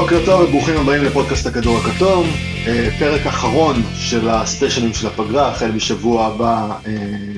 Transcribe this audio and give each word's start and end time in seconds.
בוקר 0.00 0.24
טוב 0.24 0.40
וברוכים 0.40 0.76
הבאים 0.76 1.04
לפודקאסט 1.04 1.46
הכדור 1.46 1.78
הכתום, 1.78 2.26
אה, 2.66 2.88
פרק 2.98 3.26
אחרון 3.26 3.76
של 3.94 4.28
הספיישלים 4.28 4.92
של 4.92 5.06
הפגרה, 5.06 5.48
החל 5.48 5.72
משבוע 5.72 6.26
הבא 6.26 6.78
אה, 6.86 6.92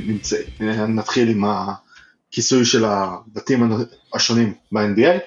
נמצא, 0.07 0.37
אה, 0.61 0.87
נתחיל 0.87 1.29
עם 1.29 1.45
הכיסוי 1.45 2.65
של 2.65 2.85
הבתים 2.85 3.73
השונים 4.15 4.55
ב-NBA. 4.73 5.19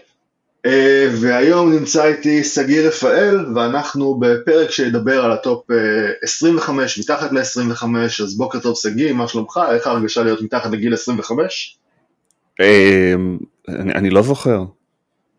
והיום 1.21 1.73
נמצא 1.73 2.05
איתי 2.05 2.43
סגיר 2.43 2.87
רפאל 2.87 3.45
ואנחנו 3.55 4.19
בפרק 4.19 4.71
שידבר 4.71 5.25
על 5.25 5.31
ה-top 5.31 5.65
25, 6.23 6.99
מתחת 6.99 7.31
ל-25, 7.31 7.85
אז 8.23 8.37
בוקר 8.37 8.59
טוב 8.59 8.75
סגיר, 8.75 9.13
מה 9.13 9.27
שלומך? 9.27 9.59
איך 9.71 9.87
ההרגשה 9.87 10.23
להיות 10.23 10.41
מתחת 10.41 10.71
לגיל 10.71 10.93
25? 10.93 11.77
אני 13.69 14.09
לא 14.09 14.21
זוכר. 14.21 14.63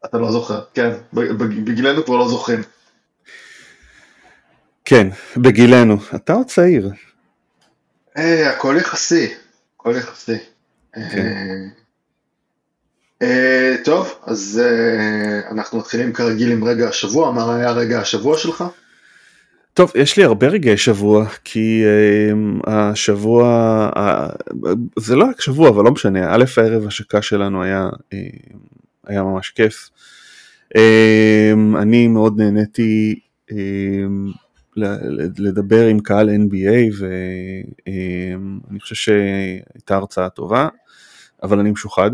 אתה 0.05 0.19
לא 0.19 0.33
זוכר, 0.33 0.61
כן, 0.75 0.91
בגילנו 1.13 2.05
כבר 2.05 2.17
לא 2.17 2.29
זוכרים. 2.29 2.61
כן, 4.85 5.09
בגילנו. 5.37 5.97
אתה 6.15 6.33
עוד 6.33 6.47
צעיר. 6.47 6.91
אה, 8.17 8.51
הכל 8.51 8.77
יחסי, 8.81 9.35
הכל 9.77 9.95
יחסי. 9.97 10.39
כן. 10.93 11.01
אה, 11.03 11.67
אה, 13.23 13.75
טוב, 13.85 14.15
אז 14.27 14.63
אנחנו 15.51 15.79
מתחילים 15.79 16.13
כרגיל 16.13 16.53
עם 16.53 16.65
רגע 16.65 16.89
השבוע, 16.89 17.33
מה 17.33 17.57
היה 17.57 17.71
רגע 17.73 18.01
השבוע 18.01 18.39
שלך? 18.39 18.65
טוב, 19.75 19.93
יש 19.95 20.17
לי 20.17 20.25
הרבה 20.25 20.47
רגעי 20.47 20.77
שבוע, 20.77 21.27
כי 21.45 21.85
uh, 21.85 22.71
השבוע, 22.71 23.91
uh, 23.97 24.69
זה 24.99 25.17
לא 25.17 25.25
רק 25.25 25.41
שבוע, 25.41 25.69
אבל 25.69 25.85
לא 25.85 25.91
משנה, 25.91 26.35
א' 26.35 26.45
הערב 26.57 26.87
השקה 26.87 27.23
שלנו 27.23 27.63
היה, 27.63 27.89
uh, 27.89 28.57
היה 29.07 29.23
ממש 29.23 29.51
כיף. 29.51 29.91
Um, 30.77 31.79
אני 31.83 32.09
מאוד 32.09 32.41
נהניתי 32.41 33.21
um, 33.51 33.55
לדבר 35.39 35.87
עם 35.87 36.01
קהל 36.01 36.29
NBA 36.29 36.95
ואני 36.99 38.79
um, 38.79 38.81
חושב 38.83 38.95
שהייתה 38.95 39.97
הרצאה 39.97 40.29
טובה, 40.29 40.69
אבל 41.43 41.59
אני 41.59 41.71
משוחד. 41.71 42.11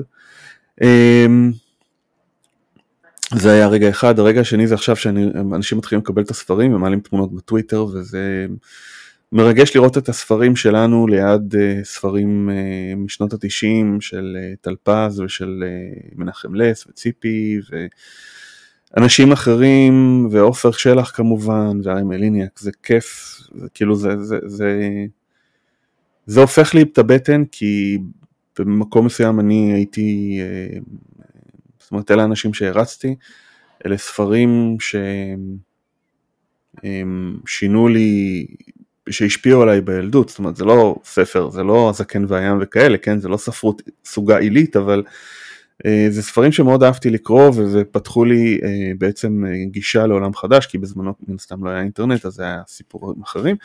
זה 3.35 3.53
היה 3.53 3.69
רגע 3.69 3.89
אחד, 3.89 4.19
הרגע 4.19 4.41
השני 4.41 4.67
זה 4.67 4.75
עכשיו 4.75 4.97
שאנשים 4.97 5.79
מתחילים 5.79 6.03
לקבל 6.03 6.23
את 6.23 6.31
הספרים 6.31 6.75
ומעלים 6.75 7.01
תמונות 7.01 7.35
בטוויטר 7.35 7.85
וזה 7.85 8.47
מרגש 9.33 9.77
לראות 9.77 9.99
את 9.99 10.09
הספרים 10.09 10.57
שלנו 10.57 11.07
ליד 11.07 11.55
uh, 11.55 11.85
ספרים 11.85 12.51
uh, 12.51 12.97
משנות 12.97 13.33
התשעים 13.33 14.01
של 14.01 14.37
uh, 14.37 14.57
טלפז 14.61 15.21
ושל 15.21 15.65
מנחם 16.17 16.55
לס 16.55 16.87
וציפי 16.87 17.61
ואנשים 18.97 19.33
אחרים 19.33 20.29
ועופר 20.31 20.71
שלח 20.71 21.11
כמובן 21.17 21.81
ואריה 21.85 22.05
מליניאק, 22.05 22.59
זה 22.59 22.71
כיף, 22.83 23.39
זה 23.55 23.69
כאילו 23.75 23.95
זה, 23.97 24.25
זה, 24.25 24.39
זה, 24.47 24.81
זה 26.27 26.41
הופך 26.41 26.75
לי 26.75 26.83
את 26.83 26.99
הבטן 26.99 27.45
כי 27.45 27.99
במקום 28.59 29.07
מסוים 29.07 29.41
אני 29.41 29.73
הייתי 29.73 30.41
זאת 31.89 31.93
אומרת 31.93 32.11
אלה 32.11 32.23
האנשים 32.23 32.55
שהרצתי, 32.55 33.17
אלה 33.87 33.99
ספרים 33.99 34.77
שהם 34.81 35.59
שינו 37.47 37.89
לי, 37.89 38.47
שהשפיעו 39.11 39.63
עליי 39.63 39.81
בילדות, 39.81 40.29
זאת 40.29 40.39
אומרת 40.39 40.57
זה 40.57 40.65
לא 40.65 40.97
ספר, 41.05 41.51
זה 41.51 41.63
לא 41.63 41.91
הזקן 41.91 42.25
והים 42.29 42.59
וכאלה, 42.61 42.99
כן, 42.99 43.19
זה 43.19 43.29
לא 43.29 43.37
ספרות 43.37 43.83
סוגה 44.05 44.39
עילית, 44.39 44.77
אבל 44.77 45.03
אה, 45.87 46.07
זה 46.11 46.23
ספרים 46.23 46.53
שמאוד 46.53 46.83
אהבתי 46.83 47.11
לקרוא 47.11 47.51
ופתחו 47.57 48.25
לי 48.25 48.61
אה, 48.63 48.93
בעצם 48.99 49.45
אה, 49.47 49.65
גישה 49.65 50.07
לעולם 50.07 50.35
חדש, 50.35 50.67
כי 50.67 50.79
בזמנו 50.79 51.15
מן 51.29 51.39
סתם 51.39 51.65
לא 51.65 51.71
היה 51.71 51.81
אינטרנט, 51.81 52.27
אז 52.27 52.33
זה 52.33 52.43
היה 52.43 52.63
סיפורים 52.67 53.23
אחרים. 53.23 53.57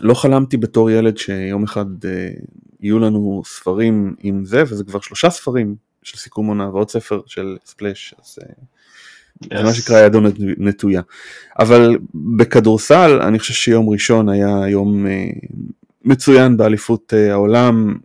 ולא 0.00 0.14
חלמתי 0.14 0.56
בתור 0.56 0.90
ילד 0.90 1.18
שיום 1.18 1.64
אחד 1.64 1.86
יהיו 2.80 2.98
לנו 2.98 3.42
ספרים 3.46 4.14
עם 4.20 4.44
זה, 4.44 4.62
וזה 4.62 4.84
כבר 4.84 5.00
שלושה 5.00 5.30
ספרים 5.30 5.76
של 6.02 6.18
סיכום 6.18 6.46
עונה 6.46 6.68
ועוד 6.68 6.90
ספר 6.90 7.20
של 7.26 7.56
ספלאש, 7.66 8.14
אז 8.22 8.38
yes. 9.44 9.62
מה 9.62 9.74
שנקרא 9.74 10.00
ידו 10.00 10.20
נטויה. 10.38 11.02
אבל 11.58 11.96
בכדורסל 12.14 13.20
אני 13.22 13.38
חושב 13.38 13.54
שיום 13.54 13.88
ראשון 13.88 14.28
היה 14.28 14.68
יום 14.68 15.06
מצוין 16.04 16.56
באליפות 16.56 17.12
העולם, 17.30 17.96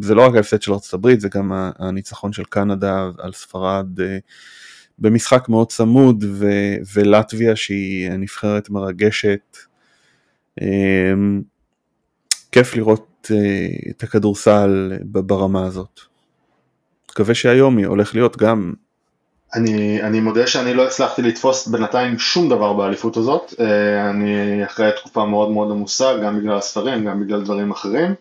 זה 0.00 0.14
לא 0.14 0.26
רק 0.26 0.34
ההפסד 0.34 0.62
של 0.62 0.72
ארה"ב, 0.72 1.18
זה 1.18 1.28
גם 1.28 1.52
הניצחון 1.78 2.32
של 2.32 2.44
קנדה 2.44 3.08
על 3.18 3.32
ספרד 3.32 3.86
במשחק 4.98 5.48
מאוד 5.48 5.68
צמוד, 5.72 6.24
ו- 6.28 6.74
ולטביה 6.94 7.56
שהיא 7.56 8.10
נבחרת 8.10 8.70
מרגשת. 8.70 9.56
כיף 12.52 12.76
לראות 12.76 13.30
אה, 13.30 13.66
את 13.90 14.02
הכדורסל 14.02 14.92
ברמה 15.04 15.66
הזאת. 15.66 16.00
מקווה 17.10 17.34
שהיום 17.34 17.76
היא 17.78 17.86
הולך 17.86 18.14
להיות 18.14 18.36
גם... 18.36 18.72
אני, 19.54 20.02
אני 20.02 20.20
מודה 20.20 20.46
שאני 20.46 20.74
לא 20.74 20.86
הצלחתי 20.86 21.22
לתפוס 21.22 21.66
בינתיים 21.66 22.18
שום 22.18 22.48
דבר 22.48 22.72
באליפות 22.72 23.16
הזאת, 23.16 23.54
אה, 23.60 24.10
אני 24.10 24.64
אחרי 24.64 24.90
תקופה 24.96 25.24
מאוד 25.24 25.50
מאוד 25.50 25.70
עמוסה, 25.70 26.16
גם 26.16 26.38
בגלל 26.40 26.56
הספרים, 26.58 27.04
גם 27.04 27.20
בגלל 27.20 27.44
דברים 27.44 27.70
אחרים. 27.70 28.14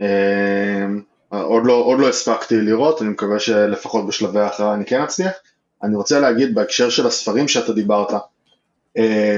אה, 0.00 0.86
עוד 1.30 1.66
לא, 1.66 1.72
עוד 1.72 1.98
לא 1.98 2.08
הספקתי 2.08 2.60
לראות, 2.60 3.02
אני 3.02 3.10
מקווה 3.10 3.38
שלפחות 3.38 4.06
בשלבי 4.06 4.40
ההכרעה 4.40 4.74
אני 4.74 4.84
כן 4.84 5.02
אצליח. 5.02 5.32
אני 5.82 5.96
רוצה 5.96 6.20
להגיד 6.20 6.54
בהקשר 6.54 6.90
של 6.90 7.06
הספרים 7.06 7.48
שאתה 7.48 7.72
דיברת, 7.72 8.12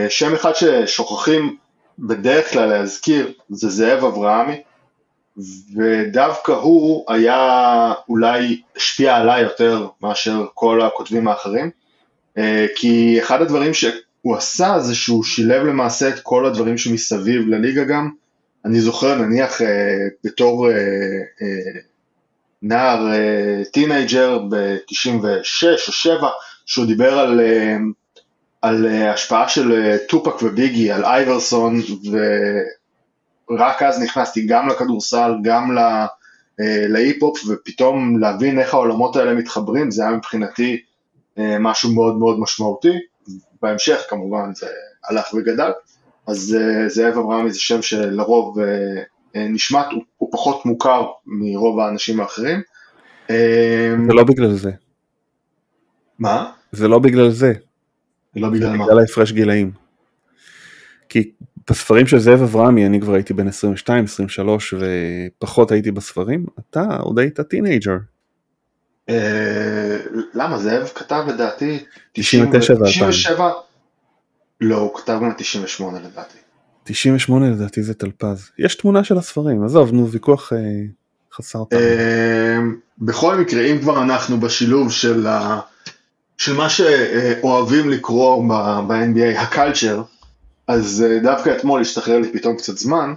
שם 0.08 0.34
אחד 0.34 0.52
ששוכחים 0.54 1.56
בדרך 1.98 2.52
כלל 2.52 2.68
להזכיר 2.68 3.32
זה 3.48 3.68
זאב 3.68 4.04
אברהמי, 4.04 4.62
ודווקא 5.76 6.52
הוא 6.52 7.04
היה 7.08 7.92
אולי 8.08 8.60
השפיע 8.76 9.16
עליי 9.16 9.42
יותר 9.42 9.86
מאשר 10.02 10.46
כל 10.54 10.82
הכותבים 10.82 11.28
האחרים, 11.28 11.70
אה, 12.38 12.66
כי 12.76 13.18
אחד 13.22 13.42
הדברים 13.42 13.74
שהוא 13.74 14.36
עשה 14.36 14.78
זה 14.78 14.94
שהוא 14.94 15.24
שילב 15.24 15.66
למעשה 15.66 16.08
את 16.08 16.20
כל 16.22 16.46
הדברים 16.46 16.78
שמסביב 16.78 17.48
לליגה 17.48 17.84
גם, 17.84 18.10
אני 18.64 18.80
זוכר 18.80 19.14
נניח 19.14 19.62
אה, 19.62 20.08
בתור 20.24 20.70
אה, 20.70 20.76
נער 22.62 23.06
teenager 23.72 24.38
ב-96 24.38 25.88
או 25.88 25.92
7 25.92 26.28
שהוא 26.66 26.86
דיבר 26.86 27.18
על, 27.18 27.40
על 28.62 28.86
השפעה 28.86 29.48
של 29.48 29.96
טופק 30.08 30.42
וביגי 30.42 30.92
על 30.92 31.04
אייברסון 31.04 31.80
רק 33.58 33.82
אז 33.82 34.02
נכנסתי 34.02 34.46
גם 34.46 34.68
לכדורסל, 34.68 35.32
גם 35.42 35.78
אה, 36.60 36.86
להיפ-הופ, 36.88 37.38
ופתאום 37.48 38.18
להבין 38.18 38.58
איך 38.58 38.74
העולמות 38.74 39.16
האלה 39.16 39.34
מתחברים, 39.34 39.90
זה 39.90 40.02
היה 40.02 40.16
מבחינתי 40.16 40.80
אה, 41.38 41.56
משהו 41.58 41.94
מאוד 41.94 42.16
מאוד 42.16 42.40
משמעותי. 42.40 42.98
בהמשך 43.62 44.00
כמובן 44.08 44.54
זה 44.54 44.66
הלך 45.08 45.34
וגדל, 45.34 45.70
אז 46.26 46.56
אה, 46.60 46.88
זאב 46.88 47.18
אברהמי 47.18 47.52
זה 47.52 47.60
שם 47.60 47.82
שלרוב 47.82 48.58
נשמט, 49.34 49.86
הוא, 49.92 50.02
הוא 50.16 50.32
פחות 50.32 50.66
מוכר 50.66 51.06
מרוב 51.26 51.80
האנשים 51.80 52.20
האחרים. 52.20 52.60
זה 54.08 54.14
לא 54.14 54.24
בגלל 54.24 54.52
זה. 54.52 54.70
מה? 56.18 56.50
זה 56.72 56.88
לא 56.88 56.98
בגלל 56.98 57.30
זה. 57.30 57.52
זה 58.34 58.40
לא 58.40 58.48
בגלל 58.48 58.76
מה? 58.76 58.84
בגלל 58.84 58.98
ההפרש 58.98 59.32
גילאים. 59.32 59.70
כי 61.08 61.30
בספרים 61.70 62.06
של 62.06 62.18
זאב 62.18 62.42
אברהמי 62.42 62.86
אני 62.86 63.00
כבר 63.00 63.14
הייתי 63.14 63.34
בן 63.34 63.48
22, 63.48 64.04
23 64.04 64.74
ופחות 64.74 65.70
הייתי 65.70 65.90
בספרים, 65.90 66.46
אתה 66.60 66.96
עוד 67.00 67.18
היית 67.18 67.40
teenager. 67.40 67.96
אה, 69.08 69.96
למה 70.34 70.58
זאב 70.58 70.90
כתב 70.94 71.24
לדעתי 71.28 71.84
99 72.12 72.74
ו 72.74 72.84
97, 72.84 73.50
לא 74.60 74.76
הוא 74.76 74.94
כתב 74.94 75.18
גם 75.22 75.32
98 75.38 75.98
לדעתי. 75.98 76.38
98 76.84 77.50
לדעתי 77.50 77.82
זה 77.82 77.94
טלפז, 77.94 78.50
יש 78.58 78.74
תמונה 78.74 79.04
של 79.04 79.18
הספרים, 79.18 79.64
עזוב 79.64 79.92
נו 79.92 80.10
ויכוח 80.10 80.52
אה, 80.52 80.58
חסר 81.34 81.64
טעם. 81.64 81.80
אה, 81.80 82.58
בכל 82.98 83.36
מקרה 83.36 83.62
אם 83.62 83.78
כבר 83.78 84.02
אנחנו 84.02 84.40
בשילוב 84.40 84.92
של, 84.92 85.26
ה... 85.26 85.60
של 86.38 86.52
מה 86.52 86.68
שאוהבים 86.68 87.90
לקרוא 87.90 88.48
ב-NBA, 88.88 89.40
הקלצ'ר, 89.40 90.02
אז 90.70 91.04
אה, 91.08 91.18
דווקא 91.18 91.56
אתמול 91.56 91.80
השתחרר 91.80 92.18
לי 92.18 92.32
פתאום 92.32 92.56
קצת 92.56 92.78
זמן, 92.78 93.14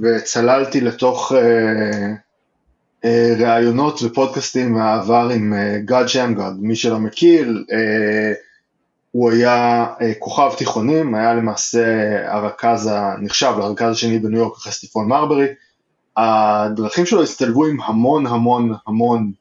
וצללתי 0.00 0.80
לתוך 0.80 1.32
אה, 1.32 2.12
אה, 3.04 3.34
ראיונות 3.38 4.02
ופודקאסטים 4.02 4.72
מהעבר 4.72 5.28
עם 5.34 5.54
אה, 5.54 5.78
גאד 5.84 6.08
שמגאד, 6.08 6.52
מי 6.58 6.76
שלא 6.76 6.98
מכיר, 6.98 7.64
אה, 7.72 8.32
הוא 9.10 9.30
היה 9.30 9.86
אה, 10.00 10.12
כוכב 10.18 10.50
תיכונים, 10.58 11.14
היה 11.14 11.34
למעשה 11.34 11.84
הרכז, 12.32 12.90
הנחשב 12.92 13.52
לרכז 13.58 13.92
השני 13.92 14.18
בניו 14.18 14.38
יורק 14.38 14.56
אחרי 14.56 14.72
סטיפון 14.72 15.08
מרברי, 15.08 15.46
הדרכים 16.16 17.06
שלו 17.06 17.22
הסתלבו 17.22 17.66
עם 17.66 17.80
המון 17.80 18.26
המון 18.26 18.72
המון 18.86 19.32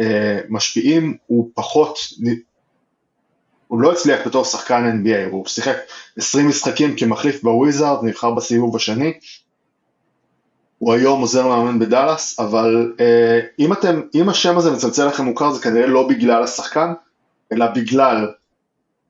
אה, 0.00 0.40
משפיעים, 0.48 1.16
הוא 1.26 1.50
פחות, 1.54 1.98
הוא 3.72 3.80
לא 3.80 3.92
הצליח 3.92 4.26
בתור 4.26 4.44
שחקן 4.44 5.02
NBA, 5.02 5.30
הוא 5.30 5.46
שיחק 5.46 5.76
20 6.16 6.48
משחקים 6.48 6.96
כמחליף 6.96 7.42
בוויזארד, 7.42 8.04
נבחר 8.04 8.30
בסיבוב 8.30 8.76
השני, 8.76 9.12
הוא 10.78 10.92
היום 10.92 11.20
עוזר 11.20 11.46
מאמן 11.48 11.78
בדאלאס, 11.78 12.40
אבל 12.40 12.94
אה, 13.00 13.40
אם 13.58 13.72
אתם, 13.72 14.00
אם 14.14 14.28
השם 14.28 14.58
הזה 14.58 14.70
מצלצל 14.70 15.06
לכם 15.06 15.24
מוכר 15.24 15.52
זה 15.52 15.62
כנראה 15.62 15.86
לא 15.86 16.08
בגלל 16.08 16.42
השחקן, 16.42 16.92
אלא 17.52 17.66
בגלל 17.66 18.28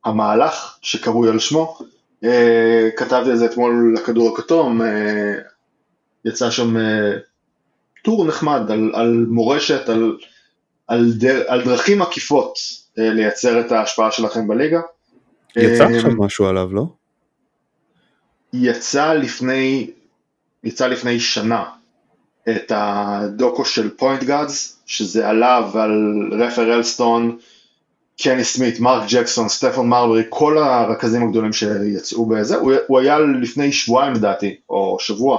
המהלך 0.05 0.79
שקרוי 0.83 1.29
על 1.29 1.39
שמו. 1.39 1.79
אה, 2.25 2.89
כתבתי 2.97 3.31
על 3.31 3.37
זה 3.37 3.47
אתמול 3.47 3.95
לכדור 3.97 4.35
הכתום, 4.35 4.83
אה, 4.83 5.35
יצא 6.25 6.51
שם 6.51 6.77
אה, 6.77 7.13
טור 8.05 8.25
נחמד 8.25 8.71
על, 8.71 8.91
על 8.95 9.27
מורשת, 9.29 9.89
על, 9.89 10.17
על, 10.89 11.13
דר, 11.13 11.43
על 11.49 11.65
דרכים 11.65 12.03
עקיפות 12.03 12.82
לייצר 12.97 13.61
את 13.61 13.73
ההשפעה 13.73 14.11
שלכם 14.11 14.49
בליגה. 14.49 14.81
יצא 15.57 15.85
אה, 15.85 15.97
עכשיו 15.97 16.11
משהו 16.19 16.47
עליו, 16.47 16.75
לא? 16.75 16.85
יצא 18.53 19.13
לפני, 19.13 19.91
יצא 20.65 20.87
לפני 20.87 21.21
שנה 21.21 21.65
את 22.49 22.73
הדוקו 22.75 23.65
של 23.65 23.91
Point 23.97 24.23
Gods, 24.23 24.83
שזה 24.87 25.29
עליו 25.29 25.71
ועל 25.73 26.31
רייפר 26.33 26.75
אלסטון, 26.75 27.39
קני 28.23 28.45
סמית, 28.45 28.81
מרק 28.81 29.03
ג'קסון, 29.09 29.49
סטפון 29.49 29.89
מרברי, 29.89 30.23
כל 30.29 30.59
הרכזים 30.59 31.23
הגדולים 31.23 31.53
שיצאו 31.53 32.27
בזה, 32.27 32.57
הוא, 32.57 32.73
הוא 32.87 32.99
היה 32.99 33.19
לפני 33.19 33.73
שבועיים 33.73 34.13
לדעתי, 34.13 34.57
או 34.71 34.97
שבוע, 35.01 35.39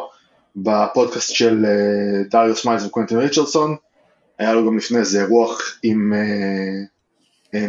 בפודקאסט 0.55 1.33
של 1.33 1.65
אה, 1.65 2.23
דריוס 2.29 2.65
מיילס 2.65 2.85
וקווינטין 2.85 3.17
ריצ'רדסון, 3.17 3.75
היה 4.39 4.53
לו 4.53 4.65
גם 4.65 4.77
לפני 4.77 5.05
זה 5.05 5.21
אירוח 5.21 5.79
עם 5.83 6.13
אה, 6.13 6.15
אה, 6.15 6.89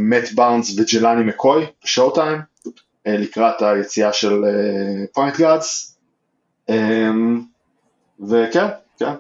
מאט 0.01 0.33
בארנס 0.35 0.79
וג'לני 0.79 1.25
מקוי 1.25 1.67
ב 1.85 2.11
Showtime, 2.11 2.39
אה, 2.39 2.71
לקראת 3.07 3.63
היציאה 3.63 4.13
של 4.13 4.43
פוינט 5.13 5.35
uh, 5.35 5.39
גאדס, 5.39 5.97
um, 6.71 6.75
וכן, 8.29 8.67
כן, 8.99 9.13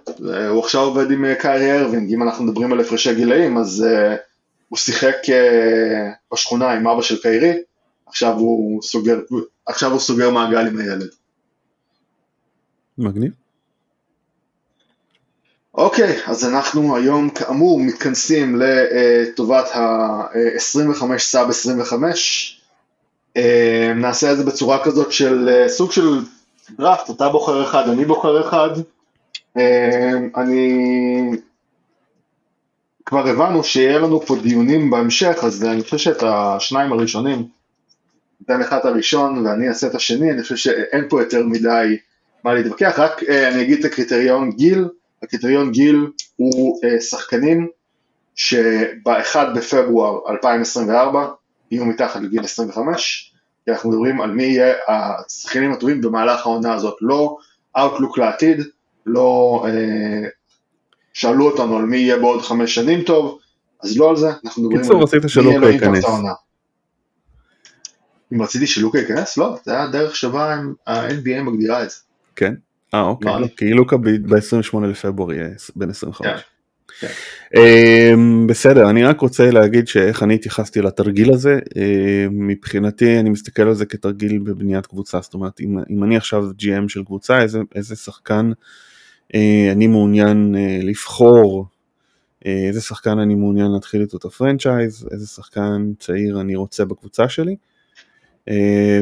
הוא 0.48 0.64
עכשיו 0.64 0.80
עובד 0.80 1.10
עם 1.10 1.24
קיירי 1.38 1.80
ארווינג, 1.80 2.12
אם 2.12 2.22
אנחנו 2.22 2.44
מדברים 2.44 2.72
על 2.72 2.80
הפרשי 2.80 3.14
גילאים, 3.14 3.58
אז 3.58 3.86
הוא 4.68 4.78
שיחק 4.78 5.16
בשכונה 6.32 6.70
עם 6.70 6.86
אבא 6.86 7.02
של 7.02 7.22
קיירי, 7.22 7.52
עכשיו 8.06 8.34
הוא 8.34 8.82
סוגר, 8.82 9.20
עכשיו 9.66 9.90
הוא 9.90 10.00
סוגר 10.00 10.30
מעגל 10.30 10.66
עם 10.66 10.78
הילד. 10.78 11.08
מגניב. 12.98 13.32
אוקיי, 15.74 16.18
אז 16.26 16.44
אנחנו 16.44 16.96
היום 16.96 17.30
כאמור 17.30 17.80
מתכנסים 17.80 18.56
לטובת 18.62 19.68
ה-25 19.74 21.18
סאב 21.18 21.48
25. 21.48 22.60
נעשה 23.96 24.32
את 24.32 24.36
זה 24.36 24.44
בצורה 24.44 24.84
כזאת 24.84 25.12
של 25.12 25.64
סוג 25.68 25.92
של 25.92 26.20
דראפט, 26.78 27.10
אתה 27.10 27.28
בוחר 27.28 27.64
אחד, 27.64 27.88
אני 27.88 28.04
בוחר 28.04 28.48
אחד. 28.48 28.70
אני... 30.36 31.30
כבר 33.06 33.28
הבנו 33.28 33.64
שיהיה 33.64 33.98
לנו 33.98 34.20
פה 34.20 34.36
דיונים 34.42 34.90
בהמשך, 34.90 35.36
אז 35.42 35.64
אני 35.64 35.82
חושב 35.82 35.98
שאת 35.98 36.22
השניים 36.22 36.92
הראשונים, 36.92 37.48
לך 38.48 38.72
את 38.72 38.84
הראשון 38.84 39.46
ואני 39.46 39.68
אעשה 39.68 39.86
את 39.86 39.94
השני, 39.94 40.30
אני 40.30 40.42
חושב 40.42 40.56
שאין 40.56 41.04
פה 41.08 41.22
יותר 41.22 41.42
מדי 41.46 41.96
מה 42.44 42.54
להתווכח, 42.54 42.98
רק 42.98 43.22
אני 43.22 43.62
אגיד 43.62 43.78
את 43.78 43.84
הקריטריון 43.84 44.50
גיל. 44.50 44.88
הקריטריון 45.24 45.72
גיל 45.72 46.06
הוא 46.36 46.80
uh, 46.80 47.00
שחקנים 47.00 47.68
שב-1 48.34 49.36
בפברואר 49.56 50.18
2024 50.30 51.26
יהיו 51.70 51.84
מתחת 51.84 52.20
לגיל 52.20 52.44
25, 52.44 53.34
כי 53.64 53.70
אנחנו 53.70 53.90
מדברים 53.90 54.20
על 54.20 54.30
מי 54.30 54.42
יהיה 54.42 54.74
השחקנים 54.88 55.72
הטובים 55.72 56.00
במהלך 56.00 56.46
העונה 56.46 56.74
הזאת, 56.74 56.96
לא 57.00 57.36
Outlook 57.76 58.16
לעתיד, 58.16 58.60
לא 59.06 59.64
uh, 59.66 60.28
שאלו 61.12 61.50
אותנו 61.50 61.76
על 61.76 61.84
מי 61.84 61.96
יהיה 61.96 62.18
בעוד 62.18 62.42
חמש 62.42 62.74
שנים 62.74 63.02
טוב, 63.02 63.38
אז 63.82 63.98
לא 63.98 64.10
על 64.10 64.16
זה, 64.16 64.28
אנחנו 64.44 64.62
מדברים 64.62 64.82
קיצור, 64.82 65.02
רצית 65.02 65.22
שלוקה 65.26 65.66
ייכנס. 65.66 66.04
אם 68.32 68.42
רציתי 68.42 68.66
שלוקה 68.66 68.98
ייכנס? 68.98 69.38
לא, 69.38 69.56
זה 69.64 69.72
היה 69.72 69.82
הדרך 69.82 70.16
שבה 70.16 70.54
ה-NBA 70.86 71.42
מגדירה 71.42 71.82
את 71.82 71.90
זה. 71.90 71.96
כן? 72.36 72.54
אה 72.94 73.02
אוקיי, 73.02 73.40
לא, 73.40 73.46
כי 73.56 73.70
לוקה 73.70 73.96
ב-28 73.96 74.80
לפברואר 74.86 75.32
יהיה 75.32 75.48
בן 75.76 75.90
25. 75.90 76.26
כן. 77.00 77.08
אמ, 77.56 78.46
בסדר, 78.46 78.90
אני 78.90 79.04
רק 79.04 79.20
רוצה 79.20 79.50
להגיד 79.50 79.88
שאיך 79.88 80.22
אני 80.22 80.34
התייחסתי 80.34 80.80
לתרגיל 80.80 81.32
הזה, 81.32 81.58
אמ, 81.76 82.46
מבחינתי 82.46 83.20
אני 83.20 83.30
מסתכל 83.30 83.62
על 83.62 83.74
זה 83.74 83.86
כתרגיל 83.86 84.38
בבניית 84.38 84.86
קבוצה, 84.86 85.20
זאת 85.20 85.34
אומרת 85.34 85.60
אם, 85.60 85.78
אם 85.90 86.04
אני 86.04 86.16
עכשיו 86.16 86.44
GM 86.50 86.88
של 86.88 87.04
קבוצה, 87.04 87.42
איזה, 87.42 87.58
איזה 87.74 87.96
שחקן 87.96 88.50
אה, 89.34 89.72
אני 89.72 89.86
מעוניין 89.86 90.54
אה, 90.58 90.78
לבחור, 90.82 91.66
אה, 92.46 92.66
איזה 92.68 92.80
שחקן 92.80 93.18
אני 93.18 93.34
מעוניין 93.34 93.70
להתחיל 93.70 94.00
איתו 94.00 94.16
את 94.16 94.24
הפרנצ'ייז, 94.24 95.08
איזה 95.12 95.26
שחקן 95.26 95.92
צעיר 95.98 96.40
אני 96.40 96.56
רוצה 96.56 96.84
בקבוצה 96.84 97.28
שלי. 97.28 97.56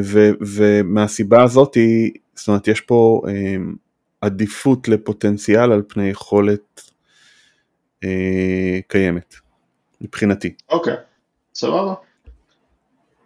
ו, 0.03 0.31
ומהסיבה 0.41 1.43
הזאתי, 1.43 2.13
זאת 2.35 2.49
אומרת 2.49 2.69
יש 2.69 2.81
פה 2.81 3.23
אמ, 3.29 3.75
עדיפות 4.23 4.89
לפוטנציאל 4.89 5.73
על 5.73 5.83
פני 5.89 6.09
יכולת 6.09 6.91
אה, 8.05 8.79
קיימת, 8.89 9.35
מבחינתי. 10.01 10.55
אוקיי, 10.69 10.95
סבבה. 11.55 11.95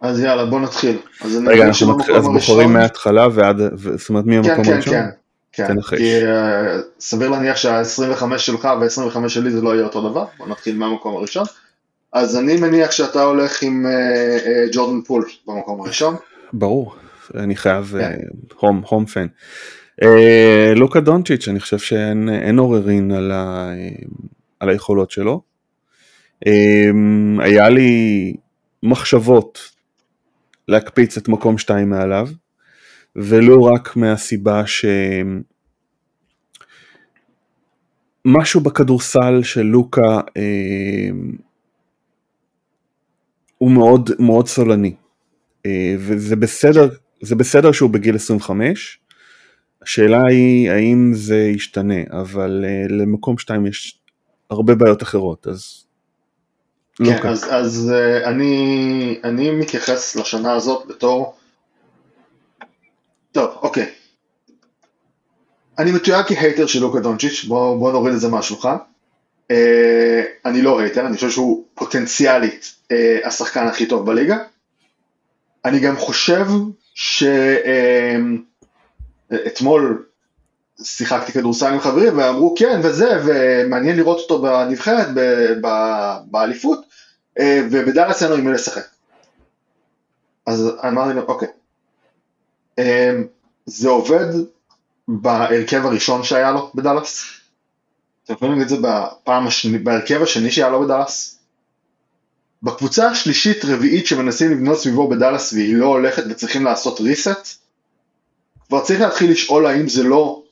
אז 0.01 0.19
יאללה 0.19 0.45
בוא 0.45 0.59
נתחיל. 0.59 0.97
אז 1.21 1.37
רגע, 1.47 1.65
אנחנו 1.65 1.97
מתח... 1.97 2.09
אז 2.09 2.23
בוחרים 2.23 2.73
מההתחלה 2.73 3.27
ועד, 3.33 3.57
זאת 3.95 4.09
אומרת 4.09 4.25
מי 4.25 4.35
כן, 4.43 4.49
המקום 4.49 4.65
כן, 4.65 4.73
הראשון? 4.73 4.93
כן, 4.93 5.09
כן, 5.51 5.67
תנחש. 5.67 5.97
כי 5.97 6.21
uh, 6.21 6.27
סביר 6.99 7.29
להניח 7.29 7.57
שה-25 7.57 8.37
שלך 8.37 8.65
וה-25 8.65 9.29
שלי 9.29 9.51
זה 9.51 9.61
לא 9.61 9.75
יהיה 9.75 9.85
אותו 9.85 10.09
דבר, 10.09 10.25
בוא 10.37 10.47
נתחיל 10.47 10.77
מהמקום 10.77 11.15
הראשון. 11.15 11.45
אז 12.13 12.37
אני 12.37 12.57
מניח 12.57 12.91
שאתה 12.91 13.23
הולך 13.23 13.63
עם 13.63 13.85
uh, 13.85 14.43
uh, 14.43 14.75
ג'ורדן 14.75 15.01
פול 15.01 15.25
במקום 15.47 15.81
הראשון. 15.81 16.15
ברור, 16.53 16.95
אני 17.35 17.55
חייב 17.55 17.95
כן. 17.99 18.17
הום, 18.59 18.81
הום 18.89 19.05
פן. 19.05 19.27
לוקה 20.75 20.99
דונצ'יץ', 20.99 21.47
אני 21.47 21.59
חושב 21.59 21.77
שאין 21.77 22.29
אין 22.29 22.59
עוררין 22.59 23.11
על, 23.11 23.31
ה, 23.31 23.71
על 24.59 24.69
היכולות 24.69 25.11
שלו. 25.11 25.41
אה, 26.47 26.89
היה 27.39 27.69
לי 27.69 28.33
מחשבות 28.83 29.59
להקפיץ 30.67 31.17
את 31.17 31.27
מקום 31.27 31.57
שתיים 31.57 31.89
מעליו, 31.89 32.29
ולא 33.15 33.61
רק 33.61 33.95
מהסיבה 33.95 34.63
שמשהו 38.25 38.61
בכדורסל 38.61 39.43
של 39.43 39.61
לוקה 39.61 40.21
אה, 40.37 41.09
הוא 43.57 43.71
מאוד 43.71 44.09
מאוד 44.19 44.47
סולני. 44.47 44.95
אה, 45.65 45.95
וזה 45.97 46.35
בסדר, 46.35 46.89
זה 47.21 47.35
בסדר 47.35 47.71
שהוא 47.71 47.89
בגיל 47.89 48.15
25, 48.15 48.99
השאלה 49.87 50.21
היא 50.29 50.71
האם 50.71 51.11
זה 51.13 51.37
ישתנה, 51.37 52.01
אבל 52.11 52.65
uh, 52.65 52.93
למקום 52.93 53.37
2 53.37 53.65
יש 53.65 53.99
הרבה 54.49 54.75
בעיות 54.75 55.03
אחרות, 55.03 55.47
אז 55.47 55.83
לא 56.99 57.17
כן, 57.21 57.27
אז, 57.27 57.45
אז 57.51 57.93
uh, 57.93 58.27
אני, 58.27 59.19
אני 59.23 59.51
מתייחס 59.51 60.15
לשנה 60.15 60.53
הזאת 60.53 60.87
בתור... 60.87 61.35
טוב, 63.31 63.49
אוקיי. 63.61 63.89
אני 65.79 65.91
מתויג 65.91 66.25
כהייטר 66.25 66.67
של 66.67 66.81
לוקה 66.81 66.99
דונצ'יץ', 66.99 67.45
בוא, 67.47 67.79
בוא 67.79 67.91
נוריד 67.91 68.13
את 68.13 68.19
זה 68.19 68.29
מהשולחן. 68.29 68.75
Uh, 69.51 69.55
אני 70.45 70.61
לא 70.61 70.79
הייטר, 70.79 71.07
אני 71.07 71.15
חושב 71.15 71.29
שהוא 71.29 71.63
פוטנציאלית 71.73 72.75
uh, 72.83 73.27
השחקן 73.27 73.67
הכי 73.67 73.85
טוב 73.85 74.05
בליגה. 74.05 74.37
אני 75.65 75.79
גם 75.79 75.97
חושב 75.97 76.45
שאתמול 79.31 80.05
שיחקתי 80.83 81.31
כדורסל 81.31 81.73
עם 81.73 81.79
חברים 81.79 82.17
ואמרו 82.17 82.55
כן 82.57 82.79
וזה 82.83 83.21
ומעניין 83.25 83.95
לראות 83.95 84.17
אותו 84.17 84.41
בנבחרת, 84.41 85.07
באליפות 86.25 86.85
ובדאלאס 87.41 88.23
אין 88.23 88.31
לו 88.31 88.37
עם 88.37 88.45
מי 88.45 88.51
לשחק. 88.51 88.87
אז 90.45 90.71
אמרתי 90.87 91.13
לו 91.13 91.21
אוקיי, 91.27 91.47
זה 93.65 93.89
עובד 93.89 94.25
בהרכב 95.07 95.85
הראשון 95.85 96.23
שהיה 96.23 96.51
לו 96.51 96.71
בדאלאס? 96.75 97.25
אתם 98.23 98.33
יכולים 98.33 98.59
להגיד 98.59 98.71
את 98.71 98.81
זה 98.81 98.87
בפעם 98.87 99.47
השני, 99.47 99.77
בהרכב 99.77 100.21
השני 100.21 100.51
שהיה 100.51 100.69
לו 100.69 100.81
בדאלאס? 100.81 101.39
בקבוצה 102.63 103.07
השלישית 103.07 103.65
רביעית 103.65 104.07
שמנסים 104.07 104.51
לבנות 104.51 104.77
סביבו 104.79 105.09
בדאלאס 105.09 105.53
והיא 105.53 105.75
לא 105.75 105.85
הולכת 105.85 106.23
וצריכים 106.29 106.65
לעשות 106.65 106.99
reset, 106.99 107.47
כבר 108.67 108.83
צריך 108.83 109.01
להתחיל 109.01 109.31
לשאול 109.31 109.65
האם 109.65 109.87
זה 109.87 110.03
לא 110.03 110.43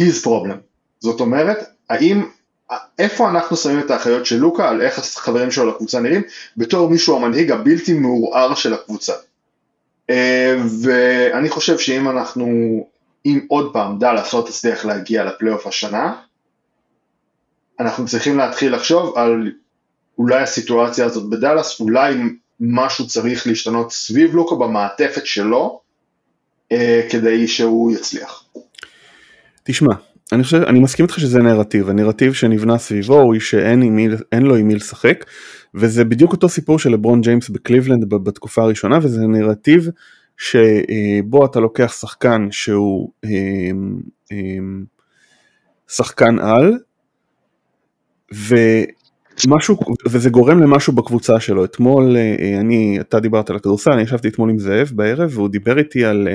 his 0.00 0.24
problem. 0.24 0.56
זאת 1.00 1.20
אומרת, 1.20 1.58
האם 1.90 2.24
איפה 2.98 3.30
אנחנו 3.30 3.56
שמים 3.56 3.80
את 3.80 3.90
האחריות 3.90 4.26
של 4.26 4.36
לוקה 4.36 4.68
על 4.68 4.82
איך 4.82 4.98
החברים 4.98 5.50
שלו 5.50 5.66
לקבוצה 5.70 6.00
נראים 6.00 6.22
בתור 6.56 6.90
מישהו 6.90 7.16
המנהיג 7.16 7.50
הבלתי 7.50 7.92
מעורער 7.92 8.54
של 8.54 8.74
הקבוצה. 8.74 9.12
אה, 10.10 10.56
ואני 10.82 11.48
חושב 11.48 11.78
שאם 11.78 12.08
אנחנו, 12.08 12.46
אם 13.26 13.40
עוד 13.48 13.72
פעם 13.72 13.98
דאלאס 13.98 14.34
לא 14.34 14.44
תצליח 14.46 14.84
להגיע 14.84 15.24
לפלייאוף 15.24 15.66
השנה, 15.66 16.14
אנחנו 17.80 18.06
צריכים 18.06 18.38
להתחיל 18.38 18.74
לחשוב 18.74 19.18
על 19.18 19.52
אולי 20.18 20.42
הסיטואציה 20.42 21.04
הזאת 21.04 21.30
בדאלאס, 21.30 21.80
אולי 21.80 22.14
משהו 22.60 23.06
צריך 23.06 23.46
להשתנות 23.46 23.92
סביב 23.92 24.34
לוקה 24.34 24.54
במעטפת 24.54 25.26
שלו, 25.26 25.80
כדי 27.10 27.48
שהוא 27.48 27.92
יצליח. 27.92 28.44
תשמע, 29.64 29.94
אני 30.32 30.42
חושב, 30.42 30.62
אני 30.62 30.80
מסכים 30.80 31.04
איתך 31.04 31.20
שזה 31.20 31.38
נרטיב, 31.38 31.88
הנרטיב 31.88 32.32
שנבנה 32.32 32.78
סביבו 32.78 33.20
הוא 33.20 33.34
שאין 33.38 33.80
לו 34.42 34.56
עם 34.56 34.68
מי 34.68 34.74
לשחק, 34.74 35.24
וזה 35.74 36.04
בדיוק 36.04 36.32
אותו 36.32 36.48
סיפור 36.48 36.78
של 36.78 36.90
לברון 36.90 37.20
ג'יימס 37.20 37.48
בקליבלנד 37.48 38.08
בתקופה 38.08 38.62
הראשונה, 38.62 38.98
וזה 39.02 39.26
נרטיב 39.26 39.88
שבו 40.36 41.46
אתה 41.46 41.60
לוקח 41.60 41.92
שחקן 42.00 42.48
שהוא 42.50 43.10
אה, 43.24 43.30
אה, 44.32 44.36
שחקן 45.88 46.38
על, 46.38 46.78
ומשהו, 49.46 49.78
וזה 50.06 50.30
גורם 50.30 50.62
למשהו 50.62 50.92
בקבוצה 50.92 51.40
שלו. 51.40 51.64
אתמול, 51.64 52.16
אה, 52.16 52.60
אני, 52.60 53.00
אתה 53.00 53.20
דיברת 53.20 53.50
על 53.50 53.56
הכדורסל, 53.56 53.90
אני 53.90 54.02
ישבתי 54.02 54.28
אתמול 54.28 54.50
עם 54.50 54.58
זאב 54.58 54.90
בערב, 54.94 55.30
והוא 55.34 55.48
דיבר 55.48 55.78
איתי 55.78 56.04
על... 56.04 56.28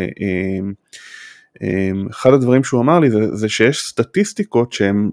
אחד 2.12 2.34
הדברים 2.34 2.64
שהוא 2.64 2.82
אמר 2.82 3.00
לי 3.00 3.12
זה, 3.12 3.36
זה 3.36 3.50
שיש 3.50 3.88
סטטיסטיקות 3.88 4.74
שהן 4.74 5.12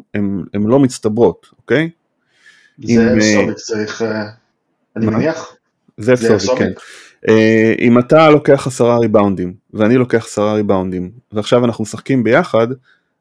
לא 0.54 0.78
מצטברות, 0.78 1.46
אוקיי? 1.58 1.90
זה 2.78 3.18
סוביק 3.20 3.56
צריך, 3.56 4.02
אני 4.96 5.06
מניח. 5.06 5.56
זה 5.98 6.16
סוביק, 6.16 6.58
כן. 6.58 6.72
אה, 7.28 7.74
אם 7.78 7.98
אתה 7.98 8.30
לוקח 8.30 8.66
עשרה 8.66 8.98
ריבאונדים 8.98 9.54
ואני 9.74 9.96
לוקח 9.96 10.24
עשרה 10.24 10.54
ריבאונדים 10.54 11.10
ועכשיו 11.32 11.64
אנחנו 11.64 11.82
משחקים 11.82 12.24
ביחד 12.24 12.66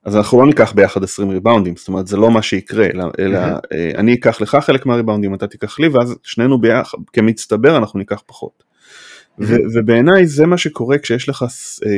אז 0.05 0.15
אנחנו 0.15 0.39
לא 0.39 0.45
ניקח 0.45 0.71
ביחד 0.71 1.03
20 1.03 1.29
ריבאונדים 1.29 1.75
זאת 1.75 1.87
אומרת 1.87 2.07
זה 2.07 2.17
לא 2.17 2.31
מה 2.31 2.41
שיקרה 2.41 2.85
אלא, 2.85 3.05
אלא 3.19 3.37
אה, 3.37 3.91
אני 3.95 4.13
אקח 4.13 4.41
לך 4.41 4.57
חלק 4.61 4.85
מהריבאונדים 4.85 5.33
אתה 5.33 5.47
תיקח 5.47 5.79
לי 5.79 5.87
ואז 5.87 6.15
שנינו 6.23 6.61
ביחד 6.61 6.97
כמצטבר 7.13 7.77
אנחנו 7.77 7.99
ניקח 7.99 8.21
פחות. 8.25 8.63
ובעיניי 9.73 10.27
זה 10.27 10.45
מה 10.45 10.57
שקורה 10.57 10.97
כשיש 10.97 11.29
לך 11.29 11.45
אה, 11.85 11.89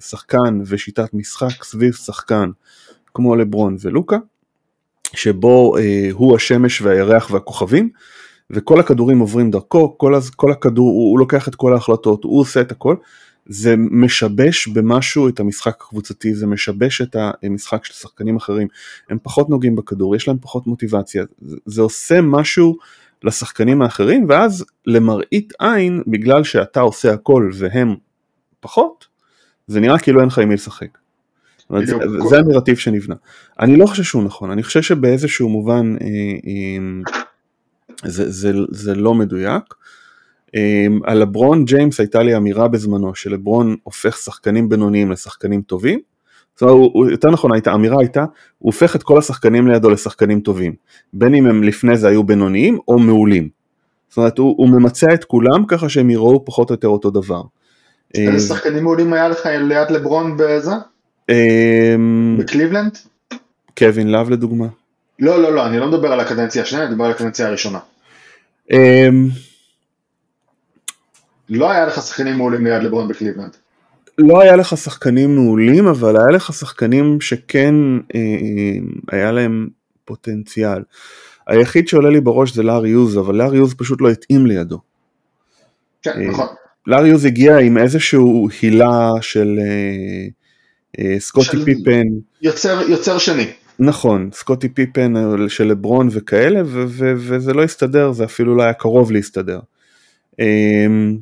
שחקן 0.00 0.60
ושיטת 0.66 1.14
משחק 1.14 1.64
סביב 1.64 1.92
שחקן 1.92 2.50
כמו 3.14 3.36
לברון 3.36 3.76
ולוקה 3.80 4.16
שבו 5.14 5.76
הוא 6.12 6.36
השמש 6.36 6.82
והירח 6.82 7.30
והכוכבים 7.30 7.90
וכל 8.50 8.80
הכדורים 8.80 9.18
עוברים 9.18 9.50
דרכו, 9.50 9.98
כל, 9.98 10.14
כל 10.36 10.52
הכדור, 10.52 10.88
הוא, 10.88 11.10
הוא 11.10 11.18
לוקח 11.18 11.48
את 11.48 11.54
כל 11.54 11.74
ההחלטות, 11.74 12.24
הוא 12.24 12.40
עושה 12.40 12.60
את 12.60 12.72
הכל, 12.72 12.96
זה 13.48 13.74
משבש 13.78 14.68
במשהו 14.68 15.28
את 15.28 15.40
המשחק 15.40 15.82
הקבוצתי, 15.82 16.34
זה 16.34 16.46
משבש 16.46 17.02
את 17.02 17.16
המשחק 17.42 17.84
של 17.84 17.94
שחקנים 17.94 18.36
אחרים, 18.36 18.68
הם 19.10 19.18
פחות 19.22 19.50
נוגעים 19.50 19.76
בכדור, 19.76 20.16
יש 20.16 20.28
להם 20.28 20.36
פחות 20.40 20.66
מוטיבציה, 20.66 21.24
זה, 21.40 21.56
זה 21.66 21.82
עושה 21.82 22.20
משהו 22.20 22.76
לשחקנים 23.22 23.82
האחרים, 23.82 24.26
ואז 24.28 24.64
למראית 24.86 25.52
עין, 25.58 26.02
בגלל 26.06 26.44
שאתה 26.44 26.80
עושה 26.80 27.12
הכל 27.12 27.50
והם 27.54 27.94
פחות, 28.60 29.06
זה 29.66 29.80
נראה 29.80 29.98
כאילו 29.98 30.20
אין 30.20 30.28
לך 30.28 30.38
עם 30.38 30.48
מי 30.48 30.54
לשחק. 30.54 30.98
זה, 31.84 31.94
זה 32.28 32.38
הנרטיב 32.38 32.76
שנבנה. 32.76 33.14
אני 33.60 33.76
לא 33.76 33.86
חושב 33.86 34.02
שהוא 34.02 34.24
נכון, 34.24 34.50
אני 34.50 34.62
חושב 34.62 34.82
שבאיזשהו 34.82 35.48
מובן 35.48 35.96
אה, 36.00 36.06
אה, 36.46 37.20
זה, 38.04 38.30
זה, 38.30 38.52
זה 38.70 38.94
לא 38.94 39.14
מדויק. 39.14 39.74
Um, 40.56 41.00
על 41.04 41.18
לברון 41.18 41.64
ג'יימס 41.64 42.00
הייתה 42.00 42.22
לי 42.22 42.36
אמירה 42.36 42.68
בזמנו 42.68 43.14
שלברון 43.14 43.76
הופך 43.82 44.16
שחקנים 44.16 44.68
בינוניים 44.68 45.10
לשחקנים 45.10 45.62
טובים. 45.62 46.00
זאת 46.54 46.62
אומרת, 46.62 46.90
הוא, 46.92 47.10
יותר 47.10 47.30
נכון, 47.30 47.52
הייתה, 47.52 47.72
האמירה 47.72 47.96
הייתה, 48.00 48.20
הוא 48.20 48.28
הופך 48.58 48.96
את 48.96 49.02
כל 49.02 49.18
השחקנים 49.18 49.68
לידו 49.68 49.90
לשחקנים 49.90 50.40
טובים. 50.40 50.74
בין 51.12 51.34
אם 51.34 51.46
הם 51.46 51.62
לפני 51.62 51.96
זה 51.96 52.08
היו 52.08 52.24
בינוניים 52.24 52.78
או 52.88 52.98
מעולים. 52.98 53.48
זאת 54.08 54.16
אומרת, 54.16 54.38
הוא, 54.38 54.54
הוא 54.58 54.68
ממצע 54.68 55.14
את 55.14 55.24
כולם 55.24 55.66
ככה 55.68 55.88
שהם 55.88 56.10
יראו 56.10 56.44
פחות 56.44 56.70
או 56.70 56.74
יותר 56.74 56.88
אותו 56.88 57.10
דבר. 57.10 57.42
איזה 58.14 58.32
אה, 58.32 58.58
שחקנים 58.58 58.82
מעולים 58.82 59.12
היה 59.12 59.28
לך 59.28 59.46
ליד 59.46 59.90
לברון 59.90 60.36
בזה? 60.38 60.72
אמ, 61.30 61.34
בקליבלנד? 62.38 62.98
קווין 63.78 64.12
לאב 64.12 64.30
לדוגמה. 64.30 64.66
לא, 65.18 65.42
לא, 65.42 65.52
לא, 65.52 65.66
אני 65.66 65.78
לא 65.78 65.86
מדבר 65.86 66.12
על 66.12 66.20
הקדנציה 66.20 66.62
השנייה, 66.62 66.84
אני 66.84 66.92
מדבר 66.92 67.04
על 67.04 67.10
הקדנציה 67.10 67.46
הראשונה. 67.46 67.78
לא 71.48 71.70
היה 71.70 71.86
לך 71.86 72.02
שחקנים 72.02 72.36
מעולים 72.36 72.64
ליד 72.64 72.82
לברון 72.82 73.08
בקליבלנד. 73.08 73.56
לא 74.18 74.40
היה 74.40 74.56
לך 74.56 74.76
שחקנים 74.76 75.34
מעולים, 75.34 75.86
אבל 75.86 76.16
היה 76.16 76.30
לך 76.30 76.52
שחקנים 76.52 77.20
שכן 77.20 77.74
אה, 78.14 78.20
אה, 78.20 78.78
היה 79.18 79.32
להם 79.32 79.68
פוטנציאל. 80.04 80.82
היחיד 81.46 81.88
שעולה 81.88 82.10
לי 82.10 82.20
בראש 82.20 82.54
זה 82.54 82.62
לארי 82.62 82.90
יוז, 82.90 83.18
אבל 83.18 83.34
לארי 83.34 83.56
יוז 83.56 83.74
פשוט 83.74 84.00
לא 84.00 84.10
התאים 84.10 84.46
לידו. 84.46 84.78
כן, 86.02 86.10
אה, 86.10 86.28
נכון. 86.28 86.46
לארי 86.86 87.08
יוז 87.08 87.24
הגיע 87.24 87.58
עם 87.58 87.78
איזשהו 87.78 88.48
הילה 88.62 89.10
של 89.20 89.58
סקוטי 91.18 91.46
של... 91.46 91.64
פיפן. 91.64 92.06
יוצר, 92.42 92.80
יוצר 92.88 93.18
שני. 93.18 93.46
נכון, 93.78 94.30
סקוטי 94.32 94.68
פיפן 94.68 95.14
של 95.48 95.64
לברון 95.64 96.08
וכאלה, 96.12 96.62
ו- 96.64 96.84
ו- 96.88 97.12
וזה 97.16 97.52
לא 97.52 97.62
הסתדר, 97.62 98.12
זה 98.12 98.24
אפילו 98.24 98.56
לא 98.56 98.62
היה 98.62 98.72
קרוב 98.72 99.12
להסתדר. 99.12 99.60
אמ, 100.40 101.16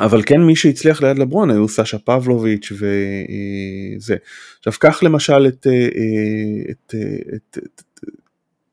אבל 0.00 0.22
כן 0.26 0.40
מי 0.40 0.56
שהצליח 0.56 1.02
ליד 1.02 1.18
לברון 1.18 1.50
היו 1.50 1.68
סאשה 1.68 1.98
פבלוביץ' 1.98 2.72
וזה. 2.72 4.16
עכשיו 4.58 4.72
קח 4.80 5.02
למשל 5.02 5.46
את, 5.46 5.66
אה, 5.66 5.72
אה, 5.72 6.70
את, 6.70 6.94
את, 7.34 7.58
את, 7.58 7.90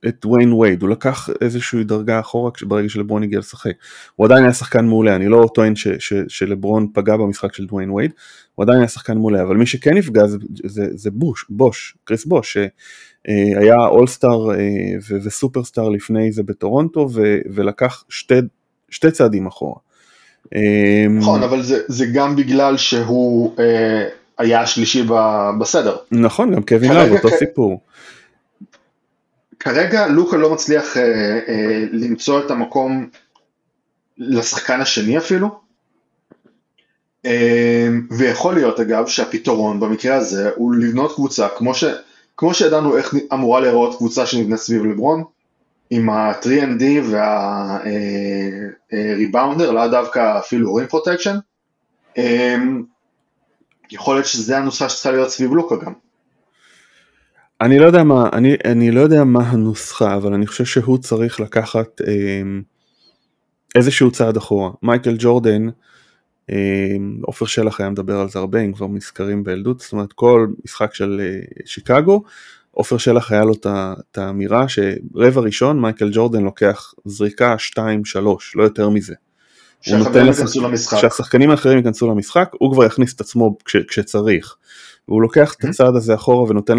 את 0.07 0.25
ויין 0.25 0.53
וייד, 0.53 0.81
הוא 0.81 0.89
לקח 0.89 1.29
איזושהי 1.41 1.83
דרגה 1.83 2.19
אחורה 2.19 2.51
ברגע 2.61 2.89
שלברון 2.89 3.23
הגיע 3.23 3.39
לשחק. 3.39 3.71
הוא 4.15 4.25
עדיין 4.25 4.43
היה 4.43 4.53
שחקן 4.53 4.85
מעולה, 4.85 5.15
אני 5.15 5.27
לא 5.27 5.49
טוען 5.53 5.75
ש, 5.75 5.87
ש, 5.99 6.13
שלברון 6.27 6.87
פגע 6.93 7.17
במשחק 7.17 7.53
של 7.53 7.65
דוויין 7.65 7.89
וייד, 7.89 8.11
הוא 8.55 8.63
עדיין 8.63 8.79
היה 8.79 8.87
שחקן 8.87 9.17
מעולה, 9.17 9.43
אבל 9.43 9.55
מי 9.55 9.65
שכן 9.65 9.97
נפגע 9.97 10.27
זה, 10.27 10.37
זה, 10.65 10.87
זה 10.93 11.11
בוש, 11.11 11.45
בוש, 11.49 11.97
קריס 12.03 12.25
בוש, 12.25 12.57
שהיה 12.57 13.87
אולסטאר 13.87 14.51
אה, 14.51 15.17
וסופרסטאר 15.23 15.89
לפני 15.89 16.31
זה 16.31 16.43
בטורונטו, 16.43 17.09
ו, 17.13 17.37
ולקח 17.53 18.03
שתי, 18.09 18.35
שתי 18.89 19.11
צעדים 19.11 19.47
אחורה. 19.47 19.84
אה, 20.55 21.05
נכון, 21.09 21.43
אבל 21.43 21.61
זה, 21.63 21.81
זה 21.87 22.05
גם 22.05 22.35
בגלל 22.35 22.77
שהוא 22.77 23.55
אה, 23.59 24.07
היה 24.37 24.61
השלישי 24.61 25.05
בסדר. 25.59 25.97
נכון, 26.11 26.55
גם 26.55 26.63
קווין 26.63 26.91
לאב, 26.91 27.11
אותו 27.11 27.29
כ... 27.29 27.33
סיפור. 27.39 27.81
כרגע 29.59 30.07
לוקה 30.07 30.37
לא 30.37 30.53
מצליח 30.53 30.97
אה, 30.97 31.03
אה, 31.47 31.83
למצוא 31.91 32.39
את 32.39 32.51
המקום 32.51 33.09
לשחקן 34.17 34.81
השני 34.81 35.17
אפילו, 35.17 35.59
אה, 37.25 37.87
ויכול 38.17 38.53
להיות 38.53 38.79
אגב 38.79 39.07
שהפתרון 39.07 39.79
במקרה 39.79 40.15
הזה 40.15 40.49
הוא 40.55 40.75
לבנות 40.75 41.15
קבוצה 41.15 41.47
כמו, 41.57 41.75
ש, 41.75 41.83
כמו 42.37 42.53
שידענו 42.53 42.97
איך 42.97 43.13
אמורה 43.33 43.59
להיראות 43.59 43.97
קבוצה 43.97 44.25
שנבנית 44.25 44.59
סביב 44.59 44.85
לברון, 44.85 45.23
עם 45.89 46.09
ה-3 46.09 46.41
and 46.41 46.73
D 46.73 46.83
וה-rebounder, 47.11 49.71
לא 49.71 49.87
דווקא 49.87 50.39
אפילו 50.39 50.75
rim 50.75 50.87
protection, 50.87 51.35
יכול 53.91 54.15
להיות 54.15 54.25
שזה 54.25 54.57
הנוסחה 54.57 54.89
שצריכה 54.89 55.11
להיות 55.11 55.29
סביב 55.29 55.53
לוקה 55.53 55.75
גם. 55.75 55.93
אני 57.61 57.79
לא 57.79 57.85
יודע 57.85 58.03
מה, 58.03 58.29
אני, 58.33 58.55
אני 58.65 58.91
לא 58.91 59.01
יודע 59.01 59.23
מה 59.23 59.49
הנוסחה, 59.49 60.15
אבל 60.15 60.33
אני 60.33 60.47
חושב 60.47 60.65
שהוא 60.65 60.97
צריך 60.97 61.39
לקחת 61.39 62.01
אה, 62.01 62.41
איזשהו 63.75 64.11
צעד 64.11 64.37
אחורה. 64.37 64.69
מייקל 64.83 65.15
ג'ורדן, 65.19 65.67
אה, 66.49 66.95
עופר 67.21 67.45
שלח 67.45 67.81
היה 67.81 67.89
מדבר 67.89 68.19
על 68.19 68.29
זה 68.29 68.39
הרבה, 68.39 68.61
אם 68.61 68.73
כבר 68.73 68.87
נזכרים 68.87 69.43
בילדות, 69.43 69.79
זאת 69.79 69.91
אומרת 69.91 70.13
כל 70.13 70.47
משחק 70.65 70.93
של 70.93 71.21
אה, 71.23 71.39
שיקגו, 71.65 72.23
עופר 72.75 72.97
שלח 72.97 73.31
היה 73.31 73.43
לו 73.43 73.53
את 73.63 74.17
האמירה 74.17 74.65
שרבע 74.67 75.41
ראשון 75.41 75.81
מייקל 75.81 76.09
ג'ורדן 76.13 76.43
לוקח 76.43 76.93
זריקה 77.05 77.55
2-3, 77.75 77.79
לא 78.55 78.63
יותר 78.63 78.89
מזה. 78.89 79.13
שהשחקנים 80.99 81.51
האחרים 81.51 81.77
ייכנסו 81.77 82.07
למשחק, 82.11 82.49
הוא 82.53 82.73
כבר 82.73 82.85
יכניס 82.85 83.15
את 83.15 83.21
עצמו 83.21 83.57
כש, 83.65 83.75
כשצריך. 83.87 84.55
והוא 85.07 85.21
לוקח 85.21 85.53
את 85.53 85.63
הצעד 85.63 85.95
הזה 85.95 86.15
אחורה 86.15 86.49
ונותן 86.49 86.77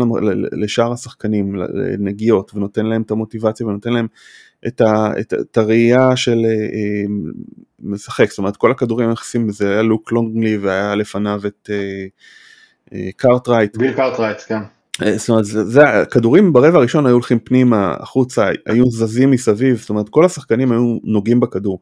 לשאר 0.52 0.92
השחקנים 0.92 1.56
נגיעות 1.98 2.54
ונותן 2.54 2.86
להם 2.86 3.02
את 3.02 3.10
המוטיבציה 3.10 3.66
ונותן 3.66 3.92
להם 3.92 4.06
את, 4.66 4.80
ה, 4.80 5.10
את, 5.20 5.34
את 5.34 5.58
הראייה 5.58 6.16
של 6.16 6.42
אה, 6.44 6.50
אה, 6.50 7.04
משחק, 7.80 8.30
זאת 8.30 8.38
אומרת 8.38 8.56
כל 8.56 8.70
הכדורים 8.70 9.10
נכנסים, 9.10 9.50
זה 9.50 9.72
היה 9.72 9.82
לוק 9.82 10.12
לונגלי 10.12 10.56
והיה 10.56 10.94
לפניו 10.94 11.40
את 11.46 11.70
אה, 12.92 13.10
קארטרייט. 13.16 13.76
ביל 13.76 13.92
קארטרייט, 13.92 14.38
כן. 14.46 14.60
אה, 15.02 15.18
זאת 15.18 15.28
אומרת, 15.28 15.44
זה, 15.44 15.82
הכדורים 15.82 16.52
ברבע 16.52 16.78
הראשון 16.78 17.06
היו 17.06 17.14
הולכים 17.14 17.38
פנימה, 17.38 17.94
החוצה, 18.00 18.48
היו 18.66 18.90
זזים 18.90 19.30
מסביב, 19.30 19.76
זאת 19.76 19.90
אומרת, 19.90 20.08
כל 20.08 20.24
השחקנים 20.24 20.72
היו 20.72 20.98
נוגעים 21.04 21.40
בכדור. 21.40 21.80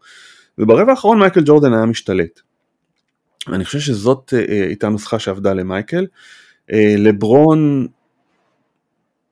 וברבע 0.59 0.91
האחרון 0.91 1.19
מייקל 1.19 1.43
ג'ורדן 1.45 1.75
היה 1.75 1.87
משתלט. 1.87 2.41
אני 3.49 3.65
חושב 3.65 3.79
שזאת 3.79 4.35
אה, 4.37 4.65
הייתה 4.67 4.89
נוסחה 4.89 5.19
שעבדה 5.19 5.55
למייקל. 5.55 6.07
אה, 6.73 6.95
לברון 6.99 7.87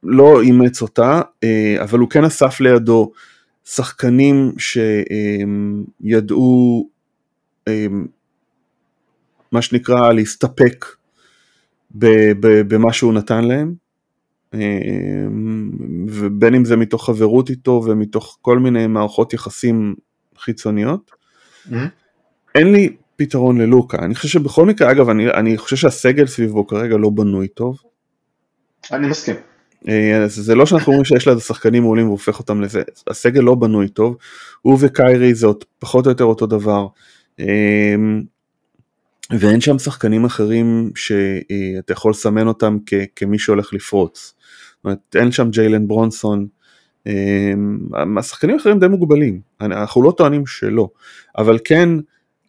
לא 0.02 0.40
אימץ 0.42 0.82
אותה, 0.82 1.20
אבל 1.82 1.98
הוא 1.98 2.10
כן 2.10 2.24
אסף 2.24 2.60
לידו 2.60 3.12
שחקנים 3.64 4.52
שידעו 6.02 6.88
מה 9.52 9.62
שנקרא 9.62 10.12
להסתפק 10.12 10.86
במה 12.68 12.92
שהוא 12.92 13.12
נתן 13.12 13.44
להם, 13.44 13.74
ובין 16.08 16.54
אם 16.54 16.64
זה 16.64 16.76
מתוך 16.76 17.06
חברות 17.06 17.50
איתו 17.50 17.82
ומתוך 17.86 18.38
כל 18.42 18.58
מיני 18.58 18.86
מערכות 18.86 19.32
יחסים 19.32 19.94
חיצוניות. 20.38 21.10
Mm-hmm. 21.10 21.74
אין 22.54 22.72
לי 22.72 22.96
פתרון 23.16 23.60
ללוקה, 23.60 23.98
אני 23.98 24.14
חושב 24.14 24.28
שבכל 24.28 24.66
מקרה, 24.66 24.90
אגב, 24.90 25.08
אני, 25.08 25.30
אני 25.30 25.58
חושב 25.58 25.76
שהסגל 25.76 26.26
סביבו 26.26 26.66
כרגע 26.66 26.96
לא 26.96 27.10
בנוי 27.10 27.48
טוב. 27.48 27.78
אני 28.92 29.08
מסכים. 29.08 29.36
אה, 29.88 30.24
זה 30.26 30.54
לא 30.54 30.66
שאנחנו 30.66 30.92
אומרים 30.92 31.04
שיש 31.04 31.26
לה 31.26 31.40
שחקנים 31.40 31.82
מעולים 31.82 32.08
והופך 32.08 32.38
אותם 32.38 32.60
לזה, 32.60 32.82
הסגל 33.10 33.40
לא 33.40 33.54
בנוי 33.54 33.88
טוב, 33.88 34.16
הוא 34.62 34.78
וקיירי 34.80 35.34
זה 35.34 35.46
עוד 35.46 35.64
פחות 35.78 36.06
או 36.06 36.10
יותר 36.10 36.24
אותו 36.24 36.46
דבר. 36.46 36.86
ואין 39.30 39.60
שם 39.60 39.78
שחקנים 39.78 40.24
אחרים 40.24 40.90
שאתה 40.94 41.92
יכול 41.92 42.10
לסמן 42.10 42.46
אותם 42.48 42.76
כ- 42.86 42.94
כמי 43.16 43.38
שהולך 43.38 43.74
לפרוץ. 43.74 44.34
זאת 44.76 44.84
אומרת, 44.84 44.98
אין 45.14 45.32
שם 45.32 45.50
ג'יילן 45.50 45.88
ברונסון, 45.88 46.46
אמ, 47.06 47.78
השחקנים 48.18 48.54
האחרים 48.56 48.78
די 48.78 48.88
מוגבלים, 48.88 49.40
אנחנו 49.60 50.02
לא 50.02 50.10
טוענים 50.16 50.46
שלא, 50.46 50.88
אבל 51.38 51.58
כן 51.64 51.88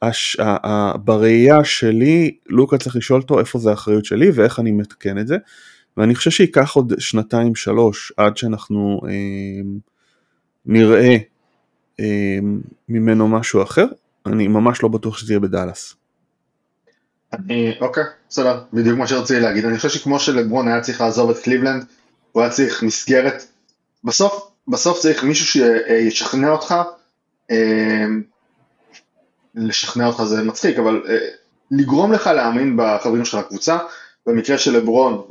הש, 0.01 0.39
ה, 0.39 0.67
ה, 0.67 0.97
בראייה 0.97 1.63
שלי 1.63 2.37
לוקה 2.49 2.77
צריך 2.77 2.95
לשאול 2.95 3.21
אותו 3.21 3.39
איפה 3.39 3.59
זה 3.59 3.69
האחריות 3.69 4.05
שלי 4.05 4.31
ואיך 4.33 4.59
אני 4.59 4.71
מתקן 4.71 5.17
את 5.17 5.27
זה, 5.27 5.37
ואני 5.97 6.15
חושב 6.15 6.31
שייקח 6.31 6.71
עוד 6.75 6.93
שנתיים 6.99 7.55
שלוש 7.55 8.13
עד 8.17 8.37
שאנחנו 8.37 9.01
אה, 9.07 9.61
נראה 10.65 11.17
אה, 11.99 12.37
ממנו 12.89 13.27
משהו 13.27 13.63
אחר, 13.63 13.85
אני 14.25 14.47
ממש 14.47 14.83
לא 14.83 14.89
בטוח 14.89 15.17
שזה 15.17 15.33
יהיה 15.33 15.39
בדאלאס. 15.39 15.95
אני, 17.33 17.75
אוקיי, 17.81 18.03
בסדר, 18.29 18.61
בדיוק 18.73 18.97
מה 18.97 19.07
שרציתי 19.07 19.39
להגיד. 19.39 19.65
אני 19.65 19.77
חושב 19.77 19.89
שכמו 19.89 20.19
שלברון 20.19 20.67
היה 20.67 20.81
צריך 20.81 21.01
לעזוב 21.01 21.29
את 21.29 21.37
קליבלנד, 21.37 21.85
הוא 22.31 22.41
היה 22.41 22.51
צריך 22.51 22.83
מסגרת. 22.83 23.43
בסוף, 24.03 24.51
בסוף 24.67 24.99
צריך 24.99 25.23
מישהו 25.23 25.45
שישכנע 25.45 26.49
אותך, 26.49 26.75
אה, 27.51 28.05
לשכנע 29.55 30.07
אותך 30.07 30.23
זה 30.23 30.43
מצחיק, 30.43 30.79
אבל 30.79 31.03
אה, 31.09 31.17
לגרום 31.71 32.11
לך 32.11 32.27
להאמין 32.27 32.77
בחברים 32.77 33.25
של 33.25 33.37
הקבוצה. 33.37 33.77
במקרה 34.25 34.57
של 34.57 34.77
לברון, 34.77 35.21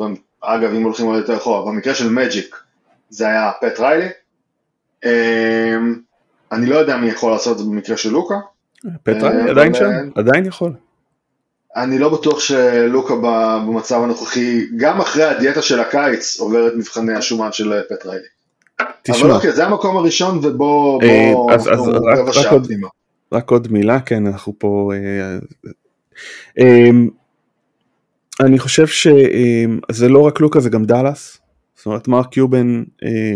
אגב 0.41 0.75
אם 0.75 0.83
הולכים 0.83 1.07
עוד 1.07 1.17
יותר 1.17 1.37
אחורה, 1.37 1.73
במקרה 1.73 1.95
של 1.95 2.11
מג'יק 2.11 2.57
זה 3.11 3.27
היה 3.27 3.51
פט 3.61 3.81
ריילי. 3.81 4.09
אה, 5.05 5.77
אני 6.53 6.67
לא 6.67 6.77
יודע 6.77 6.97
מי 6.97 7.09
יכול 7.09 7.33
לעשות 7.33 7.53
את 7.53 7.59
זה 7.59 7.65
במקרה 7.65 7.97
של 7.97 8.11
לוקה. 8.11 8.35
פט 9.03 9.23
ריילי 9.23 9.51
עדיין 9.51 9.75
שם, 9.75 10.11
עדיין 10.15 10.47
יכול. 10.47 10.73
אני 11.77 11.99
לא 11.99 12.09
בטוח 12.09 12.41
שלוקה 12.41 13.15
במצב 13.23 14.03
הנוכחי, 14.03 14.67
גם 14.77 15.01
אחרי 15.01 15.25
הדיאטה 15.25 15.63
של 15.63 15.81
הקיץ, 15.81 16.41
עובר 16.41 16.69
את 16.69 16.73
מבחני 16.77 17.15
השומן 17.15 17.53
של 17.53 17.81
פטריילי. 17.89 18.27
תשמע. 19.03 19.27
אבל 19.27 19.31
אוקיי, 19.31 19.53
זה 19.53 19.67
המקום 19.67 19.97
הראשון 19.97 20.39
ובוא... 20.43 21.03
אה, 21.03 21.33
אז, 21.55 21.69
אז 21.69 21.89
רק, 21.89 22.37
רק, 22.37 22.53
עוד, 22.53 22.69
רק 23.33 23.51
עוד 23.51 23.73
מילה, 23.73 24.01
כן, 24.01 24.27
אנחנו 24.27 24.55
פה... 24.59 24.93
אה, 24.95 25.39
אה, 26.59 26.91
אני 28.41 28.59
חושב 28.59 28.87
שזה 28.87 30.09
לא 30.09 30.19
רק 30.19 30.41
לוקה, 30.41 30.61
זה 30.61 30.71
גם 30.71 30.85
דאלאס. 30.85 31.39
זאת 31.77 31.87
אומרת, 31.87 32.09
מרק 32.09 32.29
קיובן, 32.29 32.83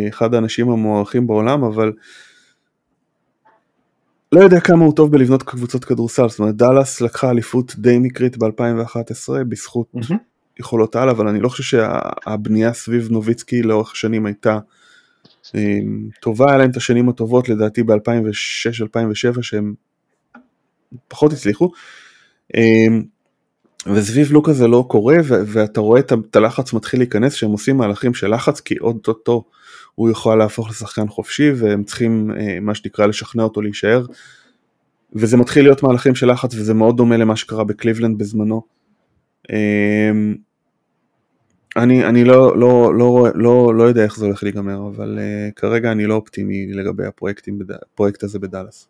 אחד 0.09 0.35
האנשים 0.35 0.70
המוערכים 0.70 1.27
בעולם, 1.27 1.64
אבל 1.64 1.92
לא 4.37 4.40
יודע 4.40 4.61
כמה 4.61 4.85
הוא 4.85 4.92
טוב 4.96 5.12
בלבנות 5.12 5.42
קבוצות 5.42 5.85
כדורסל, 5.85 6.29
זאת 6.29 6.38
אומרת 6.38 6.57
דאלאס 6.57 7.01
לקחה 7.01 7.31
אליפות 7.31 7.75
די 7.79 7.99
מקרית 7.99 8.37
ב-2011 8.38 9.33
בזכות 9.49 9.87
mm-hmm. 9.96 10.14
יכולות 10.61 10.96
על, 10.96 11.09
אבל 11.09 11.29
אני 11.29 11.40
לא 11.40 11.49
חושב 11.49 11.62
שהבנייה 11.62 12.72
סביב 12.72 13.09
נוביצקי 13.11 13.62
לאורך 13.62 13.92
השנים 13.92 14.27
הייתה 14.27 14.59
um, 15.46 15.51
טובה, 16.20 16.44
היה 16.49 16.59
להם 16.59 16.70
את 16.70 16.77
השנים 16.77 17.09
הטובות 17.09 17.49
לדעתי 17.49 17.83
ב-2006-2007 17.83 19.42
שהם 19.42 19.75
פחות 21.09 21.33
הצליחו. 21.33 21.70
Um, 22.57 22.59
וסביב 23.87 24.33
לוקה 24.33 24.53
זה 24.53 24.68
לא 24.68 24.85
קורה 24.88 25.16
ואתה 25.27 25.81
רואה 25.81 26.01
את 26.01 26.37
הלחץ 26.37 26.72
מתחיל 26.72 27.01
להיכנס 27.01 27.35
שהם 27.35 27.51
עושים 27.51 27.77
מהלכים 27.77 28.14
של 28.14 28.35
לחץ 28.35 28.61
כי 28.61 28.77
עוד 28.77 28.99
טוטו 29.03 29.44
הוא 29.96 30.11
יכול 30.11 30.38
להפוך 30.38 30.70
לשחקן 30.70 31.09
חופשי 31.09 31.50
והם 31.56 31.85
צריכים 31.85 32.30
אה, 32.40 32.61
מה 32.61 32.74
שנקרא 32.74 33.06
לשכנע 33.06 33.42
אותו 33.42 33.62
להישאר 33.62 34.06
וזה 35.12 35.37
מתחיל 35.37 35.64
להיות 35.64 35.82
מהלכים 35.82 36.14
של 36.14 36.30
לחץ 36.30 36.54
וזה 36.54 36.74
מאוד 36.74 36.96
דומה 36.96 37.16
למה 37.16 37.37
שקרה 37.37 37.64
בקליבלנד 37.64 38.18
בזמנו. 38.18 38.62
אמ, 39.52 40.35
אני, 41.76 42.04
אני 42.04 42.24
לא, 42.24 42.59
לא, 42.59 42.94
לא, 42.94 43.28
לא, 43.35 43.74
לא 43.74 43.82
יודע 43.82 44.04
איך 44.04 44.16
זה 44.16 44.26
הולך 44.26 44.42
להיגמר, 44.42 44.88
אבל 44.96 45.18
uh, 45.18 45.52
כרגע 45.54 45.92
אני 45.92 46.06
לא 46.06 46.14
אופטימי 46.14 46.66
לגבי 46.72 47.04
הפרויקט 47.06 48.22
הזה 48.22 48.38
בדאלאס. 48.38 48.88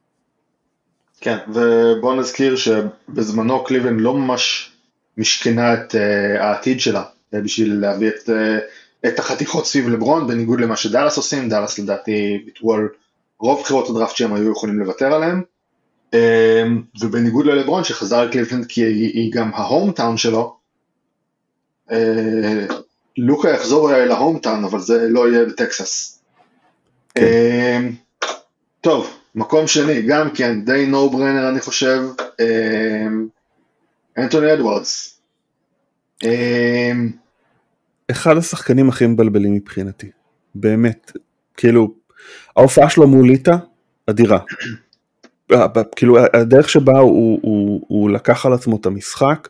כן, 1.20 1.36
ובוא 1.48 2.16
נזכיר 2.16 2.56
שבזמנו 2.56 3.64
קליבלנד 3.64 4.00
לא 4.00 4.14
ממש 4.14 4.72
משכנה 5.18 5.74
את 5.74 5.94
אה, 5.94 5.98
העתיד 6.42 6.80
שלה 6.80 7.02
בשביל 7.32 7.74
להביא 7.80 8.08
את 8.08 8.30
את 9.08 9.18
החתיכות 9.18 9.66
סביב 9.66 9.88
לברון, 9.88 10.26
בניגוד 10.26 10.60
למה 10.60 10.76
שדאלאס 10.76 11.16
עושים, 11.16 11.48
דאלאס 11.48 11.78
לדעתי 11.78 12.42
ויתרו 12.46 12.74
על 12.74 12.88
רוב 13.38 13.60
בחירות 13.60 13.90
הדראפט 13.90 14.16
שהם 14.16 14.34
היו 14.34 14.52
יכולים 14.52 14.78
לוותר 14.78 15.14
עליהם, 15.14 15.42
אמ, 16.12 16.82
ובניגוד 17.00 17.46
ללברון 17.46 17.84
שחזר 17.84 18.24
לקליבלנד 18.24 18.66
כי 18.66 18.84
היא, 18.84 19.10
היא 19.14 19.32
גם 19.32 19.50
ה 19.54 19.92
hometown 19.92 20.16
שלו, 20.16 20.56
אה, 21.90 22.66
לוקה 23.16 23.50
יחזור 23.50 23.94
אל 23.94 24.10
ה 24.11 24.38
hometown 24.38 24.64
אבל 24.64 24.80
זה 24.80 25.08
לא 25.08 25.28
יהיה 25.28 25.44
בטקסס. 25.44 26.22
כן. 27.14 27.24
אמ, 27.24 27.92
טוב, 28.80 29.18
מקום 29.34 29.66
שני, 29.66 30.02
גם 30.02 30.30
כן, 30.30 30.64
די 30.64 30.86
נו 30.86 31.10
ברנר 31.10 31.48
אני 31.48 31.60
חושב, 31.60 32.02
אמ, 32.40 33.26
אנטוני 34.18 34.52
אדוארדס. 34.52 35.20
אחד 38.10 38.36
השחקנים 38.36 38.88
הכי 38.88 39.06
מבלבלים 39.06 39.54
מבחינתי, 39.54 40.10
באמת, 40.54 41.12
כאילו, 41.56 41.94
ההופעה 42.56 42.90
שלו 42.90 43.08
מול 43.08 43.26
ליטא, 43.26 43.56
אדירה. 44.06 44.38
כאילו 45.96 46.18
הדרך 46.34 46.68
שבה 46.68 46.98
הוא, 46.98 47.38
הוא, 47.42 47.84
הוא 47.88 48.10
לקח 48.10 48.46
על 48.46 48.52
עצמו 48.52 48.76
את 48.76 48.86
המשחק 48.86 49.48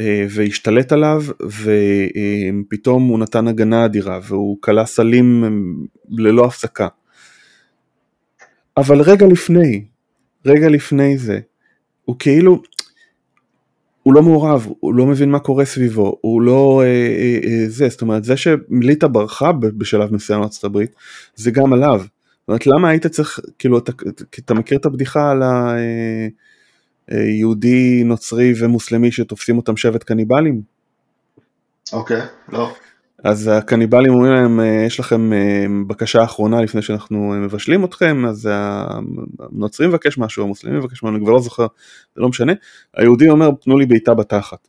אה, 0.00 0.26
והשתלט 0.30 0.92
עליו 0.92 1.22
ופתאום 1.42 3.08
הוא 3.08 3.18
נתן 3.18 3.48
הגנה 3.48 3.84
אדירה 3.84 4.20
והוא 4.22 4.58
כלה 4.60 4.86
סלים 4.86 5.44
ללא 6.10 6.44
הפסקה. 6.44 6.88
אבל 8.76 9.00
רגע 9.00 9.26
לפני, 9.26 9.84
רגע 10.46 10.68
לפני 10.68 11.18
זה, 11.18 11.40
הוא 12.04 12.16
כאילו, 12.18 12.62
הוא 14.10 14.14
לא 14.14 14.22
מעורב, 14.22 14.66
הוא 14.80 14.94
לא 14.94 15.06
מבין 15.06 15.30
מה 15.30 15.38
קורה 15.38 15.64
סביבו, 15.64 16.18
הוא 16.20 16.42
לא 16.42 16.82
אה, 16.82 16.86
אה, 16.86 17.38
אה, 17.44 17.64
זה, 17.68 17.88
זאת 17.88 18.02
אומרת 18.02 18.24
זה 18.24 18.34
שליטא 18.36 19.06
ברחה 19.06 19.52
בשלב 19.52 20.14
מסוים 20.14 20.40
בארצות 20.40 20.64
הברית, 20.64 20.94
זה 21.34 21.50
גם 21.50 21.72
עליו. 21.72 21.98
זאת 22.00 22.48
אומרת 22.48 22.66
למה 22.66 22.88
היית 22.88 23.06
צריך, 23.06 23.40
כאילו 23.58 23.78
אתה, 23.78 23.92
אתה 24.38 24.54
מכיר 24.54 24.78
את 24.78 24.86
הבדיחה 24.86 25.30
על 25.30 25.42
היהודי, 27.08 27.94
אה, 27.94 27.98
אה, 27.98 28.04
נוצרי 28.04 28.52
ומוסלמי 28.60 29.12
שתופסים 29.12 29.56
אותם 29.56 29.76
שבט 29.76 30.02
קניבלים? 30.02 30.62
אוקיי, 31.92 32.20
okay, 32.20 32.24
לא. 32.52 32.72
אז 33.24 33.50
הקניבלים 33.52 34.12
אומרים 34.12 34.32
להם, 34.32 34.60
אה, 34.60 34.84
יש 34.86 35.00
לכם 35.00 35.32
אה, 35.32 35.66
בקשה 35.86 36.24
אחרונה 36.24 36.62
לפני 36.62 36.82
שאנחנו 36.82 37.32
אה, 37.32 37.38
מבשלים 37.38 37.84
אתכם, 37.84 38.26
אז 38.26 38.48
הנוצרי 39.38 39.86
מבקש 39.86 40.18
משהו, 40.18 40.44
המוסלמי 40.44 40.78
מבקש 40.78 40.92
משהו, 40.92 41.08
אני 41.08 41.20
כבר 41.20 41.30
לא 41.30 41.40
זוכר, 41.40 41.66
זה 42.14 42.20
לא 42.20 42.28
משנה. 42.28 42.52
היהודי 42.96 43.28
אומר, 43.28 43.50
תנו 43.62 43.78
לי 43.78 43.86
בעיטה 43.86 44.14
בתחת. 44.14 44.68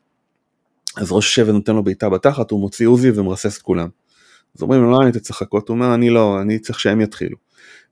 אז 0.98 1.12
ראש 1.12 1.28
השבט 1.28 1.54
נותן 1.54 1.76
לו 1.76 1.84
בעיטה 1.84 2.10
בתחת, 2.10 2.52
הוא 2.52 2.60
מוציא 2.60 2.88
עוזי 2.88 3.12
ומרסס 3.16 3.58
את 3.58 3.62
כולם. 3.62 3.88
אז 4.56 4.62
אומרים 4.62 4.82
לו, 4.82 4.92
לא, 4.92 4.98
אני 5.04 5.12
צריך 5.12 5.42
לחכות, 5.42 5.70
הוא 5.70 5.76
אומר, 5.76 5.94
אני 5.94 6.10
לא, 6.10 6.42
אני 6.42 6.60
צריך 6.60 6.80
שהם 6.80 7.02
יתחילו. 7.02 7.38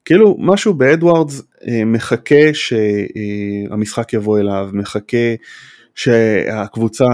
כאילו, 0.06 0.36
משהו 0.40 0.74
באדוארדס 0.74 1.42
מחכה 1.86 2.54
שהמשחק 2.54 4.14
יבוא 4.14 4.40
אליו, 4.40 4.70
מחכה 4.74 5.18
שהקבוצה 5.96 7.06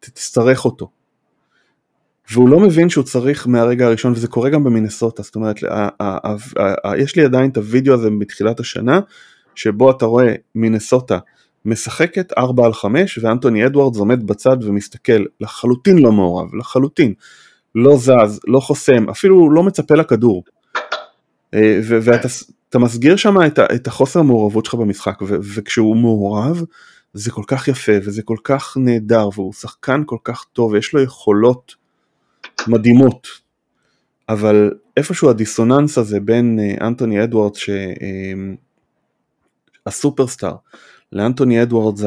תצטרך 0.00 0.64
אותו. 0.64 0.97
והוא 2.32 2.48
לא 2.48 2.60
מבין 2.60 2.88
שהוא 2.88 3.04
צריך 3.04 3.46
מהרגע 3.46 3.86
הראשון, 3.86 4.12
וזה 4.12 4.28
קורה 4.28 4.50
גם 4.50 4.64
במינסוטה, 4.64 5.22
זאת 5.22 5.34
אומרת, 5.34 5.56
יש 6.98 7.16
לי 7.16 7.24
עדיין 7.24 7.50
את 7.50 7.56
הוידאו 7.56 7.94
הזה 7.94 8.10
מתחילת 8.10 8.60
השנה, 8.60 9.00
שבו 9.54 9.90
אתה 9.90 10.06
רואה 10.06 10.34
מינסוטה 10.54 11.18
משחקת 11.64 12.32
4 12.38 12.64
על 12.64 12.72
5 12.72 13.18
ואנטוני 13.22 13.66
אדוארדס 13.66 13.98
עומד 13.98 14.26
בצד 14.26 14.56
ומסתכל, 14.64 15.24
לחלוטין 15.40 15.98
לא 15.98 16.12
מעורב, 16.12 16.54
לחלוטין, 16.54 17.14
לא 17.74 17.96
זז, 17.96 18.40
לא 18.46 18.60
חוסם, 18.60 19.08
אפילו 19.10 19.50
לא 19.50 19.62
מצפה 19.62 19.94
לכדור. 19.94 20.44
אה, 21.54 21.80
ואתה 21.82 22.78
מסגיר 22.78 23.16
שם 23.16 23.36
את, 23.46 23.58
את 23.58 23.86
החוסר 23.86 24.20
המעורבות 24.20 24.64
שלך 24.64 24.74
במשחק, 24.74 25.18
וכשהוא 25.54 25.96
מעורב 25.96 26.64
זה 27.12 27.30
כל 27.30 27.42
כך 27.46 27.68
יפה 27.68 27.92
וזה 28.04 28.22
כל 28.22 28.36
כך 28.44 28.76
נהדר 28.76 29.28
והוא 29.34 29.52
שחקן 29.52 30.02
כל 30.06 30.16
כך 30.24 30.44
טוב 30.52 30.72
ויש 30.72 30.92
לו 30.92 31.02
יכולות 31.02 31.74
מדהימות, 32.68 33.26
אבל 34.28 34.70
איפשהו 34.96 35.30
הדיסוננס 35.30 35.98
הזה 35.98 36.20
בין 36.20 36.58
אה, 36.60 36.86
אנטוני 36.86 37.24
אדוארדס 37.24 37.58
שהסופרסטאר 39.86 40.54
לאנטוני 41.12 41.62
אדוארדס 41.62 42.04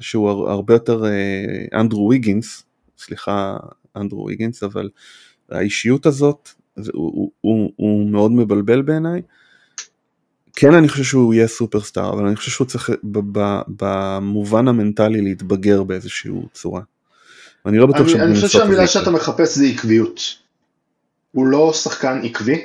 שהוא 0.00 0.28
הרבה 0.50 0.74
יותר 0.74 1.04
אה, 1.04 1.80
אנדרו 1.80 2.08
ויגינס, 2.08 2.62
סליחה 2.98 3.56
אנדרו 3.96 4.24
ויגינס, 4.24 4.62
אבל 4.62 4.90
האישיות 5.50 6.06
הזאת 6.06 6.48
הוא, 6.92 7.30
הוא, 7.40 7.72
הוא 7.76 8.10
מאוד 8.10 8.32
מבלבל 8.32 8.82
בעיניי. 8.82 9.22
כן 10.56 10.74
אני 10.74 10.88
חושב 10.88 11.04
שהוא 11.04 11.34
יהיה 11.34 11.48
סופרסטאר, 11.48 12.12
אבל 12.12 12.26
אני 12.26 12.36
חושב 12.36 12.50
שהוא 12.50 12.66
צריך 12.66 12.90
במובן 13.68 14.68
המנטלי 14.68 15.20
להתבגר 15.20 15.82
באיזושהי 15.82 16.32
צורה. 16.52 16.80
אני 17.66 17.78
לא 17.78 17.86
בטוח 17.86 18.08
אני 18.14 18.34
חושב 18.34 18.48
שהמילה 18.48 18.86
שאתה 18.86 19.10
מחפש 19.10 19.58
זה 19.58 19.66
עקביות. 19.66 20.20
הוא 21.32 21.46
לא 21.46 21.72
שחקן 21.72 22.20
עקבי. 22.24 22.64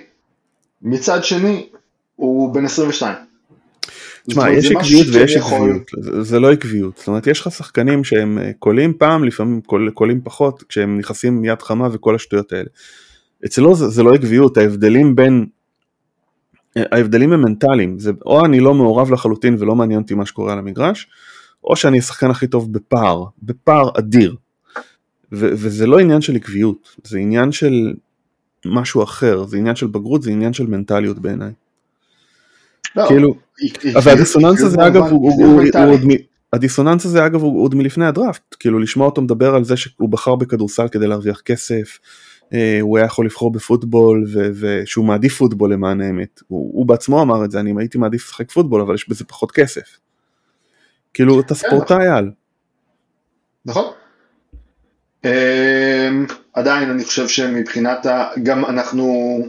מצד 0.82 1.24
שני, 1.24 1.68
הוא 2.16 2.54
בן 2.54 2.66
22. 2.66 3.16
תשמע, 4.30 4.52
יש 4.52 4.72
עקביות 4.72 5.08
ויש 5.14 5.36
עקביות, 5.36 5.92
זה, 6.00 6.24
זה 6.24 6.40
לא 6.40 6.52
עקביות, 6.52 6.98
זאת 6.98 7.08
אומרת 7.08 7.28
יש 7.28 7.42
לך 7.42 7.52
שחקנים 7.52 8.04
שהם 8.04 8.40
אה, 8.40 8.52
קולים 8.60 8.94
פעם, 8.94 9.24
לפעמים 9.24 9.62
קולים 9.94 10.22
פחות, 10.24 10.64
כשהם 10.64 10.98
נכנסים 10.98 11.42
מיד 11.42 11.62
חמה 11.62 11.88
וכל 11.92 12.16
השטויות 12.16 12.54
האלה. 12.54 12.70
אצלו 13.46 13.76
זה, 13.76 13.88
זה 13.88 14.04
לא 14.04 14.14
עקביות, 14.14 14.58
ההבדלים 14.58 15.16
בין, 15.16 15.46
אה, 16.78 16.84
ההבדלים 16.92 17.34
הם 17.34 17.42
מנטליים, 17.42 18.00
זה 18.00 18.12
או 18.26 18.46
אני 18.46 18.60
לא 18.60 18.74
מעורב 18.74 19.12
לחלוטין 19.12 19.56
ולא 19.60 19.76
מעניין 19.76 20.02
אותי 20.02 20.14
מה 20.14 20.26
שקורה 20.26 20.54
על 20.54 20.60
המגרש, 20.60 21.08
או 21.64 21.76
שאני 21.76 22.00
השחקן 22.00 22.30
הכי 22.30 22.48
טוב 22.48 22.74
בפער, 22.74 23.24
בפער 23.44 23.90
אדיר. 23.98 24.36
ו- 25.32 25.50
וזה 25.52 25.88
לא 25.88 26.00
עניין 26.00 26.22
של 26.22 26.36
עקביות, 26.36 26.96
זה 27.04 27.18
עניין 27.18 27.52
של 27.52 27.94
משהו 28.66 29.04
אחר, 29.04 29.44
זה 29.44 29.58
עניין 29.58 29.76
של 29.76 29.88
בגרות, 29.88 30.22
זה 30.22 30.32
עניין 30.32 30.54
של 30.54 30.68
מנטליות 30.68 31.20
בעיניי. 31.20 31.52
לא, 32.96 33.08
כאילו, 33.08 33.36
אבל 33.96 34.12
הדיסוננס 34.12 34.62
הזה 34.62 34.88
אגב 34.88 35.04
הוא 35.04 35.32
עוד 35.58 35.64
הדיסוננס 36.54 37.06
הזה 37.06 37.26
אגב 37.26 37.42
הוא 37.42 37.64
עוד 37.64 37.76
מלפני 37.76 38.06
הדראפט, 38.06 38.56
כאילו 38.60 38.80
לשמוע 38.80 39.06
אותו 39.06 39.22
מדבר 39.22 39.56
על 39.56 39.64
זה 39.64 39.78
שהוא 39.78 40.10
בחר 40.10 40.36
בכדורסל 40.36 40.88
כדי 40.88 41.08
להרוויח 41.08 41.42
כסף, 41.42 42.00
אה, 42.54 42.78
הוא 42.82 42.98
היה 42.98 43.06
יכול 43.06 43.26
לבחור 43.26 43.52
בפוטבול 43.52 44.26
ושהוא 44.60 45.06
מעדיף 45.06 45.38
פוטבול 45.38 45.74
למען 45.74 46.02
האמת, 46.02 46.42
הוא, 46.48 46.86
בעצמו 46.86 47.22
אמר 47.22 47.46
את 47.46 47.52
זה, 47.52 47.60
אני 47.60 47.74
הייתי 47.78 47.98
מעדיף 47.98 48.28
לשחק 48.28 48.52
פוטבול 48.52 48.82
אבל 48.82 48.96
יש 48.96 49.10
בזה 49.10 49.26
פחות 49.26 49.52
כסף. 49.52 50.00
כאילו 51.14 51.40
אתה 51.40 51.56
כן, 51.56 51.68
ספורטאי. 51.68 52.08
על. 52.08 52.32
נכון. 53.66 53.92
אמ, 55.26 56.26
עדיין 56.54 56.90
אני 56.90 57.04
חושב 57.04 57.28
שמבחינת 57.28 58.06
גם 58.44 58.66
אנחנו 58.66 59.40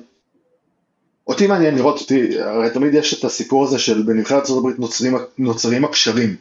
אותי 1.27 1.47
מעניין 1.47 1.75
לראות 1.75 2.01
אותי, 2.01 2.41
הרי 2.41 2.71
תמיד 2.71 2.95
יש 2.95 3.19
את 3.19 3.25
הסיפור 3.25 3.65
הזה 3.65 3.79
של 3.79 4.03
בנבחרת 4.03 4.49
הברית 4.49 4.79
נוצרים, 4.79 5.17
נוצרים 5.39 5.85
הקשרים. 5.85 6.37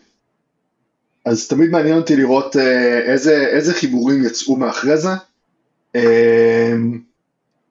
אז 1.26 1.48
תמיד 1.48 1.70
מעניין 1.70 1.98
אותי 1.98 2.16
לראות 2.16 2.56
אה, 2.56 3.00
איזה, 3.00 3.48
איזה 3.48 3.74
חיבורים 3.74 4.26
יצאו 4.26 4.56
מאחרי 4.56 4.98
זה, 4.98 5.10
אה, 5.96 6.74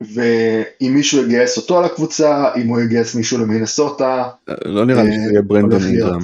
ואם 0.01 0.93
מישהו 0.95 1.23
יגייס 1.23 1.57
אותו 1.57 1.83
לקבוצה, 1.83 2.55
אם 2.57 2.69
הוא 2.69 2.81
יגייס 2.81 3.15
מישהו 3.15 3.39
למינסוטה. 3.39 4.29
לא 4.65 4.87
נראה 4.87 5.03
לי 5.03 5.13
שזה 5.13 5.31
יהיה 5.31 5.43
ברנדון 5.43 5.83
אינגרם. 5.83 6.21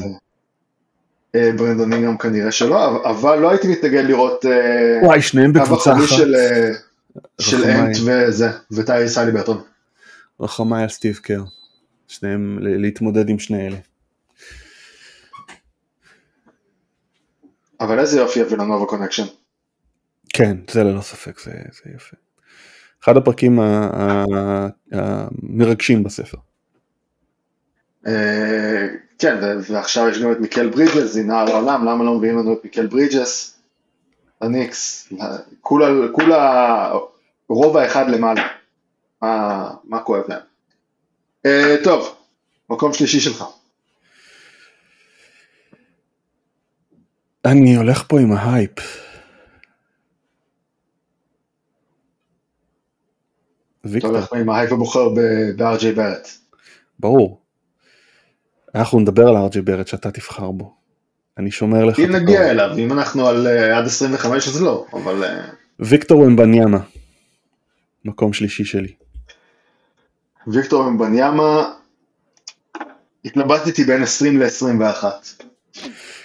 אה, 1.35 1.51
ברנדון 1.57 1.92
אינגרם 1.92 2.16
כנראה 2.16 2.53
שלא, 2.53 3.11
אבל 3.11 3.38
לא 3.38 3.51
הייתי 3.51 3.68
מתנגד 3.68 4.05
לראות 4.05 4.44
וואי, 5.03 5.23
שניהם 5.23 5.53
בקבוצה 5.53 5.92
אחת. 5.92 6.07
של, 6.09 6.35
של 7.40 7.64
אנט 7.64 7.97
וזה, 8.07 8.49
וטיירי 8.70 9.09
סיילי 9.09 9.33
ברטון. 9.33 9.62
רחמי 10.40 10.83
על 10.83 10.88
סטיב 10.88 11.16
קר, 11.16 11.42
שניהם, 12.09 12.59
להתמודד 12.61 13.29
עם 13.29 13.38
שני 13.38 13.66
אלה. 13.66 13.77
אבל 17.81 17.99
איזה 17.99 18.20
יופי 18.20 18.40
הווילנובה 18.40 18.87
connection. 18.87 19.25
כן, 20.33 20.57
זה 20.70 20.85
ללא 20.85 21.01
ספק, 21.01 21.40
זה, 21.40 21.51
זה 21.51 21.90
יפה. 21.97 22.16
אחד 23.05 23.16
הפרקים 23.16 23.59
המרגשים 24.92 26.05
בספר. 26.05 26.38
כן, 29.18 29.37
ועכשיו 29.70 30.09
יש 30.09 30.18
גם 30.18 30.33
את 30.33 30.40
מיקל 30.40 30.68
ברידג'ס, 30.68 31.12
זה 31.12 31.22
נער 31.22 31.50
העולם, 31.50 31.85
למה 31.87 32.05
לא 32.05 32.14
מביאים 32.14 32.38
לנו 32.38 32.53
את 32.53 32.64
מיקל 32.64 32.87
ברידג'ס? 32.87 33.59
הניקס, 34.40 35.12
כולה, 35.61 35.87
כולה 36.12 36.92
רובע 37.48 37.87
אחד 37.87 38.09
למעלה. 38.09 38.48
מה, 39.22 39.70
מה 39.85 40.03
כואב 40.03 40.22
להם. 40.29 40.40
אה, 41.47 41.85
טוב, 41.85 42.16
מקום 42.70 42.92
שלישי 42.92 43.20
שלך. 43.20 43.44
אני 47.44 47.77
הולך 47.77 48.05
פה 48.09 48.20
עם 48.20 48.33
ההייפ. 48.33 48.79
אתה 53.98 54.07
הולך 54.07 54.29
פה 54.29 54.37
עם 54.37 54.50
ההייפ 54.50 54.72
ובוחר 54.72 55.09
בארג'י 55.57 55.92
ברט. 55.92 56.29
ברור. 56.98 57.43
אנחנו 58.75 59.01
נדבר 59.01 59.29
על 59.29 59.37
אר 59.37 59.44
ג'יי 59.44 59.61
בארט 59.61 59.87
שאתה 59.87 60.11
תבחר 60.11 60.51
בו. 60.51 60.75
אני 61.39 61.51
שומר 61.51 61.85
לך. 61.85 61.99
אם 61.99 62.13
נגיע 62.13 62.51
אליו, 62.51 62.71
אם 62.79 62.93
אנחנו 62.93 63.27
על 63.27 63.47
אה, 63.47 63.77
עד 63.77 63.87
25 63.87 64.49
אז 64.49 64.63
לא, 64.63 64.87
אבל... 64.93 65.25
אה... 65.25 65.55
ויקטור 65.79 66.21
ומבניאמה. 66.21 66.79
מקום 68.05 68.33
שלישי 68.33 68.65
שלי. 68.65 68.93
ויקטור 70.47 70.91
וומבניאמה, 70.90 71.73
התלבטתי 73.25 73.85
בין 73.85 74.03
20 74.03 74.43
ל-21. 74.43 75.05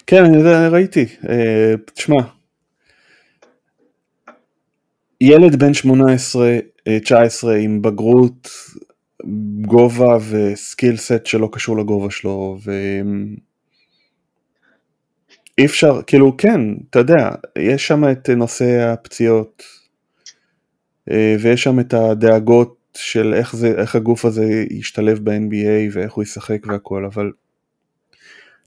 כן, 0.07 0.25
אני 0.25 0.37
יודע, 0.37 0.67
ראיתי. 0.67 1.05
אה, 1.29 1.73
תשמע, 1.93 2.21
ילד 5.21 5.59
בן 5.59 5.73
18, 5.73 6.57
19 7.03 7.51
אה, 7.51 7.57
עם 7.57 7.81
בגרות, 7.81 8.49
גובה 9.61 10.17
וסקיל 10.29 10.97
סט 10.97 11.25
שלא 11.25 11.49
קשור 11.51 11.77
לגובה 11.77 12.11
שלו, 12.11 12.57
ואי 15.53 15.65
אפשר, 15.65 16.01
כאילו 16.07 16.37
כן, 16.37 16.61
אתה 16.89 16.99
יודע, 16.99 17.29
יש 17.57 17.87
שם 17.87 18.11
את 18.11 18.29
נושא 18.29 18.79
הפציעות, 18.93 19.63
אה, 21.11 21.35
ויש 21.39 21.63
שם 21.63 21.79
את 21.79 21.93
הדאגות 21.93 22.75
של 22.97 23.33
איך, 23.33 23.55
זה, 23.55 23.73
איך 23.77 23.95
הגוף 23.95 24.25
הזה 24.25 24.63
ישתלב 24.71 25.19
ב-NBA 25.23 25.91
ואיך 25.91 26.13
הוא 26.13 26.23
ישחק 26.23 26.59
והכל, 26.67 27.05
אבל 27.05 27.31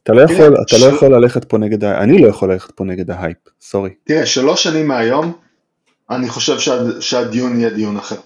אתה 0.02 0.12
לא, 0.12 0.22
יכול, 0.22 0.56
אתה 0.68 0.76
לא 0.80 0.86
יכול 0.96 1.14
ללכת 1.14 1.44
פה 1.44 1.58
נגד, 1.58 1.84
אני 1.84 2.22
לא 2.22 2.28
יכול 2.28 2.52
ללכת 2.52 2.70
פה 2.70 2.84
נגד 2.84 3.10
ההייפ, 3.10 3.36
סורי. 3.60 3.90
תראה, 4.04 4.26
שלוש 4.26 4.62
שנים 4.62 4.88
מהיום, 4.88 5.32
אני 6.10 6.28
חושב 6.28 6.58
שה, 6.58 7.00
שהדיון 7.00 7.60
יהיה 7.60 7.70
דיון 7.70 7.96
אחר. 7.96 8.16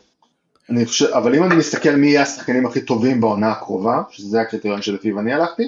אני 0.70 0.86
חושב, 0.86 1.06
אבל 1.06 1.34
אם 1.34 1.44
אני 1.44 1.54
מסתכל 1.54 1.90
מי 1.90 2.06
יהיה 2.06 2.22
השחקנים 2.22 2.66
הכי 2.66 2.80
טובים 2.80 3.20
בעונה 3.20 3.52
הקרובה, 3.52 4.02
שזה 4.10 4.40
הקריטריון 4.40 4.82
שלפיו 4.82 5.20
אני 5.20 5.32
הלכתי, 5.32 5.62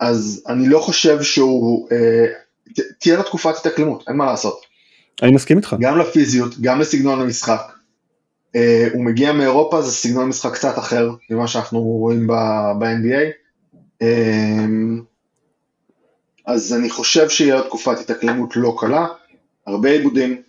אז 0.00 0.44
אני 0.48 0.68
לא 0.68 0.78
חושב 0.78 1.22
שהוא, 1.22 1.88
אה, 1.92 2.26
תהיה 2.98 3.16
לו 3.16 3.22
תקופת 3.22 3.56
התאקלמות, 3.56 4.04
אין 4.08 4.16
מה 4.16 4.26
לעשות. 4.26 4.60
אני 5.22 5.32
מסכים 5.32 5.56
איתך. 5.56 5.76
גם 5.80 5.98
לפיזיות, 5.98 6.60
גם 6.60 6.80
לסגנון 6.80 7.20
המשחק. 7.20 7.60
Uh, 8.56 8.92
הוא 8.92 9.04
מגיע 9.04 9.32
מאירופה, 9.32 9.82
זה 9.82 9.92
סגנון 9.92 10.28
משחק 10.28 10.54
קצת 10.54 10.78
אחר 10.78 11.10
ממה 11.30 11.48
שאנחנו 11.48 11.80
רואים 11.80 12.26
ב-NBA. 12.26 13.48
אמ, 14.02 15.02
אז 16.46 16.74
אני 16.74 16.90
חושב 16.90 17.28
שיהיה 17.28 17.54
עוד 17.54 17.66
תקופת 17.66 17.98
התאקלמות 17.98 18.56
לא 18.56 18.76
קלה, 18.78 19.06
הרבה 19.66 19.90
איבודים, 19.90 20.42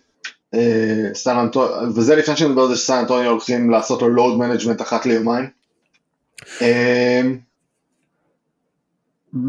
וזה 1.94 2.16
לפני 2.16 2.36
שאני 2.36 2.50
מדבר 2.50 2.62
על 2.62 2.68
זה 2.68 2.76
שסן 2.76 2.98
אנטוניו 2.98 3.30
הולכים 3.30 3.70
לעשות 3.70 4.02
לו 4.02 4.08
load 4.08 4.38
management 4.38 4.82
אחת 4.82 5.06
ליומיים. 5.06 5.46
אה, 6.58 6.62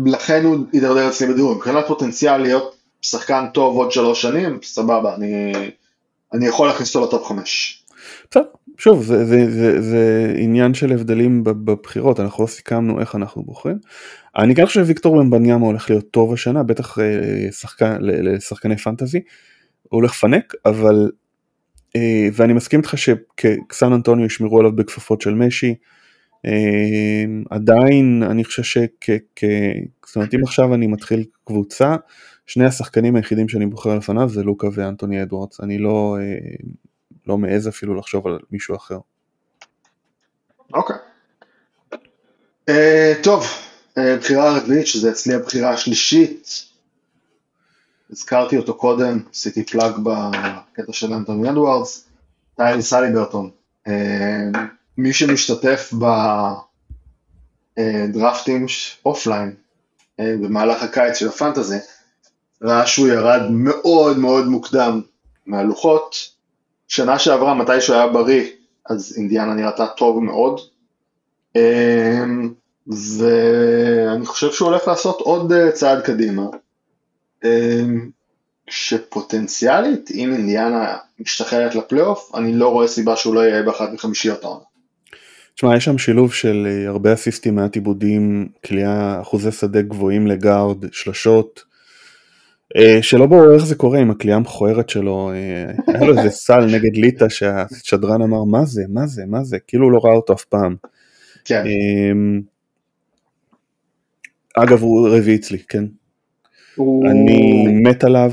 לכן 0.05 0.45
הוא 0.45 0.65
יידרדר 0.73 1.09
אצלי 1.09 1.27
בדירוג, 1.27 1.57
מבחינת 1.57 1.87
פוטנציאל 1.87 2.37
להיות 2.37 2.75
שחקן 3.01 3.45
טוב 3.53 3.77
עוד 3.77 3.91
שלוש 3.91 4.21
שנים, 4.21 4.59
סבבה, 4.63 5.15
אני... 5.15 5.53
אני 6.33 6.47
יכול 6.47 6.67
להכניס 6.67 6.95
אותו 6.95 7.07
ל 7.07 7.12
top 7.12 7.27
5. 7.27 7.83
בסדר, 8.31 8.43
שוב, 8.77 9.03
זה, 9.03 9.25
זה, 9.25 9.51
זה, 9.51 9.81
זה 9.81 10.33
עניין 10.37 10.73
של 10.73 10.91
הבדלים 10.91 11.43
בבחירות, 11.43 12.19
אנחנו 12.19 12.43
לא 12.43 12.47
סיכמנו 12.47 12.99
איך 12.99 13.15
אנחנו 13.15 13.43
בוחרים. 13.43 13.77
אני 14.37 14.55
כן 14.55 14.65
חושב 14.65 14.79
שוויקטור 14.79 15.17
במבניאמה 15.17 15.65
הולך 15.65 15.89
להיות 15.89 16.11
טוב 16.11 16.33
השנה, 16.33 16.63
בטח 16.63 16.99
אה, 16.99 17.05
לשחקני 17.99 18.77
פנטזי, 18.77 19.21
הולך 19.95 20.11
לפנק, 20.11 20.53
אבל, 20.65 21.11
אה, 21.95 22.27
ואני 22.33 22.53
מסכים 22.53 22.79
איתך 22.79 22.93
שסן 22.97 23.93
אנטוניו 23.93 24.25
ישמרו 24.25 24.59
עליו 24.59 24.75
בכפפות 24.75 25.21
של 25.21 25.33
משי, 25.33 25.75
אה, 26.45 27.23
עדיין 27.49 28.23
אני 28.23 28.43
חושב 28.43 28.63
שכ... 28.63 29.09
זאת 30.05 30.15
אומרת 30.15 30.33
אם 30.33 30.43
עכשיו 30.43 30.73
אני 30.75 30.87
מתחיל 30.87 31.23
קבוצה, 31.43 31.95
שני 32.45 32.65
השחקנים 32.65 33.15
היחידים 33.15 33.49
שאני 33.49 33.65
בוחר 33.65 33.95
לפניו 33.95 34.29
זה 34.29 34.43
לוקה 34.43 34.67
ואנטוני 34.73 35.23
אדוארדס, 35.23 35.59
אני 35.59 35.77
לא, 35.77 36.17
לא 37.27 37.37
מעז 37.37 37.67
אפילו 37.67 37.95
לחשוב 37.95 38.27
על 38.27 38.39
מישהו 38.51 38.75
אחר. 38.75 38.97
אוקיי. 40.73 40.95
Okay. 40.95 41.11
אה, 42.69 43.23
טוב, 43.23 43.45
אה, 43.89 44.01
בחירה 44.19 44.57
רביעית, 44.57 44.87
שזה 44.87 45.11
אצלי 45.11 45.33
הבחירה 45.33 45.69
השלישית. 45.69 46.70
הזכרתי 48.11 48.57
אותו 48.57 48.73
קודם, 48.73 49.19
עשיתי 49.31 49.65
plug 49.65 49.93
בקטע 50.03 50.93
של 50.93 51.13
אנטוני 51.13 51.49
אדוארדס, 51.49 52.07
טייריס 52.55 52.81
הליברטון. 52.81 53.49
אה, 53.87 53.91
מי 54.97 55.13
שמשתתף 55.13 55.93
בדרפטים 57.77 58.65
offline 59.05 59.49
אה, 59.49 60.23
במהלך 60.43 60.83
הקיץ 60.83 61.17
של 61.17 61.27
הפנטזי, 61.27 61.77
ראה 62.61 62.87
שהוא 62.87 63.07
ירד 63.07 63.41
מאוד 63.49 64.17
מאוד 64.17 64.47
מוקדם 64.47 65.01
מהלוחות, 65.45 66.15
שנה 66.87 67.19
שעברה, 67.19 67.53
מתי 67.53 67.81
שהוא 67.81 67.95
היה 67.95 68.07
בריא, 68.07 68.49
אז 68.89 69.13
אינדיאנה 69.17 69.53
נראתה 69.53 69.87
טוב 69.87 70.23
מאוד. 70.23 70.59
ואני 72.87 74.25
חושב 74.25 74.51
שהוא 74.51 74.69
הולך 74.69 74.87
לעשות 74.87 75.19
עוד 75.21 75.51
אה, 75.51 75.71
צעד 75.71 76.01
קדימה. 76.01 76.43
אמ, 77.43 78.09
שפוטנציאלית, 78.69 80.09
אם 80.13 80.33
אינדיאנה 80.33 80.97
משתחררת 81.19 81.75
לפלייאוף, 81.75 82.31
אני 82.35 82.53
לא 82.53 82.69
רואה 82.69 82.87
סיבה 82.87 83.15
שהוא 83.15 83.35
לא 83.35 83.39
יהיה 83.39 83.63
באחת 83.63 83.89
מחמישיות 83.93 84.43
העונה. 84.43 84.63
תשמע, 85.55 85.77
יש 85.77 85.85
שם 85.85 85.97
שילוב 85.97 86.33
של 86.33 86.67
אה, 86.69 86.89
הרבה 86.89 87.13
אסיסטים, 87.13 87.55
מעט 87.55 87.75
עיבודים, 87.75 88.49
כליאה, 88.65 89.21
אחוזי 89.21 89.51
שדה 89.51 89.81
גבוהים 89.81 90.27
לגארד, 90.27 90.93
שלשות, 90.93 91.63
אה, 92.77 92.99
שלא 93.01 93.25
ברור 93.25 93.53
איך 93.53 93.65
זה 93.65 93.75
קורה 93.75 93.99
עם 93.99 94.11
הכלייה 94.11 94.37
המכוערת 94.37 94.89
שלו, 94.89 95.31
אה, 95.33 95.71
היה 95.95 96.07
לו 96.07 96.17
איזה 96.17 96.29
סל 96.29 96.65
נגד 96.65 96.95
ליטא 96.95 97.29
שהשדרן 97.29 98.21
אמר 98.21 98.43
מה 98.43 98.65
זה, 98.65 98.81
מה 98.89 99.07
זה, 99.07 99.23
מה 99.27 99.43
זה, 99.43 99.57
כאילו 99.67 99.85
הוא 99.85 99.91
לא 99.91 99.99
ראה 100.03 100.13
אותו 100.13 100.33
אף 100.33 100.45
פעם. 100.45 100.75
כן. 101.45 101.63
אמ, 101.65 102.41
אגב 104.57 104.81
הוא 104.81 105.09
רביעי 105.09 105.35
אצלי, 105.35 105.59
כן. 105.59 105.85
הוא... 106.75 107.07
אני 107.09 107.67
מת 107.67 108.03
עליו. 108.03 108.31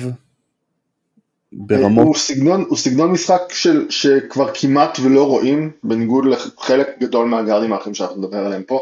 ברמות. 1.53 2.07
הוא 2.07 2.16
סגנון, 2.16 2.64
הוא 2.68 2.79
סגנון 2.79 3.11
משחק 3.11 3.42
של, 3.53 3.87
שכבר 3.90 4.51
כמעט 4.55 4.98
ולא 5.03 5.27
רואים, 5.27 5.70
בניגוד 5.83 6.24
לחלק 6.24 6.88
גדול 7.01 7.27
מהגארדים 7.27 7.72
האחרים 7.72 7.94
שאנחנו 7.94 8.16
נדבר 8.16 8.46
עליהם 8.46 8.62
פה. 8.62 8.81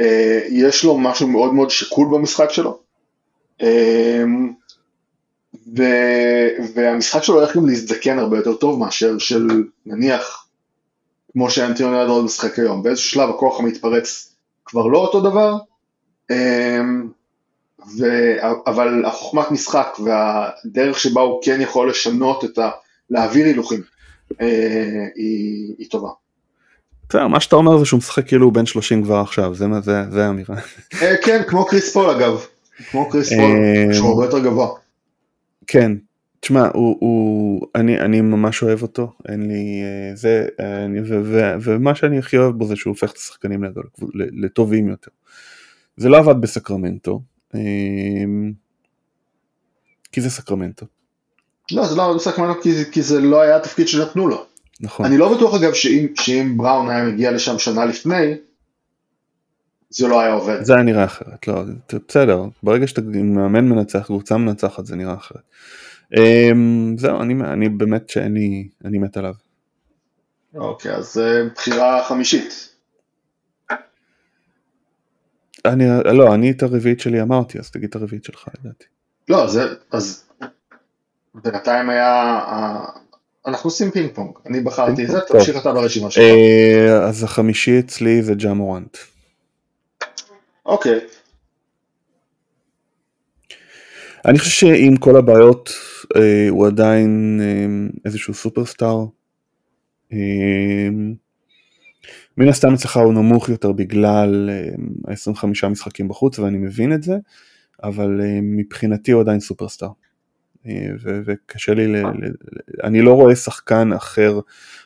אה, 0.00 0.40
יש 0.50 0.84
לו 0.84 0.98
משהו 0.98 1.28
מאוד 1.28 1.54
מאוד 1.54 1.70
שקול 1.70 2.08
במשחק 2.12 2.50
שלו. 2.50 2.78
אמ, 3.62 4.52
ו, 5.76 5.82
והמשחק 6.74 7.22
שלו 7.22 7.34
הולך 7.34 7.56
גם 7.56 7.66
להזדקן 7.66 8.18
הרבה 8.18 8.36
יותר 8.36 8.54
טוב 8.54 8.78
מאשר 8.78 9.18
של 9.18 9.64
נניח 9.86 10.46
כמו 11.32 11.50
שאנטיוני 11.50 12.02
אדרוד 12.02 12.24
משחק 12.24 12.58
היום, 12.58 12.82
באיזשהו 12.82 13.10
שלב 13.10 13.30
הכוח 13.30 13.60
המתפרץ 13.60 14.34
כבר 14.64 14.86
לא 14.86 14.98
אותו 14.98 15.20
דבר, 15.20 15.56
אמ, 16.30 17.08
ו, 17.98 18.04
אבל 18.66 19.04
החוכמת 19.04 19.50
משחק 19.50 19.96
והדרך 20.04 21.00
שבה 21.00 21.20
הוא 21.20 21.40
כן 21.44 21.60
יכול 21.60 21.90
לשנות 21.90 22.44
את 22.44 22.58
ה... 22.58 22.70
להעביר 23.10 23.46
הילוכים 23.46 23.82
אה, 24.40 25.06
היא, 25.14 25.74
היא 25.78 25.86
טובה. 25.90 26.10
בסדר, 27.08 27.26
מה 27.26 27.40
שאתה 27.40 27.56
אומר 27.56 27.78
זה 27.78 27.84
שהוא 27.84 27.98
משחק 27.98 28.28
כאילו 28.28 28.44
הוא 28.46 28.52
בן 28.52 28.66
30 28.66 29.02
כבר 29.02 29.16
עכשיו, 29.16 29.54
זה, 29.54 29.66
זה, 29.82 30.02
זה 30.10 30.26
האמירה. 30.26 30.56
אה, 31.02 31.16
כן, 31.24 31.42
כמו 31.48 31.66
קריס 31.66 31.92
פול 31.92 32.10
אגב, 32.10 32.40
כמו 32.90 33.10
קריס 33.10 33.32
פול, 33.32 33.40
אה, 33.40 33.94
שהוא 33.94 34.08
הרבה 34.08 34.24
יותר 34.24 34.38
גבוה. 34.38 34.68
כן, 35.66 35.92
תשמע, 36.40 36.68
הוא, 36.74 36.96
הוא, 37.00 37.66
אני, 37.74 38.00
אני 38.00 38.20
ממש 38.20 38.62
אוהב 38.62 38.82
אותו, 38.82 39.12
אין 39.28 39.48
לי 39.48 39.82
אה, 39.82 40.16
זה, 40.16 40.46
אני, 40.58 41.00
ו, 41.00 41.20
ו, 41.24 41.54
ומה 41.60 41.94
שאני 41.94 42.18
הכי 42.18 42.38
אוהב 42.38 42.54
בו 42.54 42.64
זה 42.64 42.76
שהוא 42.76 42.90
הופך 42.90 43.12
את 43.12 43.16
השחקנים 43.16 43.64
לטובים 44.14 44.88
יותר. 44.88 45.10
זה 45.96 46.08
לא 46.08 46.18
עבד 46.18 46.40
בסקרמנטו, 46.40 47.20
כי 50.12 50.20
זה 50.20 50.30
סקרמנטו. 50.30 50.86
לא, 51.72 51.86
זה 51.86 51.96
לא 51.96 52.04
עבד 52.04 52.14
בסקרמנטו 52.14 52.60
כי, 52.62 52.84
כי 52.92 53.02
זה 53.02 53.20
לא 53.20 53.40
היה 53.40 53.56
התפקיד 53.56 53.88
שנתנו 53.88 54.28
לו. 54.28 54.46
נכון. 54.80 55.06
אני 55.06 55.18
לא 55.18 55.36
בטוח 55.36 55.54
אגב 55.54 55.74
שאם, 55.74 56.06
שאם 56.14 56.56
בראון 56.56 56.90
היה 56.90 57.04
מגיע 57.04 57.30
לשם 57.30 57.58
שנה 57.58 57.84
לפני, 57.84 58.34
זה 59.90 60.08
לא 60.08 60.20
היה 60.20 60.32
עובד. 60.32 60.64
זה 60.64 60.74
היה 60.74 60.82
נראה 60.82 61.04
אחרת, 61.04 61.48
לא, 61.48 61.62
בסדר, 62.08 62.44
ברגע 62.62 62.86
שאתה 62.86 63.00
מאמן 63.14 63.68
מנצח, 63.68 64.06
קבוצה 64.06 64.36
מנצחת 64.36 64.86
זה 64.86 64.96
נראה 64.96 65.14
אחרת. 65.14 65.42
Um, 66.14 66.96
זהו, 66.96 67.20
אני, 67.20 67.34
אני 67.52 67.68
באמת 67.68 68.08
שאני 68.08 68.68
אני 68.84 68.98
מת 68.98 69.16
עליו. 69.16 69.34
אוקיי, 70.54 70.94
אז 70.94 71.16
uh, 71.16 71.54
בחירה 71.54 72.04
חמישית. 72.04 72.77
אני, 75.72 75.84
לא, 76.04 76.34
אני 76.34 76.50
את 76.50 76.62
הרביעית 76.62 77.00
שלי 77.00 77.22
אמרתי, 77.22 77.58
אז 77.58 77.70
תגיד 77.70 77.88
את 77.88 77.96
הרביעית 77.96 78.24
שלך 78.24 78.48
לדעתי. 78.58 78.84
לא, 79.28 79.46
זה, 79.46 79.74
אז 79.92 80.24
בינתיים 81.34 81.90
היה, 81.90 82.40
אנחנו 83.46 83.68
עושים 83.68 83.90
פינג 83.90 84.14
פונג, 84.14 84.30
אני 84.46 84.60
בחרתי 84.60 85.04
את 85.04 85.10
זה, 85.10 85.20
תמשיך 85.20 85.56
אתה 85.56 85.72
ברשימה 85.72 86.10
שלך. 86.10 86.24
אה, 86.24 87.08
אז 87.08 87.22
החמישי 87.22 87.78
אצלי 87.78 88.22
זה 88.22 88.34
ג'ה 88.34 88.55
מורנט. 88.55 88.96
אוקיי. 90.66 91.00
אני 94.24 94.38
חושב 94.38 94.50
שעם 94.50 94.96
כל 94.96 95.16
הבעיות 95.16 95.70
אה, 96.16 96.46
הוא 96.50 96.66
עדיין 96.66 97.40
אה, 97.42 98.00
איזשהו 98.04 98.34
סופרסטאר. 98.34 99.04
אה, 102.38 102.44
מן 102.44 102.48
הסתם 102.48 102.74
אצלך 102.74 102.96
הוא 102.96 103.14
נמוך 103.14 103.48
יותר 103.48 103.72
בגלל 103.72 104.50
אה, 104.52 105.12
ה-25 105.12 105.66
משחקים 105.66 106.08
בחוץ 106.08 106.38
ואני 106.38 106.58
מבין 106.58 106.92
את 106.92 107.02
זה, 107.02 107.16
אבל 107.82 108.20
אה, 108.20 108.38
מבחינתי 108.42 109.10
הוא 109.12 109.20
עדיין 109.20 109.40
סופרסטאר. 109.40 109.88
אה, 110.66 110.88
וקשה 111.26 111.74
לי, 111.74 111.86
ל, 111.86 111.96
ל, 111.96 112.32
אני 112.84 113.02
לא 113.02 113.12
רואה 113.12 113.36
שחקן 113.36 113.92
אחר, 113.92 114.40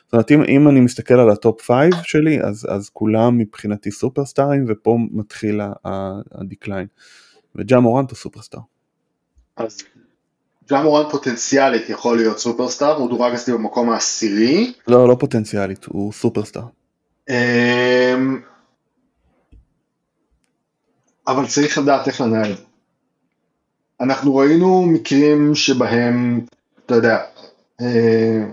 זאת 0.05 0.13
אומרת 0.13 0.31
אם, 0.31 0.43
אם 0.43 0.67
אני 0.69 0.79
מסתכל 0.79 1.13
על 1.13 1.29
ה 1.29 1.37
top 1.37 1.61
5 1.61 1.93
שלי 2.03 2.41
אז, 2.41 2.67
אז 2.69 2.89
כולם 2.89 3.37
מבחינתי 3.37 3.91
סופרסטארים 3.91 4.65
ופה 4.67 4.97
מתחיל 5.11 5.61
ה 6.31 6.37
decline, 6.37 6.87
וג'ה 7.55 7.79
מורנט 7.79 8.09
הוא 8.09 8.17
סופרסטאר. 8.17 8.59
אז 9.57 9.77
ג'ה 10.69 10.83
מורנט 10.83 11.11
פוטנציאלית 11.11 11.89
יכול 11.89 12.17
להיות 12.17 12.39
סופרסטאר, 12.39 12.97
הוא 12.97 13.09
דורג 13.09 13.33
אצלי 13.33 13.53
במקום 13.53 13.89
העשירי. 13.89 14.73
לא, 14.87 15.07
לא 15.07 15.15
פוטנציאלית, 15.19 15.85
הוא 15.85 16.13
סופרסטאר. 16.13 16.63
אמ, 17.29 18.41
אבל 21.27 21.47
צריך 21.47 21.77
לדעת 21.77 22.07
איך 22.07 22.21
לנהל 22.21 22.51
את 22.51 22.57
זה. 22.57 22.63
אנחנו 24.01 24.35
ראינו 24.35 24.85
מקרים 24.85 25.55
שבהם, 25.55 26.45
אתה 26.85 26.95
יודע, 26.95 27.19
אה, 27.81 28.43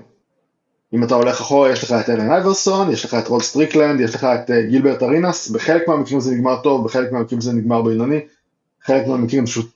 אם 0.95 1.05
אתה 1.05 1.15
הולך 1.15 1.41
אחורה, 1.41 1.73
יש 1.73 1.85
לך 1.85 1.93
את 1.93 2.11
אלן 2.11 2.31
אייברסון, 2.31 2.93
יש 2.93 3.05
לך 3.05 3.15
את 3.15 3.29
רוד 3.29 3.41
סטריקלנד, 3.41 4.01
יש 4.01 4.15
לך 4.15 4.25
את 4.25 4.51
אה, 4.51 4.63
גילברט 4.63 5.03
ארינאס, 5.03 5.51
בחלק 5.51 5.89
מהמקרים 5.89 6.21
זה 6.21 6.35
נגמר 6.35 6.63
טוב, 6.63 6.85
בחלק 6.85 7.13
מהמקרים 7.13 7.41
זה 7.41 7.53
נגמר 7.53 7.83
בינוני, 7.83 8.21
חלק 8.83 9.07
מהמקרים 9.07 9.47
פשוט 9.47 9.71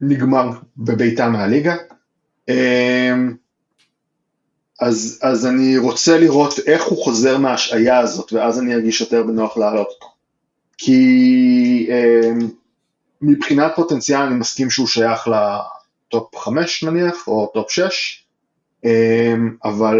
נגמר 0.00 0.50
בבעיטה 0.76 1.28
מהליגה. 1.28 1.76
אה, 4.82 4.86
אז, 4.86 5.18
אז 5.22 5.46
אני 5.46 5.78
רוצה 5.78 6.18
לראות 6.18 6.58
איך 6.66 6.84
הוא 6.84 7.04
חוזר 7.04 7.38
מההשעיה 7.38 7.98
הזאת, 7.98 8.32
ואז 8.32 8.58
אני 8.60 8.74
ארגיש 8.74 9.00
יותר 9.00 9.22
בנוח 9.22 9.56
להעלות 9.56 9.88
אותו. 9.88 10.12
כי 10.78 11.88
מבחינת 13.22 13.72
פוטנציאל 13.76 14.20
אני 14.20 14.34
מסכים 14.34 14.70
שהוא 14.70 14.86
שייך 14.86 15.28
לטופ 15.28 16.36
5 16.36 16.84
נניח, 16.84 17.28
או 17.28 17.50
טופ 17.54 17.70
6, 17.70 18.26
אמ, 18.84 19.56
אבל, 19.64 19.98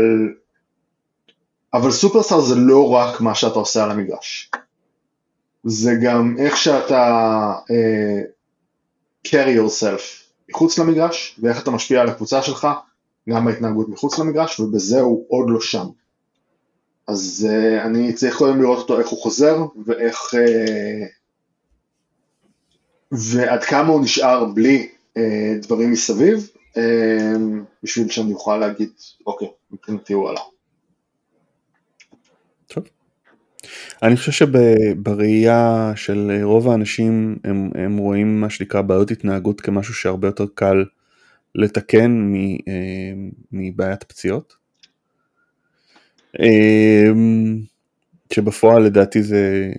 אבל 1.74 1.90
סופרסטאר 1.90 2.40
זה 2.40 2.54
לא 2.54 2.92
רק 2.92 3.20
מה 3.20 3.34
שאתה 3.34 3.54
עושה 3.54 3.84
על 3.84 3.90
המגרש, 3.90 4.50
זה 5.64 5.94
גם 6.02 6.36
איך 6.38 6.56
שאתה 6.56 7.52
uh, 7.68 9.28
carry 9.28 9.56
yourself 9.58 10.02
מחוץ 10.48 10.78
למגרש, 10.78 11.40
ואיך 11.42 11.62
אתה 11.62 11.70
משפיע 11.70 12.00
על 12.00 12.08
הקבוצה 12.08 12.42
שלך, 12.42 12.68
גם 13.28 13.44
בהתנהגות 13.44 13.88
מחוץ 13.88 14.18
למגרש, 14.18 14.60
ובזה 14.60 15.00
הוא 15.00 15.24
עוד 15.28 15.50
לא 15.50 15.60
שם. 15.60 15.86
אז 17.08 17.48
uh, 17.50 17.86
אני 17.86 18.12
צריך 18.12 18.36
קודם 18.36 18.62
לראות 18.62 18.78
אותו 18.78 18.98
איך 18.98 19.08
הוא 19.08 19.18
חוזר, 19.18 19.56
ואיך... 19.86 20.34
Uh, 20.34 21.06
ועד 23.12 23.64
כמה 23.64 23.88
הוא 23.88 24.00
נשאר 24.00 24.44
בלי 24.44 24.88
uh, 25.18 25.20
דברים 25.62 25.92
מסביב, 25.92 26.50
uh, 26.74 26.78
בשביל 27.82 28.08
שאני 28.08 28.32
אוכל 28.32 28.56
להגיד, 28.56 28.90
אוקיי, 29.26 29.48
מבחינתי 29.70 30.12
הוא 30.12 30.28
עלה. 30.28 30.40
אני 34.02 34.16
חושב 34.16 34.32
שבראייה 34.32 35.92
של 35.96 36.40
רוב 36.42 36.68
האנשים 36.68 37.36
הם, 37.44 37.70
הם 37.74 37.96
רואים 37.96 38.40
מה 38.40 38.50
שנקרא 38.50 38.80
בעיות 38.80 39.10
התנהגות 39.10 39.60
כמשהו 39.60 39.94
שהרבה 39.94 40.28
יותר 40.28 40.46
קל 40.54 40.84
לתקן 41.56 42.32
מבעיית 43.52 44.04
פציעות. 44.04 44.56
אמ, 46.40 47.58
שבפועל 48.32 48.82
לדעתי 48.82 49.22
זה, 49.22 49.72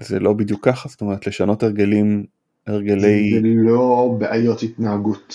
זה 0.00 0.20
לא 0.20 0.32
בדיוק 0.32 0.64
ככה, 0.64 0.88
זאת 0.88 1.00
אומרת 1.00 1.26
לשנות 1.26 1.62
הרגלים, 1.62 2.24
הרגלי... 2.66 3.30
זה 3.34 3.40
לא 3.44 4.16
בעיות 4.18 4.62
התנהגות. 4.62 5.34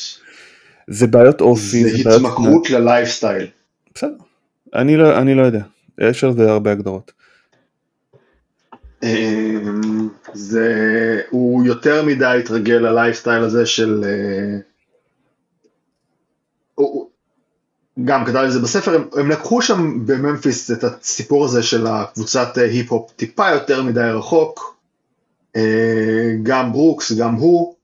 זה 0.88 1.08
בעיות 1.08 1.42
אופי. 1.42 1.84
זה, 1.84 2.04
זה 2.04 2.16
התמכרות 2.16 2.66
התנה... 2.66 2.80
ללייפסטייל. 2.80 3.48
בסדר, 3.96 4.16
אני 4.76 4.98
לא, 4.98 5.22
אני 5.22 5.36
לא 5.36 5.42
יודע, 5.42 5.64
יש 6.02 6.24
על 6.24 6.34
זה 6.34 6.52
הרבה 6.52 6.72
הגדרות. 6.72 7.12
אמ, 9.04 10.10
זה, 10.34 11.22
הוא 11.30 11.66
יותר 11.66 12.06
מדי 12.06 12.40
התרגל 12.40 12.78
ללייפסטייל 12.78 13.44
הזה 13.44 13.66
של... 13.66 14.04
אה, 16.80 16.86
גם 18.06 18.26
כתב 18.26 18.36
את 18.36 18.52
זה 18.52 18.60
בספר, 18.60 18.96
הם, 18.96 19.08
הם 19.14 19.30
לקחו 19.32 19.62
שם 19.62 20.06
בממפיס 20.06 20.72
את 20.72 20.84
הסיפור 20.84 21.46
הזה 21.46 21.64
של 21.64 21.88
הקבוצת 21.88 22.58
אה, 22.58 22.64
היפ-הופ 22.64 23.12
טיפה 23.12 23.50
יותר 23.50 23.84
מדי 23.84 24.00
רחוק, 24.00 24.78
אה, 25.56 26.32
גם 26.44 26.72
ברוקס, 26.72 27.12
גם 27.12 27.34
הוא, 27.34 27.76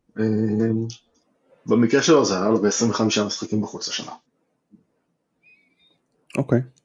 במקרה 1.66 2.02
שלו 2.02 2.26
זה 2.26 2.38
היה 2.38 2.50
לו 2.50 2.62
ב-25 2.62 3.04
משחקים 3.26 3.62
בחוץ 3.62 3.88
השנה. 3.88 4.12
אוקיי. 6.38 6.60
Okay. 6.60 6.76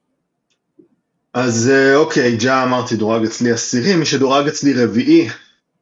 אז 1.35 1.71
אה, 1.73 1.97
אוקיי, 1.97 2.37
ג'ה 2.37 2.63
אמרתי 2.63 2.97
דורג 2.97 3.25
אצלי 3.25 3.51
עשירי, 3.53 3.97
מי 3.97 4.07
שדורג 4.07 4.49
אצלי 4.49 4.85
רביעי, 4.85 5.29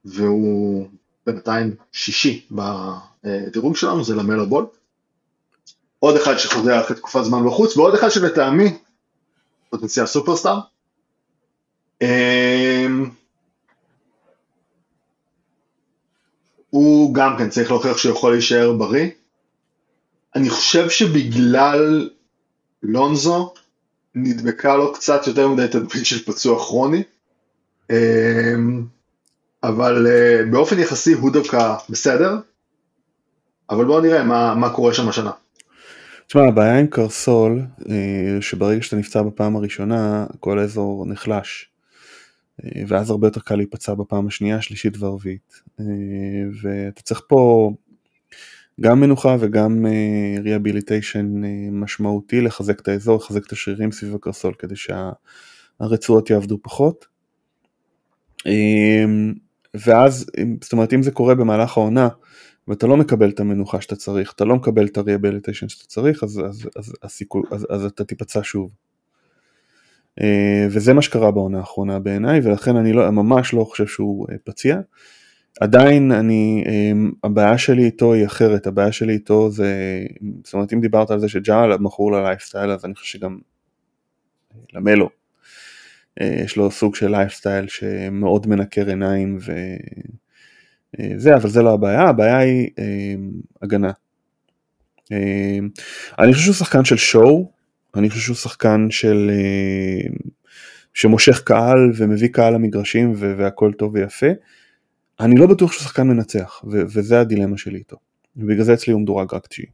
והוא 0.05 0.89
בינתיים 1.27 1.75
שישי 1.93 2.47
בדירוג 2.51 3.77
שלנו, 3.77 4.05
זה 4.05 4.15
למלו 4.15 4.47
בול. 4.47 4.67
עוד 5.99 6.17
אחד 6.17 6.37
שחוזר 6.37 6.81
אחרי 6.81 6.97
תקופת 6.97 7.25
זמן 7.25 7.47
בחוץ, 7.47 7.77
ועוד 7.77 7.95
אחד 7.95 8.09
שלטעמי 8.09 8.79
פוטנציאל 9.71 10.07
סופרסטאר. 10.07 10.59
אמ, 12.03 13.11
הוא 16.71 17.15
גם 17.15 17.39
כן 17.39 17.51
צריך 17.51 17.71
להוכיח 17.71 17.97
שהוא 17.97 18.13
יכול 18.13 18.33
להישאר 18.33 18.73
בריא. 18.73 19.11
אני 20.35 20.51
חושב 20.51 20.91
שבגלל 20.91 22.11
לונזו, 22.83 23.53
נדבקה 24.15 24.77
לו 24.77 24.93
קצת 24.93 25.27
יותר 25.27 25.49
מדי 25.49 25.69
תדמית 25.69 26.07
של 26.07 26.25
פצוע 26.25 26.59
כרוני, 26.59 27.03
אמ, 27.91 28.85
אבל 29.63 30.07
אה, 30.07 30.41
באופן 30.51 30.79
יחסי 30.79 31.13
הוא 31.13 31.33
דווקא 31.33 31.77
בסדר, 31.91 32.37
אבל 33.71 33.85
בואו 33.85 34.01
נראה 34.01 34.25
מה, 34.25 34.55
מה 34.55 34.75
קורה 34.75 34.95
שם 34.95 35.09
השנה. 35.09 35.31
תשמע, 36.29 36.43
הבעיה 36.43 36.79
עם 36.79 36.87
קרסול, 36.87 37.63
אה, 37.91 38.41
שברגע 38.41 38.83
שאתה 38.83 38.97
נפצע 38.97 39.23
בפעם 39.23 39.57
הראשונה, 39.57 40.27
כל 40.41 40.59
האזור 40.59 41.07
נחלש. 41.07 41.71
אה, 42.65 42.83
ואז 42.89 43.11
הרבה 43.11 43.27
יותר 43.27 43.41
קל 43.41 43.57
להיפצע 43.57 43.95
בפעם 43.95 44.27
השנייה, 44.27 44.61
שלישית 44.63 44.97
והרביעית. 44.99 45.63
ואתה 46.63 47.03
צריך 47.03 47.23
פה 47.29 47.73
גם 48.81 49.01
מנוחה 49.01 49.37
וגם 49.41 49.87
rehabilitation 50.43 51.27
משמעותי 51.73 52.41
לחזק 52.41 52.81
את 52.81 52.89
האזור, 52.89 53.17
לחזק 53.17 53.47
את 53.47 53.53
השרירים 53.53 53.93
סביב 53.93 54.15
הקרסול 54.15 54.55
כדי 54.59 54.75
שהרצועות 54.77 56.31
יעבדו 56.31 56.59
פחות. 56.63 57.07
ואז, 59.75 60.27
זאת 60.63 60.73
אומרת 60.73 60.93
אם 60.93 61.03
זה 61.03 61.11
קורה 61.11 61.35
במהלך 61.35 61.77
העונה 61.77 62.09
ואתה 62.69 62.87
לא 62.87 62.97
מקבל 62.97 63.31
את 63.31 63.41
המנוחה 63.41 63.81
שאתה 63.81 63.97
צריך, 63.97 64.33
אתה 64.33 64.45
לא 64.45 64.57
מקבל 64.57 64.87
את 64.87 64.97
הריאביליטיישן 64.97 65.69
שאתה 65.69 65.85
צריך, 65.87 66.23
אז, 66.25 66.41
אז, 66.49 66.69
אז, 66.77 66.95
אז, 67.03 67.23
אז, 67.51 67.67
אז 67.71 67.85
אתה 67.85 68.05
תיפצע 68.05 68.41
שוב. 68.43 68.71
Uh, 70.21 70.25
וזה 70.71 70.95
מה 70.95 71.03
שקרה 71.03 71.31
בעונה 71.31 71.59
האחרונה 71.59 71.99
בעיניי, 71.99 72.41
ולכן 72.45 72.77
אני 72.77 72.93
לא, 72.93 73.11
ממש 73.11 73.55
לא 73.55 73.65
חושב 73.65 73.87
שהוא 73.87 74.27
uh, 74.31 74.33
פציע. 74.45 74.81
עדיין 75.61 76.13
אני, 76.13 76.65
אמ, 76.67 77.13
הבעיה 77.25 77.59
שלי 77.59 77.85
איתו 77.85 78.13
היא 78.13 78.27
אחרת, 78.27 78.67
הבעיה 78.67 78.93
שלי 78.93 79.13
איתו 79.13 79.51
זה, 79.51 80.03
זאת 80.45 80.55
אומרת 80.55 80.73
אם 80.73 80.81
דיברת 80.81 81.11
על 81.11 81.21
זה 81.21 81.29
שג'אל 81.29 81.79
מכור 81.79 82.13
ללייפסטייל 82.13 82.71
אז 82.71 82.85
אני 82.85 82.95
חושב 82.95 83.19
שגם 83.19 83.39
למלו 84.73 85.11
אה, 86.21 86.41
יש 86.45 86.57
לו 86.57 86.71
סוג 86.71 86.95
של 86.95 87.11
לייפסטייל 87.11 87.69
שמאוד 87.69 88.47
מנקר 88.47 88.89
עיניים 88.89 89.39
וזה, 89.41 89.77
אה, 91.01 91.37
אבל 91.37 91.49
זה 91.49 91.63
לא 91.63 91.75
הבעיה, 91.75 92.03
הבעיה 92.03 92.39
היא 92.39 92.69
אמ, 92.79 93.31
הגנה. 93.63 93.91
אמ, 95.13 95.69
אני 96.19 96.33
חושב 96.33 96.45
שהוא 96.45 96.55
שחקן 96.55 96.85
של 96.85 96.97
שואו, 96.97 97.53
אני 97.95 98.11
חושב 98.11 98.23
שהוא 98.23 98.37
שחקן 98.37 98.87
של... 98.91 99.31
שמושך 100.99 101.41
קהל 101.45 101.93
ומביא 101.97 102.29
קהל 102.29 102.55
למגרשים 102.55 103.13
והכל 103.17 103.73
טוב 103.79 103.95
ויפה. 103.95 104.27
אני 105.21 105.35
לא 105.39 105.47
בטוח 105.47 105.73
שהוא 105.73 105.83
שחקן 105.83 106.03
מנצח, 106.03 106.63
וזה 106.65 107.21
הדילמה 107.21 107.59
שלי 107.59 107.79
איתו. 107.79 107.97
ובגלל 108.37 108.65
זה 108.65 108.75
אצלי 108.75 108.93
הוא 108.93 109.03
מדורג 109.03 109.35
רק 109.35 109.47
תשיעי. 109.47 109.69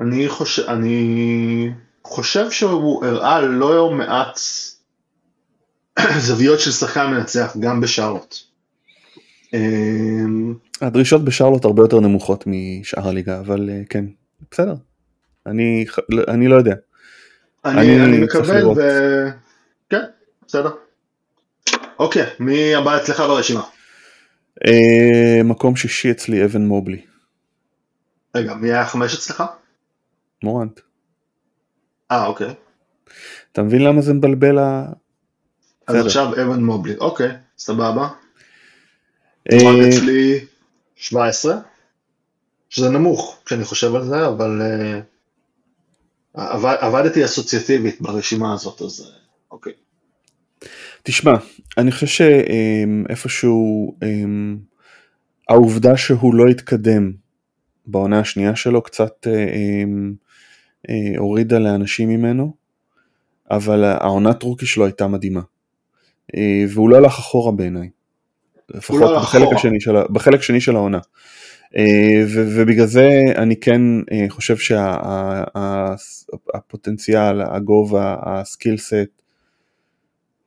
אני 0.00 0.28
חושב, 0.28 0.62
אני 0.68 1.70
חושב 2.04 2.50
שהוא 2.50 3.04
הראה 3.04 3.40
לא 3.40 3.90
מעט 3.90 4.40
זוויות 6.26 6.60
של 6.60 6.70
שחקן 6.70 7.06
מנצח 7.06 7.56
גם 7.60 7.80
בשרלוט. 7.80 8.47
אמ, 9.54 10.54
הדרישות 10.80 11.24
בשרלוט 11.24 11.64
הרבה 11.64 11.82
יותר 11.82 12.00
נמוכות 12.00 12.44
משאר 12.46 13.08
הליגה, 13.08 13.40
אבל 13.40 13.70
אה, 13.70 13.82
כן, 13.90 14.04
בסדר. 14.50 14.74
אני, 15.46 15.86
אני 16.28 16.48
לא 16.48 16.56
יודע. 16.56 16.74
אני, 17.64 17.80
אני, 17.80 18.04
אני 18.04 18.18
מקבל 18.18 18.66
ו... 18.66 18.80
כן, 19.90 20.04
בסדר. 20.46 20.70
אוקיי, 21.98 22.26
מי 22.40 22.74
הבא 22.74 22.96
אצלך 22.96 23.20
ברשימה? 23.20 23.62
Uh, 24.66 25.44
מקום 25.44 25.76
שישי 25.76 26.10
אצלי 26.10 26.44
אבן 26.44 26.62
מובלי. 26.62 27.00
רגע, 28.34 28.54
מי 28.54 28.72
היה 28.72 28.86
חמש 28.86 29.14
אצלך? 29.14 29.42
מורנט. 30.42 30.80
אה, 32.10 32.26
אוקיי. 32.26 32.54
אתה 33.52 33.62
מבין 33.62 33.84
למה 33.84 34.00
זה 34.00 34.14
מבלבל 34.14 34.58
ה... 34.58 34.86
אז. 35.86 36.06
עכשיו 36.06 36.32
אבן 36.32 36.62
מובלי, 36.62 36.96
אוקיי, 36.96 37.30
סבבה. 37.58 38.08
מורנט 39.52 39.94
אצלי 39.94 40.44
17, 40.96 41.60
שזה 42.70 42.90
נמוך 42.90 43.38
כשאני 43.44 43.64
חושב 43.64 43.94
על 43.94 44.04
זה, 44.04 44.26
אבל 44.26 44.62
uh, 44.62 45.02
עבד, 46.34 46.76
עבדתי 46.80 47.24
אסוציאטיבית 47.24 48.00
ברשימה 48.00 48.54
הזאת, 48.54 48.82
אז 48.82 49.12
אוקיי. 49.50 49.72
תשמע, 51.02 51.32
אני 51.78 51.92
חושב 51.92 52.06
שאיפשהו 52.06 53.96
העובדה 55.48 55.96
שהוא 55.96 56.34
לא 56.34 56.46
התקדם 56.46 57.12
בעונה 57.86 58.20
השנייה 58.20 58.56
שלו 58.56 58.82
קצת 58.82 59.26
אה, 60.88 61.16
הורידה 61.18 61.58
לאנשים 61.58 62.08
ממנו, 62.08 62.54
אבל 63.50 63.84
העונת 63.84 64.42
רוקי 64.42 64.66
שלו 64.66 64.84
הייתה 64.84 65.06
מדהימה. 65.06 65.40
אה, 66.36 66.64
והוא 66.68 66.90
לא 66.90 66.96
הלך 66.96 67.18
אחורה 67.18 67.52
בעיניי. 67.52 67.90
לפחות 68.74 69.00
לא 69.00 69.18
בחלק, 69.18 69.48
השני 69.56 69.80
של, 69.80 69.96
בחלק 70.10 70.40
השני 70.40 70.60
של 70.60 70.76
העונה. 70.76 70.98
אה, 71.76 72.24
ובגלל 72.28 72.86
זה 72.86 73.08
אני 73.36 73.56
כן 73.56 73.80
חושב 74.28 74.56
שהפוטנציאל, 76.56 77.42
הגובה, 77.42 78.16
הסקיל 78.22 78.76
סט, 78.76 79.18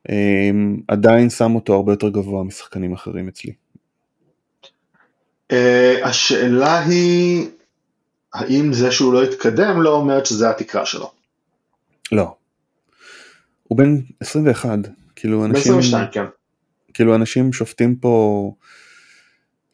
אמ, 0.08 0.76
עדיין 0.88 1.30
שם 1.30 1.54
אותו 1.54 1.74
הרבה 1.74 1.92
יותר 1.92 2.08
גבוה 2.08 2.44
משחקנים 2.44 2.92
אחרים 2.92 3.28
אצלי. 3.28 3.52
אה, 5.52 5.98
השאלה 6.04 6.78
היא, 6.80 7.48
האם 8.34 8.72
זה 8.72 8.92
שהוא 8.92 9.12
לא 9.12 9.22
התקדם 9.22 9.82
לא 9.82 9.94
אומרת 9.96 10.26
שזה 10.26 10.50
התקרה 10.50 10.86
שלו? 10.86 11.12
לא. 12.12 12.34
הוא 13.62 13.78
בן 13.78 14.00
21, 14.20 14.78
כאילו 15.16 15.44
אנשים... 15.44 15.78
22, 15.78 16.06
כן. 16.12 16.24
כאילו 16.94 17.14
אנשים 17.14 17.52
שופטים 17.52 17.96
פה 17.96 18.52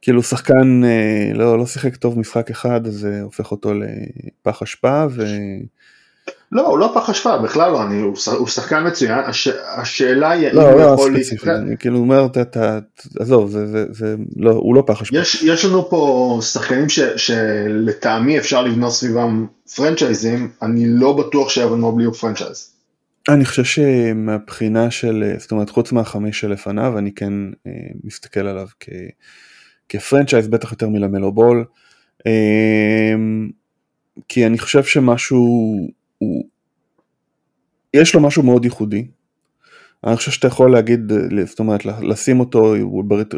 כאילו 0.02 0.22
שחקן 0.22 0.84
אה, 0.84 1.30
לא, 1.34 1.58
לא 1.58 1.66
שיחק 1.66 1.96
טוב 1.96 2.18
משחק 2.18 2.50
אחד, 2.50 2.86
אז 2.86 2.94
זה 2.94 3.20
הופך 3.22 3.50
אותו 3.50 3.72
לפח 3.74 4.62
אשפה, 4.62 5.04
ו... 5.10 5.24
לא, 6.52 6.66
הוא 6.66 6.78
לא 6.78 6.90
פח 6.94 7.10
אשפה, 7.10 7.38
בכלל 7.38 7.70
לא, 7.70 7.82
אני, 7.82 8.00
הוא, 8.00 8.16
הוא 8.38 8.48
שחקן 8.48 8.86
מצוין, 8.86 9.18
הש, 9.18 9.48
השאלה 9.76 10.30
היא 10.30 10.48
לא, 10.52 10.68
האם 10.68 10.78
לא, 10.78 10.84
הוא 10.84 10.94
יכול 10.94 11.12
להתקדם. 11.14 11.54
אני 11.54 11.76
כאילו 11.78 11.98
אומר, 11.98 12.26
אתה, 12.26 12.78
עזוב, 13.18 13.50
זה, 13.50 13.66
זה, 13.66 13.84
זה, 13.90 14.14
לא, 14.36 14.50
הוא 14.50 14.74
לא 14.74 14.82
פח 14.86 15.02
אשפה. 15.02 15.16
יש, 15.16 15.42
יש 15.42 15.64
לנו 15.64 15.90
פה 15.90 16.40
שחקנים 16.42 16.88
ש, 16.88 17.00
שלטעמי 17.00 18.38
אפשר 18.38 18.62
לבנות 18.62 18.92
סביבם 18.92 19.46
פרנצ'ייזים, 19.76 20.50
אני 20.62 20.84
לא 20.86 21.12
בטוח 21.12 21.48
שאוון 21.48 21.80
מובלי 21.80 22.04
הוא 22.04 22.14
פרנצ'ייז. 22.14 22.77
אני 23.28 23.44
חושב 23.44 23.64
שמבחינה 23.64 24.90
של, 24.90 25.34
זאת 25.38 25.52
אומרת, 25.52 25.70
חוץ 25.70 25.92
מהחמש 25.92 26.40
שלפניו, 26.40 26.98
אני 26.98 27.12
כן 27.12 27.32
אה, 27.66 27.72
מסתכל 28.04 28.40
עליו 28.40 28.66
כ, 28.80 28.88
כפרנצ'ייז, 29.88 30.48
בטח 30.48 30.72
יותר 30.72 30.88
מלמלו 30.88 31.32
בול. 31.32 31.64
אה, 32.26 33.14
כי 34.28 34.46
אני 34.46 34.58
חושב 34.58 34.84
שמשהו 34.84 35.38
הוא, 36.18 36.44
יש 37.94 38.14
לו 38.14 38.20
משהו 38.20 38.42
מאוד 38.42 38.64
ייחודי. 38.64 39.06
אני 40.06 40.16
חושב 40.16 40.30
שאתה 40.30 40.46
יכול 40.46 40.72
להגיד, 40.72 41.12
זאת 41.46 41.58
אומרת, 41.58 41.84
לשים 41.84 42.40
אותו 42.40 42.74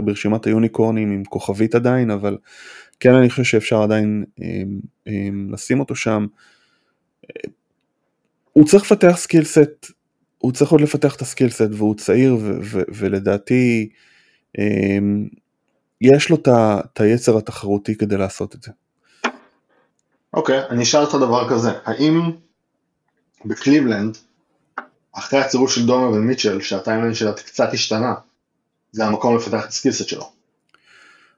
ברשימת 0.05 0.47
ה 0.47 0.53
unicorn 0.53 0.99
ים 0.99 1.13
עם 1.13 1.25
כוכבית 1.25 1.75
עדיין, 1.75 2.11
אבל 2.11 2.39
כן 3.01 3.15
אני 3.15 3.31
חושב 3.31 3.45
שאפשר 3.45 3.83
עדיין 3.83 4.25
אמ, 5.09 5.49
לשים 5.53 5.81
אותו 5.81 5.95
שם. 5.95 6.27
הוא 8.53 8.67
צריך 8.67 8.85
לפתח 8.85 9.17
skill 9.17 9.45
set, 9.45 9.87
הוא 10.39 10.53
צריך 10.53 10.71
עוד 10.71 10.81
לפתח 10.81 11.15
את 11.17 11.21
ה 11.21 11.26
skill 11.26 11.51
set 11.51 11.69
והוא 11.73 11.95
צעיר 11.95 12.35
ו- 12.35 12.59
ו- 12.63 12.83
ולדעתי 12.89 13.89
אמ, 14.59 15.29
יש 16.01 16.31
לו 16.31 16.37
את 16.37 17.01
היצר 17.01 17.39
התחרותי 17.39 17.95
כדי 17.95 18.17
לעשות 18.17 18.55
את 18.55 18.63
זה. 18.63 18.73
אוקיי, 20.35 20.61
okay, 20.61 20.71
אני 20.71 20.83
אשאל 20.83 21.01
אותך 21.01 21.15
דבר 21.15 21.51
כזה, 21.51 21.71
האם 21.85 22.21
בקליבלנד, 23.45 24.17
אחרי 25.13 25.41
הצירוף 25.41 25.71
של 25.71 25.87
דונובן 25.87 26.11
מיטשל, 26.17 26.61
שה 26.61 26.75
timeline 26.75 27.15
שלה 27.15 27.33
קצת 27.33 27.73
השתנה, 27.73 28.15
זה 28.93 29.07
המקום 29.07 29.37
לפתח 29.37 29.65
את 29.65 29.69
ה 29.69 29.73
skill 29.73 29.95
set 29.95 30.09
שלו. 30.09 30.31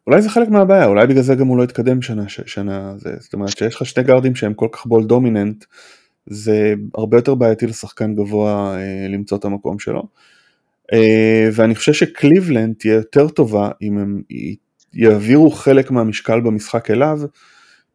אולי 0.07 0.23
זה 0.23 0.31
חלק 0.31 0.49
מהבעיה, 0.49 0.87
אולי 0.87 1.07
בגלל 1.07 1.23
זה 1.23 1.35
גם 1.35 1.47
הוא 1.47 1.59
לא 1.59 1.63
התקדם 1.65 2.03
שנה, 2.03 2.29
שנה 2.29 2.95
זה, 2.99 3.11
זאת 3.21 3.35
אומרת 3.35 3.59
שיש 3.59 3.75
לך 3.75 3.87
שני 3.87 4.05
גארדים 4.05 4.35
שהם 4.35 4.55
כל 4.55 4.69
כך 4.73 4.87
ball 4.87 5.05
dominant, 5.05 5.65
זה 6.27 6.75
הרבה 6.95 7.17
יותר 7.19 7.35
בעייתי 7.35 7.67
לשחקן 7.67 8.15
גבוה 8.15 8.77
אה, 8.77 9.09
למצוא 9.09 9.39
את 9.39 9.45
המקום 9.45 9.79
שלו. 9.79 10.03
אה, 10.93 11.49
ואני 11.53 11.75
חושב 11.75 11.93
שקליבלנד 11.93 12.75
תהיה 12.79 12.95
יותר 12.95 13.29
טובה 13.29 13.71
אם 13.83 13.99
הם 13.99 14.23
יעבירו 14.93 15.51
חלק 15.51 15.91
מהמשקל 15.91 16.41
במשחק 16.41 16.91
אליו, 16.91 17.21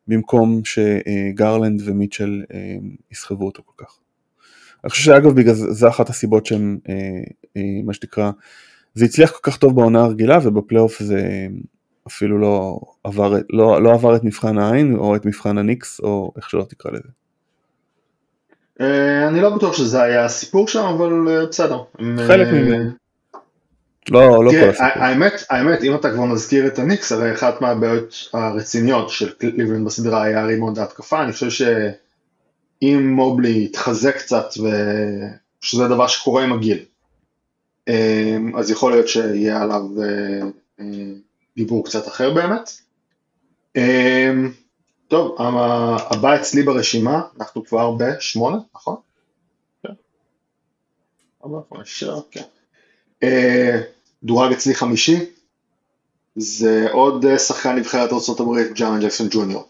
במקום 0.07 0.61
שגרלנד 0.63 1.81
ומיטשל 1.85 2.43
אה, 2.53 2.75
יסחבו 3.11 3.45
אותו 3.45 3.63
כל 3.65 3.85
כך. 3.85 3.97
אני 4.83 4.89
חושב 4.89 5.03
שאגב 5.03 5.35
בגלל 5.35 5.53
זה, 5.53 5.87
אחת 5.87 6.09
הסיבות 6.09 6.45
שהם, 6.45 6.77
מה 7.85 7.93
שנקרא, 7.93 8.31
זה 8.93 9.05
הצליח 9.05 9.31
כל 9.31 9.51
כך 9.51 9.57
טוב 9.57 9.75
בעונה 9.75 10.03
הרגילה 10.03 10.39
ובפלייאוף 10.43 10.99
זה 11.03 11.47
אפילו 12.07 12.37
לא 12.37 12.79
עבר, 13.03 13.33
לא, 13.49 13.83
לא 13.83 13.93
עבר 13.93 14.15
את 14.15 14.23
מבחן 14.23 14.57
העין 14.57 14.95
או 14.95 15.15
את 15.15 15.25
מבחן 15.25 15.57
הניקס 15.57 15.99
או 15.99 16.33
איך 16.37 16.49
שלא 16.49 16.63
תקרא 16.69 16.91
לזה. 16.91 17.09
אני 19.27 19.41
לא 19.41 19.49
בטוח 19.49 19.77
שזה 19.77 20.01
היה 20.01 20.25
הסיפור 20.25 20.67
שם 20.67 20.83
אבל 20.83 21.45
בסדר. 21.49 21.79
חלק 22.27 22.47
ממנו. 22.47 22.91
לא, 24.09 24.45
לא 24.45 24.51
כל 24.51 24.69
הסיפור. 24.69 24.87
האמת, 24.87 25.33
האמת, 25.49 25.83
אם 25.83 25.95
אתה 25.95 26.11
כבר 26.11 26.25
מזכיר 26.25 26.67
את 26.67 26.79
הניקס, 26.79 27.11
הרי 27.11 27.33
אחת 27.33 27.61
מהבעיות 27.61 28.29
הרציניות 28.33 29.09
של 29.09 29.31
קליבלנד 29.31 29.85
בסדרה 29.85 30.23
היה 30.23 30.45
רימונד 30.45 30.79
ההתקפה, 30.79 31.23
אני 31.23 31.31
חושב 31.31 31.49
שאם 31.49 33.07
מובלי 33.15 33.63
יתחזק 33.63 34.17
קצת, 34.17 34.45
ושזה 35.63 35.87
דבר 35.87 36.07
שקורה 36.07 36.43
עם 36.43 36.53
הגיל, 36.53 36.79
אז 38.57 38.71
יכול 38.71 38.91
להיות 38.91 39.07
שיהיה 39.07 39.61
עליו 39.61 39.83
אה, 40.01 40.47
אה, 40.79 40.85
דיבור 41.57 41.85
קצת 41.85 42.07
אחר 42.07 42.33
באמת. 42.33 42.71
טוב, 45.07 45.35
הבא 46.09 46.35
אצלי 46.35 46.63
ברשימה, 46.63 47.21
אנחנו 47.39 47.65
כבר 47.65 47.91
בשמונה, 47.91 48.57
נכון? 48.75 48.95
כן. 49.83 49.93
ארבע, 51.43 51.59
כן. 52.31 52.43
אה, 53.23 53.81
דורג 54.23 54.51
אצלי 54.51 54.75
חמישי, 54.75 55.25
זה 56.35 56.87
עוד 56.91 57.25
אה, 57.25 57.39
שחקן 57.39 57.75
נבחרת 57.75 58.09
ארה"ב, 58.11 58.73
ג'אן 58.73 58.99
ג'קסון 59.01 59.27
ג'וניור. 59.31 59.67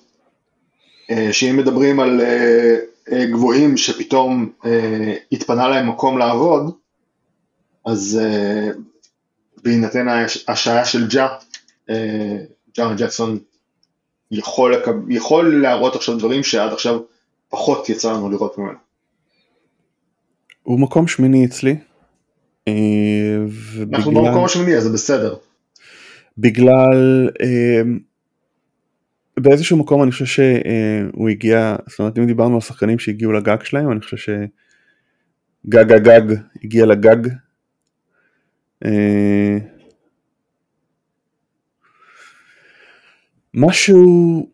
אה, 1.11 1.29
שאם 1.31 1.57
מדברים 1.57 1.99
על 1.99 2.21
גבוהים 3.31 3.77
שפתאום 3.77 4.51
התפנה 5.31 5.67
להם 5.67 5.89
מקום 5.89 6.17
לעבוד, 6.17 6.71
אז 7.85 8.19
בהינתן 9.63 10.07
השעיה 10.47 10.85
של 10.85 11.07
ג'ה, 11.07 11.27
ג'אן 12.77 12.95
ג'קסון 12.97 13.39
יכול, 14.32 14.73
יכול 15.09 15.61
להראות 15.61 15.95
עכשיו 15.95 16.17
דברים 16.17 16.43
שעד 16.43 16.73
עכשיו 16.73 16.99
פחות 17.49 17.89
יצא 17.89 18.13
לנו 18.13 18.30
לראות 18.30 18.57
ממנו. 18.57 18.78
הוא 20.63 20.80
מקום 20.80 21.07
שמיני 21.07 21.45
אצלי, 21.45 21.75
ובגלל... 23.47 23.95
אנחנו 23.95 24.11
במקום 24.11 24.45
השמיני 24.45 24.78
אז 24.78 24.84
זה 24.84 24.89
בסדר. 24.89 25.36
בגלל, 26.38 27.30
אה, 27.41 27.82
באיזשהו 29.38 29.78
מקום 29.78 30.03
אני 30.03 30.11
חושב 30.11 30.25
שהוא 30.25 31.30
הגיע, 31.30 31.75
זאת 31.88 31.99
אומרת 31.99 32.17
אם 32.17 32.25
דיברנו 32.25 32.55
על 32.55 32.61
שחקנים 32.61 32.99
שהגיעו 32.99 33.32
לגג 33.32 33.63
שלהם, 33.63 33.91
אני 33.91 34.01
חושב 34.01 34.17
שגג 34.17 35.91
הגג 35.91 36.36
הגיע 36.63 36.86
לגג. 36.86 37.28
משהו, 43.60 44.49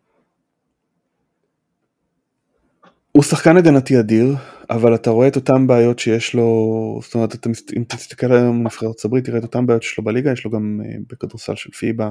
הוא 3.12 3.22
שחקן 3.22 3.56
הגנתי 3.56 4.00
אדיר, 4.00 4.36
אבל 4.70 4.94
אתה 4.94 5.10
רואה 5.10 5.28
את 5.28 5.36
אותן 5.36 5.66
בעיות 5.66 5.98
שיש 5.98 6.34
לו, 6.34 7.00
זאת 7.02 7.14
אומרת, 7.14 7.34
אתה, 7.34 7.50
אם 7.76 7.84
תסתכל 7.88 8.32
היום 8.32 8.56
על 8.56 8.62
נבחרת 8.62 9.04
הברית, 9.04 9.24
תראה 9.24 9.38
את 9.38 9.42
אותן 9.42 9.66
בעיות 9.66 9.82
שיש 9.82 9.98
לו 9.98 10.04
בליגה, 10.04 10.32
יש 10.32 10.44
לו 10.44 10.50
גם 10.50 10.80
uh, 10.84 10.86
בכדורסל 11.10 11.54
של 11.54 11.70
פיבה, 11.70 12.10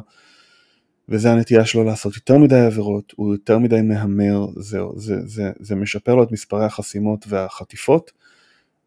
וזה 1.10 1.32
הנטייה 1.32 1.66
שלו 1.66 1.84
לעשות 1.84 2.16
יותר 2.16 2.38
מדי 2.38 2.60
עבירות, 2.60 3.14
הוא 3.16 3.34
יותר 3.34 3.58
מדי 3.58 3.82
מהמר, 3.82 4.46
זה, 4.56 4.80
זה, 4.96 5.16
זה, 5.26 5.52
זה 5.60 5.76
משפר 5.76 6.16
לו 6.16 6.24
את 6.24 6.32
מספרי 6.32 6.66
החסימות 6.66 7.26
והחטיפות, 7.28 8.12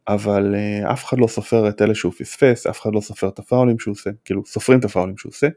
אבל 0.09 0.55
uh, 0.55 0.93
אף 0.93 1.05
אחד 1.05 1.19
לא 1.19 1.27
סופר 1.27 1.69
את 1.69 1.83
אלה 1.83 1.95
שהוא 1.95 2.13
פספס, 2.13 2.67
אף 2.67 2.81
אחד 2.81 2.91
לא 2.95 3.01
סופר 3.01 3.29
את 3.29 3.39
הפאולים 3.39 3.79
שהוא 3.79 3.93
עושה, 3.93 4.11
כאילו 4.25 4.43
סופרים 4.47 4.79
את 4.79 4.85
הפאולים 4.85 5.17
שהוא 5.17 5.31
עושה. 5.31 5.49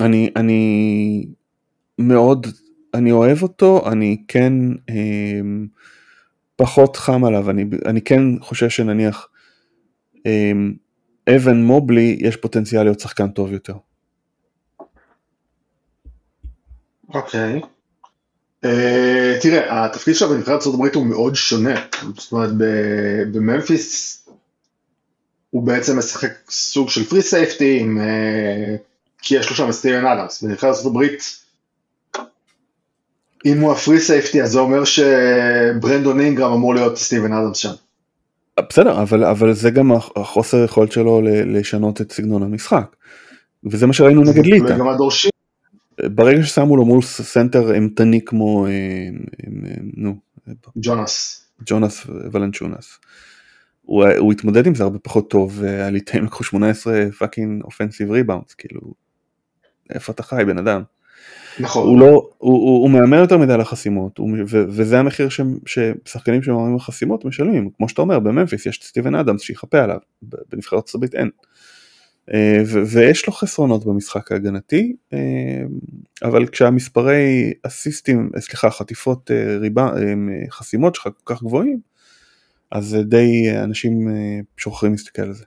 אני, 0.00 0.30
אני 0.36 1.26
מאוד 1.98 2.46
אני 2.94 3.12
אוהב 3.12 3.42
אותו, 3.42 3.90
אני 3.92 4.22
כן 4.28 4.52
אה, 4.90 5.40
פחות 6.56 6.96
חם 6.96 7.24
עליו, 7.24 7.50
אני, 7.50 7.64
אני 7.86 8.02
כן 8.02 8.22
חושב 8.40 8.68
שנניח 8.68 9.28
אה, 10.26 10.52
אבן 11.36 11.62
מובלי 11.62 12.18
יש 12.20 12.36
פוטנציאל 12.36 12.82
להיות 12.82 13.00
שחקן 13.00 13.28
טוב 13.28 13.52
יותר. 13.52 13.74
אוקיי. 17.14 17.60
Okay. 17.60 17.66
Uh, 18.66 19.42
תראה, 19.42 19.84
התפקיד 19.84 20.14
שלו 20.14 20.28
בנבחרת 20.28 20.54
ארצות 20.54 20.74
הברית 20.74 20.94
הוא 20.94 21.06
מאוד 21.06 21.34
שונה. 21.34 21.86
זאת 22.16 22.32
אומרת, 22.32 22.50
בממפיס 23.32 24.18
הוא 25.50 25.62
בעצם 25.62 25.98
משחק 25.98 26.32
סוג 26.50 26.90
של 26.90 27.04
free 27.04 27.22
safety, 27.22 27.86
uh, 27.96 28.91
כי 29.22 29.36
יש 29.36 29.50
לו 29.50 29.56
שם 29.56 29.68
את 29.68 29.74
סטיבן 29.74 30.06
אדמס. 30.06 30.42
בנבחרת 30.42 30.70
ארצות 30.70 30.86
הברית 30.86 31.42
אם 33.44 33.60
הוא 33.60 33.72
ה 33.72 33.78
free 33.78 34.00
safety 34.00 34.42
אז 34.42 34.50
זה 34.50 34.58
אומר 34.58 34.84
שברנדון 34.84 36.20
אינגרם 36.20 36.52
אמור 36.52 36.74
להיות 36.74 36.98
סטיבן 36.98 37.32
אדמס 37.32 37.56
שם. 37.56 37.72
בסדר 38.68 39.02
אבל 39.02 39.24
אבל 39.24 39.52
זה 39.52 39.70
גם 39.70 39.92
החוסר 39.92 40.64
יכולת 40.64 40.92
שלו 40.92 41.20
לשנות 41.24 42.00
את 42.00 42.12
סגנון 42.12 42.42
המשחק. 42.42 42.96
וזה 43.64 43.86
מה 43.86 43.92
שראינו 43.92 44.22
נגד 44.24 44.46
ליטא. 44.46 44.76
ברגע 46.02 46.42
ששמו 46.42 46.76
לו 46.76 46.84
מול 46.84 47.02
סנטר 47.02 47.74
אימתני 47.74 48.20
כמו 48.24 48.66
אה, 48.66 48.70
נו 49.96 50.16
ג'ונס 50.76 51.46
ג'ונס 51.66 52.06
ולנצ'יונס. 52.32 52.98
הוא, 53.82 54.04
הוא 54.18 54.32
התמודד 54.32 54.66
עם 54.66 54.74
זה 54.74 54.84
הרבה 54.84 54.98
פחות 54.98 55.30
טוב 55.30 55.62
הליטאים 55.64 56.24
לקחו 56.24 56.44
18 56.44 57.10
fucking 57.18 57.64
offensive 57.64 58.10
rebounds 58.10 58.54
כאילו 58.54 58.80
איפה 59.94 60.12
אתה 60.12 60.22
חי 60.22 60.44
בן 60.46 60.58
אדם. 60.58 60.82
נכון. 61.60 61.88
הוא 61.88 62.00
לא, 62.00 62.06
הוא, 62.06 62.28
הוא, 62.38 62.82
הוא 62.82 62.90
מהמר 62.90 63.18
יותר 63.18 63.38
מדי 63.38 63.52
על 63.52 63.60
החסימות, 63.60 64.18
הוא, 64.18 64.30
ו, 64.48 64.64
וזה 64.68 64.98
המחיר 64.98 65.28
ש, 65.28 65.40
ששחקנים 65.66 66.42
שמהמרים 66.42 66.72
על 66.72 66.80
חסימות 66.80 67.24
משלמים, 67.24 67.70
כמו 67.76 67.88
שאתה 67.88 68.02
אומר, 68.02 68.18
בממפיס 68.18 68.66
יש 68.66 68.80
סטיבן 68.82 69.14
אדמס 69.14 69.40
שיחפה 69.40 69.82
עליו, 69.82 69.98
בנבחרת 70.22 70.78
ארצות 70.78 71.14
אין. 71.14 71.30
אה, 72.32 72.62
ויש 72.86 73.26
לו 73.26 73.32
חסרונות 73.32 73.86
במשחק 73.86 74.32
ההגנתי, 74.32 74.96
אה, 75.12 75.18
אבל 76.22 76.46
כשהמספרי 76.46 77.52
אסיסטים, 77.62 78.30
סליחה, 78.38 78.70
חטיפות 78.70 79.30
ריבה, 79.60 79.90
חסימות 80.50 80.94
שלך 80.94 81.04
כל 81.04 81.34
כך 81.34 81.42
גבוהים, 81.42 81.80
אז 82.70 82.96
די 83.04 83.50
אנשים 83.64 84.08
שוכרים 84.56 84.92
להסתכל 84.92 85.22
על 85.22 85.32
זה. 85.32 85.44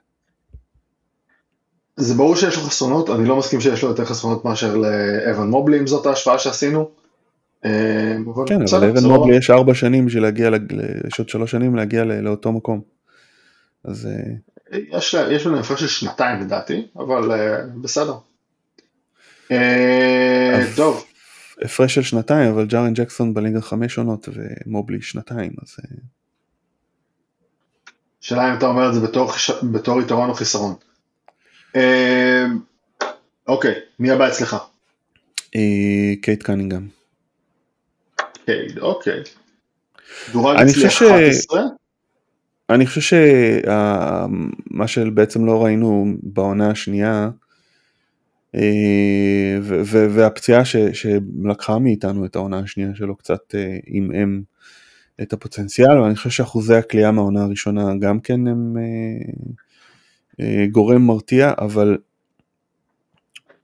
זה 1.96 2.14
ברור 2.14 2.36
שיש 2.36 2.56
לו 2.56 2.62
חסרונות, 2.62 3.10
אני 3.10 3.28
לא 3.28 3.36
מסכים 3.36 3.60
שיש 3.60 3.82
לו 3.82 3.88
יותר 3.88 4.04
חסרונות 4.04 4.44
מאשר 4.44 4.76
לאבן 4.76 5.48
מובלי, 5.48 5.78
אם 5.78 5.86
זאת 5.86 6.06
ההשוואה 6.06 6.38
שעשינו. 6.38 6.90
כן, 8.46 8.62
אבל 8.70 8.86
לאבן 8.86 9.06
מובלי 9.06 9.36
יש 9.36 9.50
ארבע 9.50 9.74
שנים 9.74 10.06
בשביל 10.06 10.22
להגיע, 10.22 10.50
יש 11.06 11.18
עוד 11.18 11.28
שלוש 11.28 11.50
שנים 11.50 11.76
להגיע 11.76 12.04
לאותו 12.04 12.52
מקום. 12.52 12.80
אז... 13.84 14.08
יש, 14.72 15.16
יש 15.30 15.46
לנו 15.46 15.58
הפרש 15.58 15.80
של 15.80 15.86
שנתיים 15.86 16.40
לדעתי, 16.40 16.86
אבל 16.96 17.30
uh, 17.30 17.80
בסדר. 17.80 18.14
טוב. 20.76 21.04
הפרש 21.62 21.94
של 21.94 22.02
שנתיים, 22.02 22.50
אבל 22.50 22.66
ג'ארן 22.66 22.94
ג'קסון 22.94 23.34
בליגה 23.34 23.60
חמש 23.60 23.98
עונות 23.98 24.28
ומובלי 24.32 25.02
שנתיים, 25.02 25.52
אז... 25.62 25.76
שאלה 28.20 28.52
אם 28.52 28.58
אתה 28.58 28.66
אומר 28.66 28.88
את 28.88 28.94
זה 28.94 29.00
בתור, 29.00 29.30
בתור 29.72 30.00
יתרון 30.00 30.28
או 30.30 30.34
חיסרון. 30.34 30.74
Uh, 31.76 31.78
אוקיי, 33.48 33.74
מי 33.98 34.10
הבא 34.10 34.28
אצלך? 34.28 34.56
קייט 36.22 36.42
קנינגהם. 36.42 36.88
קייט, 38.44 38.78
אוקיי. 38.78 39.22
דורג 40.32 40.56
אצלי 40.56 40.86
11? 40.86 41.62
אני 42.70 42.86
חושב 42.86 43.00
שמה 43.00 44.86
שבעצם 44.86 45.46
לא 45.46 45.64
ראינו 45.64 46.06
בעונה 46.22 46.70
השנייה, 46.70 47.30
אה, 48.54 49.58
והפציעה 49.86 50.62
שלקחה 50.92 51.78
מאיתנו 51.78 52.24
את 52.24 52.36
העונה 52.36 52.58
השנייה 52.58 52.90
שלו 52.94 53.16
קצת 53.16 53.54
אה, 53.54 53.78
עמעם 53.86 54.42
את 55.22 55.32
הפוטנציאל, 55.32 56.00
ואני 56.00 56.16
חושב 56.16 56.30
שאחוזי 56.30 56.74
הכלייה 56.74 57.10
מהעונה 57.10 57.42
הראשונה 57.42 57.96
גם 58.00 58.20
כן 58.20 58.46
הם 58.46 58.76
אה, 58.78 59.32
גורם 60.70 61.02
מרתיע, 61.02 61.52
אבל 61.58 61.98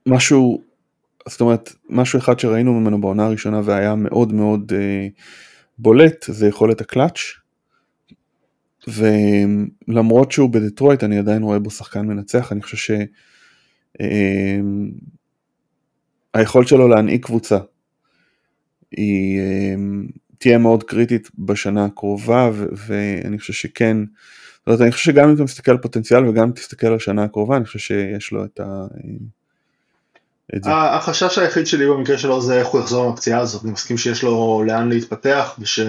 משהו, 0.05 0.61
זאת 1.27 1.41
אומרת, 1.41 1.73
משהו 1.89 2.19
אחד 2.19 2.39
שראינו 2.39 2.79
ממנו 2.79 3.01
בעונה 3.01 3.25
הראשונה 3.25 3.61
והיה 3.63 3.95
מאוד 3.95 4.33
מאוד 4.33 4.71
בולט, 5.77 6.25
זה 6.27 6.47
יכולת 6.47 6.81
הקלאץ'. 6.81 7.19
ולמרות 8.87 10.31
שהוא 10.31 10.49
בדטרויט 10.49 11.03
אני 11.03 11.17
עדיין 11.17 11.43
רואה 11.43 11.59
בו 11.59 11.71
שחקן 11.71 12.05
מנצח, 12.07 12.51
אני 12.51 12.61
חושב 12.61 12.97
שהיכולת 16.35 16.67
שלו 16.67 16.87
להנהיג 16.87 17.25
קבוצה 17.25 17.57
היא 18.91 19.41
תהיה 20.37 20.57
מאוד 20.57 20.83
קריטית 20.83 21.29
בשנה 21.37 21.85
הקרובה 21.85 22.51
ואני 22.87 23.39
חושב 23.39 23.53
שכן, 23.53 23.97
זאת 24.63 24.67
אומרת, 24.67 24.81
אני 24.81 24.91
חושב 24.91 25.11
שגם 25.11 25.29
אם 25.29 25.35
אתה 25.35 25.43
מסתכל 25.43 25.71
על 25.71 25.77
פוטנציאל 25.77 26.27
וגם 26.27 26.43
אם 26.43 26.51
תסתכל 26.51 26.87
על 26.87 26.95
השנה 26.95 27.23
הקרובה 27.23 27.57
אני 27.57 27.65
חושב 27.65 27.79
שיש 27.79 28.31
לו 28.31 28.45
את 28.45 28.59
ה... 28.59 28.85
את 30.55 30.63
זה. 30.63 30.69
החשש 30.71 31.37
היחיד 31.37 31.67
שלי 31.67 31.87
במקרה 31.87 32.17
שלו 32.17 32.41
זה 32.41 32.59
איך 32.59 32.67
הוא 32.67 32.81
יחזור 32.81 33.09
מהפציעה 33.09 33.39
הזאת, 33.39 33.63
אני 33.63 33.71
מסכים 33.71 33.97
שיש 33.97 34.23
לו 34.23 34.63
לאן 34.67 34.89
להתפתח 34.89 35.55
וש... 35.59 35.79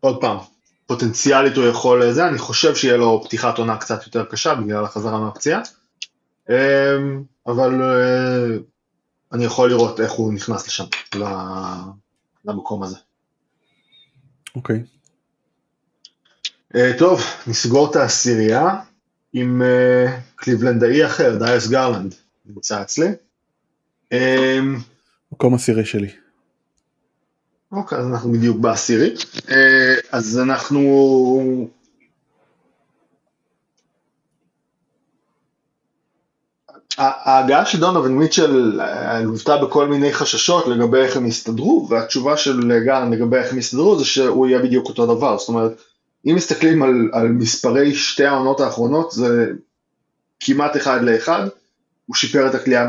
עוד 0.00 0.20
פעם, 0.20 0.38
פוטנציאלית 0.86 1.56
הוא 1.56 1.64
יכול 1.64 2.04
לזה, 2.04 2.28
אני 2.28 2.38
חושב 2.38 2.74
שיהיה 2.74 2.96
לו 2.96 3.22
פתיחת 3.24 3.58
עונה 3.58 3.76
קצת 3.76 4.06
יותר 4.06 4.24
קשה 4.24 4.54
בגלל 4.54 4.84
החזרה 4.84 5.20
מהפציעה, 5.20 5.60
אמ, 6.50 6.54
אבל 7.46 7.82
אה, 7.82 8.56
אני 9.32 9.44
יכול 9.44 9.70
לראות 9.70 10.00
איך 10.00 10.12
הוא 10.12 10.32
נכנס 10.32 10.66
לשם, 10.66 10.84
למקום 12.44 12.82
הזה. 12.82 12.96
אוקיי. 14.56 14.76
Okay. 14.76 14.94
אה, 16.76 16.92
טוב, 16.98 17.20
נסגור 17.46 17.90
את 17.90 17.96
העשירייה 17.96 18.68
עם 19.32 19.62
אה, 19.62 20.18
קליבלנדאי 20.36 21.06
אחר, 21.06 21.38
דייס 21.38 21.68
גרלנד, 21.68 22.14
נמצא 22.46 22.82
אצלי. 22.82 23.08
אמ, 24.12 24.78
מקום 25.32 25.54
עשירי 25.54 25.84
שלי. 25.84 26.08
אוקיי, 27.72 27.98
אז 27.98 28.06
אנחנו 28.06 28.32
בדיוק 28.32 28.56
בעשירי. 28.56 29.14
אה, 29.50 29.94
אז 30.12 30.38
אנחנו... 30.38 30.80
ההגעה 36.98 37.66
של 37.66 37.80
דונובין 37.80 38.12
מיטשל 38.12 38.80
אה, 38.80 39.20
לוותה 39.20 39.56
בכל 39.56 39.88
מיני 39.88 40.12
חששות 40.12 40.66
לגבי 40.66 40.98
איך 40.98 41.16
הם 41.16 41.26
יסתדרו, 41.26 41.86
והתשובה 41.90 42.36
של 42.36 42.78
גארן 42.84 43.12
לגבי 43.12 43.36
איך 43.36 43.52
הם 43.52 43.58
יסתדרו 43.58 43.98
זה 43.98 44.04
שהוא 44.04 44.46
יהיה 44.46 44.58
בדיוק 44.58 44.88
אותו 44.88 45.16
דבר. 45.16 45.38
זאת 45.38 45.48
אומרת, 45.48 45.72
אם 46.26 46.34
מסתכלים 46.36 46.82
על, 46.82 47.10
על 47.12 47.28
מספרי 47.28 47.94
שתי 47.94 48.24
העונות 48.24 48.60
האחרונות, 48.60 49.12
זה 49.12 49.46
כמעט 50.40 50.76
אחד 50.76 51.02
לאחד. 51.02 51.48
הוא 52.06 52.16
שיפר 52.16 52.46
את 52.46 52.54
הכלייה 52.54 52.86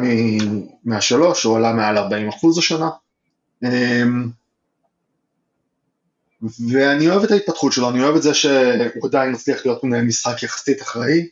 מהשלוש, 0.84 1.44
הוא 1.44 1.58
עלה 1.58 1.74
מעל 1.74 1.98
40% 1.98 2.02
השנה. 2.58 2.90
אמ, 3.64 4.28
ואני 6.70 7.10
אוהב 7.10 7.24
את 7.24 7.32
ההתפתחות 7.32 7.74
שלו, 7.74 7.90
אני 7.90 8.04
אוהב 8.04 8.16
את 8.16 8.22
זה 8.22 8.34
שהוא 8.34 9.04
עדיין 9.04 9.32
מצליח 9.32 9.66
להיות 9.66 9.84
מנהל 9.84 10.06
משחק 10.06 10.44
יחסית 10.44 10.82
אחראי. 10.82 11.28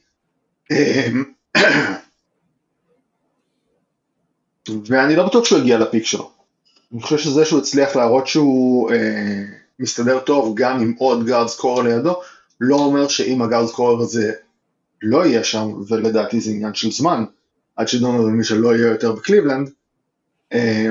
ואני 4.70 5.16
לא 5.16 5.28
בטוח 5.28 5.46
שהוא 5.46 5.60
יגיע 5.60 5.78
לפיק 5.78 6.06
שלו. 6.06 6.32
אני 6.94 7.02
חושב 7.02 7.18
שזה 7.18 7.46
שהוא 7.46 7.60
הצליח 7.60 7.96
להראות 7.96 8.28
שהוא 8.28 8.92
אה, 8.92 9.44
מסתדר 9.80 10.20
טוב 10.20 10.54
גם 10.56 10.82
עם 10.82 10.94
עוד 10.98 11.26
גארד 11.26 11.48
סקורר 11.48 11.82
לידו, 11.84 12.22
לא 12.60 12.76
אומר 12.76 13.08
שאם 13.08 13.42
הגארד 13.42 13.68
סקורר 13.68 14.02
הזה 14.02 14.34
לא 15.02 15.26
יהיה 15.26 15.44
שם, 15.44 15.74
ולדעתי 15.88 16.40
זה 16.40 16.52
עניין 16.52 16.74
של 16.74 16.92
זמן, 16.92 17.24
עד 17.76 17.88
שדונלד 17.88 18.26
מישל 18.26 18.56
לא 18.56 18.76
יהיה 18.76 18.88
יותר 18.88 19.12
בקליבלנד, 19.12 19.70
אה, 20.54 20.90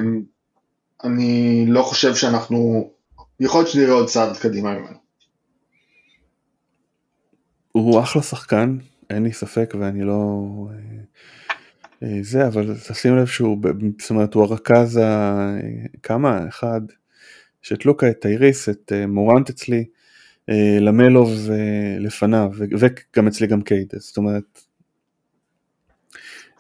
אני 1.05 1.65
לא 1.69 1.83
חושב 1.83 2.15
שאנחנו 2.15 2.91
יכול 3.41 3.61
להיות 3.61 3.71
שנראה 3.71 3.93
עוד 3.93 4.09
צעד 4.09 4.37
קדימה 4.37 4.79
ממנו. 4.79 4.97
הוא 7.73 8.01
אחלה 8.01 8.23
שחקן, 8.23 8.79
אין 9.11 9.23
לי 9.23 9.33
ספק 9.33 9.75
ואני 9.81 10.05
לא... 10.05 10.45
אה, 12.03 12.09
אה, 12.09 12.19
זה, 12.23 12.47
אבל 12.47 12.75
תשים 12.89 13.17
לב 13.17 13.27
שהוא, 13.27 13.59
זאת 14.01 14.11
אומרת, 14.11 14.35
הוא 14.35 14.43
הרכז 14.45 14.97
ה... 14.97 15.57
כמה? 16.03 16.49
אחד, 16.49 16.81
יש 17.65 17.73
את 17.73 17.87
לוקה, 17.87 18.11
את 18.11 18.21
טייריס, 18.21 18.69
את 18.69 18.93
אה, 18.95 19.07
מורנט 19.07 19.51
אצלי, 19.51 19.85
למלו 20.81 21.09
בול 21.09 21.31
לפניו, 21.99 22.51
וגם 22.59 23.27
אצלי 23.27 23.47
גם 23.47 23.63
קייד, 23.63 23.93
זאת 23.97 24.17
אומרת, 24.17 24.61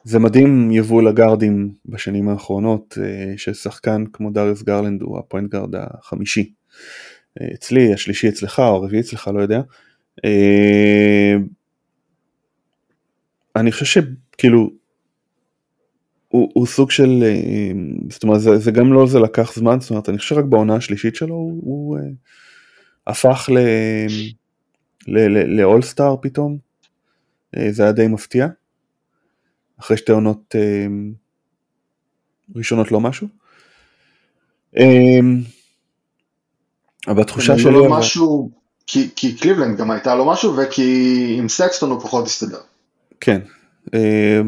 זה 0.04 0.18
מדהים 0.18 0.70
יבול 0.70 1.02
הגארדים 1.02 1.74
בשנים 1.86 2.28
האחרונות, 2.28 2.98
ששחקן 3.36 4.04
כמו 4.12 4.30
דריוס 4.30 4.62
גרלנד 4.62 5.02
הוא 5.02 5.18
ה 5.18 5.24
point 5.24 5.50
guard 5.50 5.74
החמישי. 5.74 6.52
אצלי, 7.54 7.92
השלישי 7.92 8.28
אצלך 8.28 8.58
או 8.58 8.64
הרביעי 8.64 9.00
אצלך, 9.00 9.30
לא 9.34 9.40
יודע. 9.40 9.60
אה, 10.24 11.34
אני 13.56 13.72
חושב 13.72 14.02
שכאילו, 14.02 14.70
הוא, 16.32 16.50
הוא 16.54 16.66
סוג 16.66 16.90
של, 16.90 17.22
אה, 17.22 17.72
זאת 18.10 18.22
אומרת 18.22 18.40
זה, 18.40 18.58
זה 18.58 18.70
גם 18.70 18.92
לא 18.92 19.06
זה 19.06 19.18
לקח 19.20 19.52
זמן, 19.54 19.80
זאת 19.80 19.90
אומרת 19.90 20.08
אני 20.08 20.18
חושב 20.18 20.34
שרק 20.34 20.44
בעונה 20.44 20.76
השלישית 20.76 21.16
שלו 21.16 21.34
הוא, 21.34 21.60
הוא 21.64 21.98
אה, 21.98 22.02
הפך 23.06 23.48
לאולסטאר 25.46 26.16
פתאום, 26.22 26.58
זה 27.70 27.82
היה 27.82 27.92
די 27.92 28.06
מפתיע, 28.06 28.46
אחרי 29.80 29.96
שתי 29.96 30.12
עונות 30.12 30.54
ראשונות 32.56 32.92
לא 32.92 33.00
משהו. 33.00 33.28
אבל 37.08 37.22
התחושה 37.22 37.58
שלי... 37.58 37.72
לא 37.72 37.90
משהו, 37.90 38.50
כי, 38.86 39.08
כי 39.16 39.36
קליבלנד 39.36 39.78
גם 39.78 39.90
הייתה 39.90 40.14
לו 40.14 40.26
משהו 40.26 40.56
וכי 40.56 41.34
עם 41.38 41.48
סקסטון 41.48 41.90
הוא 41.90 42.00
פחות 42.00 42.26
הסתדר. 42.26 42.60
כן, 43.20 43.40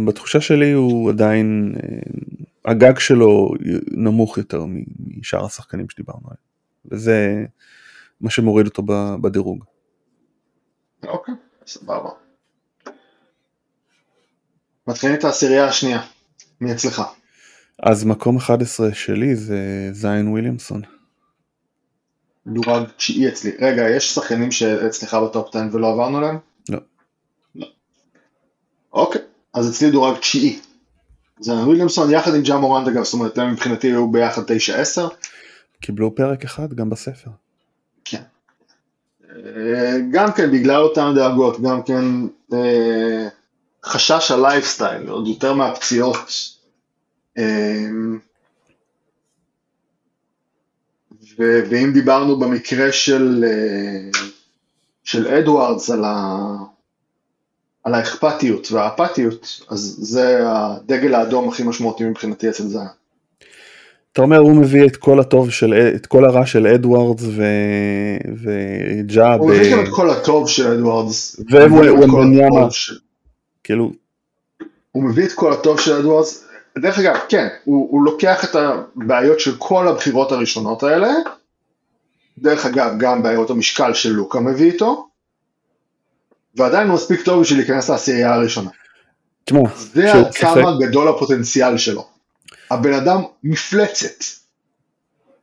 בתחושה 0.07 0.41
שלי 0.41 0.73
הוא 0.73 1.11
עדיין, 1.11 1.75
אה, 1.83 2.71
הגג 2.71 2.99
שלו 2.99 3.51
נמוך 3.91 4.39
יותר 4.39 4.65
משאר 5.19 5.45
השחקנים 5.45 5.91
שדיברנו 5.91 6.23
עליהם, 6.25 6.43
וזה 6.91 7.45
מה 8.21 8.31
שמוריד 8.31 8.67
אותו 8.67 8.83
בדירוג. 9.23 9.65
אוקיי, 11.07 11.35
סבבה. 11.67 12.11
מתחילים 14.87 15.17
את 15.17 15.25
העשירייה 15.25 15.65
השנייה, 15.65 16.03
מי 16.61 16.73
אצלך? 16.73 17.03
אז 17.83 18.05
מקום 18.05 18.37
11 18.37 18.95
שלי 18.95 19.37
זה 19.37 19.89
זיין 19.93 20.29
וויליאמסון. 20.29 20.83
דורג 22.47 22.89
תשיעי 22.97 23.29
אצלי. 23.29 23.51
רגע, 23.61 23.91
יש 23.91 24.15
שחקנים 24.15 24.51
שאצלך 24.51 25.15
בטופ 25.15 25.57
10 25.57 25.65
ולא 25.73 25.93
עברנו 25.93 26.21
להם? 26.21 26.39
אוקיי, 28.95 29.21
אז 29.55 29.71
אצלי 29.71 29.91
דורג 29.91 30.19
תשיעי. 30.19 30.61
זיון 31.41 31.59
וויליאמסון 31.59 32.11
יחד 32.11 32.35
עם 32.35 32.43
ג'ה 32.43 32.57
מורנט 32.57 32.89
אגב, 32.89 33.05
זאת 33.05 33.15
אומרת 33.15 33.39
הם 33.39 33.53
מבחינתי 33.53 33.87
היו 33.87 34.11
ביחד 34.11 34.43
9-10. 34.43 34.47
קיבלו 35.81 36.15
פרק 36.15 36.45
אחד 36.45 36.75
גם 36.75 36.91
בספר. 36.91 37.31
כן. 38.05 38.23
אה, 39.31 39.97
גם 40.11 40.33
כן 40.33 40.51
בגלל 40.51 40.83
אותן 40.83 41.13
דאגות, 41.15 41.61
גם 41.61 41.83
כן 41.83 42.05
אה, 42.53 43.29
חשש 43.85 44.31
הלייפסטייל, 44.31 45.09
עוד 45.09 45.27
יותר 45.29 45.53
מהפציעות. 45.53 46.33
אה, 47.39 47.87
ו- 51.39 51.63
ואם 51.71 51.91
דיברנו 51.95 52.39
במקרה 52.39 52.93
של, 52.93 53.45
של 55.05 55.29
אדוארדס 55.29 55.91
על, 55.91 56.05
ה- 56.05 56.74
על 57.85 57.95
האכפתיות 57.95 58.73
והאפתיות, 58.73 59.61
אז 59.71 59.97
זה 60.01 60.41
הדגל 60.47 61.15
האדום 61.15 61.49
הכי 61.49 61.63
משמעותי 61.63 62.05
מבחינתי 62.05 62.49
אצל 62.49 62.63
זיין. 62.63 62.89
אתה 64.13 64.23
אומר 64.23 64.39
הוא 64.39 64.57
מביא 64.57 64.87
את 64.87 64.97
כל 64.97 65.21
הטוב 65.21 65.51
של, 65.51 65.75
את 65.97 66.07
כל 66.07 66.25
הרע 66.25 66.47
של 66.47 66.67
אדוארדס 66.67 67.23
ו... 67.23 67.43
וג'אב. 68.43 69.41
הוא 69.41 69.51
מביא 69.51 69.73
גם 69.73 69.85
את 69.85 69.89
כל 69.91 70.11
הטוב 70.11 70.49
של 70.49 70.73
אדוארדס. 70.73 71.41
ובניאמה. 71.51 72.67
כאילו. 73.65 73.93
הוא 74.93 75.03
מביא 75.03 75.27
את 75.27 75.33
כל 75.33 75.53
הטוב 75.53 75.81
של 75.81 75.93
אדוארדס. 75.93 76.45
דרך 76.79 76.99
אגב, 76.99 77.17
כן, 77.29 77.49
הוא, 77.65 77.89
הוא 77.91 78.05
לוקח 78.05 78.45
את 78.45 78.57
הבעיות 78.57 79.41
של 79.41 79.57
כל 79.59 79.89
הבחירות 79.89 80.33
הראשונות 80.33 80.83
האלה. 80.83 81.13
דרך 82.39 82.67
אגב, 82.67 82.95
גם 82.99 83.23
בעיות 83.23 83.51
המשקל 83.51 83.95
של 83.95 84.13
לוקה 84.13 84.41
מביא 84.41 84.73
איתו. 84.73 85.09
ועדיין 86.57 86.89
הוא 86.89 86.95
מספיק 86.95 87.23
טוב 87.23 87.41
בשביל 87.41 87.59
להיכנס 87.59 87.91
לעשייה 87.91 88.35
הראשונה. 88.35 88.71
תשמע, 89.45 89.61
זה 89.77 90.13
עד 90.13 90.35
כמה 90.35 90.71
גדול 90.81 91.09
הפוטנציאל 91.09 91.79
שלו. 91.79 92.07
הבן 92.71 92.93
אדם 92.93 93.23
מפלצת. 93.45 94.25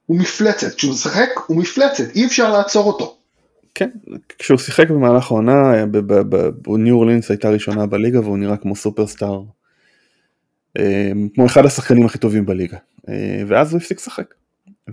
הוא 0.05 0.19
מפלצת, 0.19 0.75
כשהוא 0.75 0.91
משחק 0.93 1.29
הוא 1.47 1.57
מפלצת, 1.57 2.15
אי 2.15 2.25
אפשר 2.25 2.51
לעצור 2.51 2.87
אותו. 2.87 3.17
כן, 3.75 3.89
כשהוא 4.39 4.57
שיחק 4.57 4.89
במהלך 4.89 5.31
העונה, 5.31 5.85
בניו 6.61 6.95
אורלינס 6.95 7.29
הייתה 7.29 7.49
ראשונה 7.49 7.85
בליגה 7.85 8.19
והוא 8.19 8.37
נראה 8.37 8.57
כמו 8.57 8.75
סופרסטאר. 8.75 9.41
אה, 10.79 11.11
כמו 11.35 11.45
אחד 11.45 11.65
השחקנים 11.65 12.05
הכי 12.05 12.17
טובים 12.17 12.45
בליגה. 12.45 12.77
אה, 13.09 13.43
ואז 13.47 13.71
הוא 13.71 13.77
הפסיק 13.77 13.97
לשחק. 13.97 14.33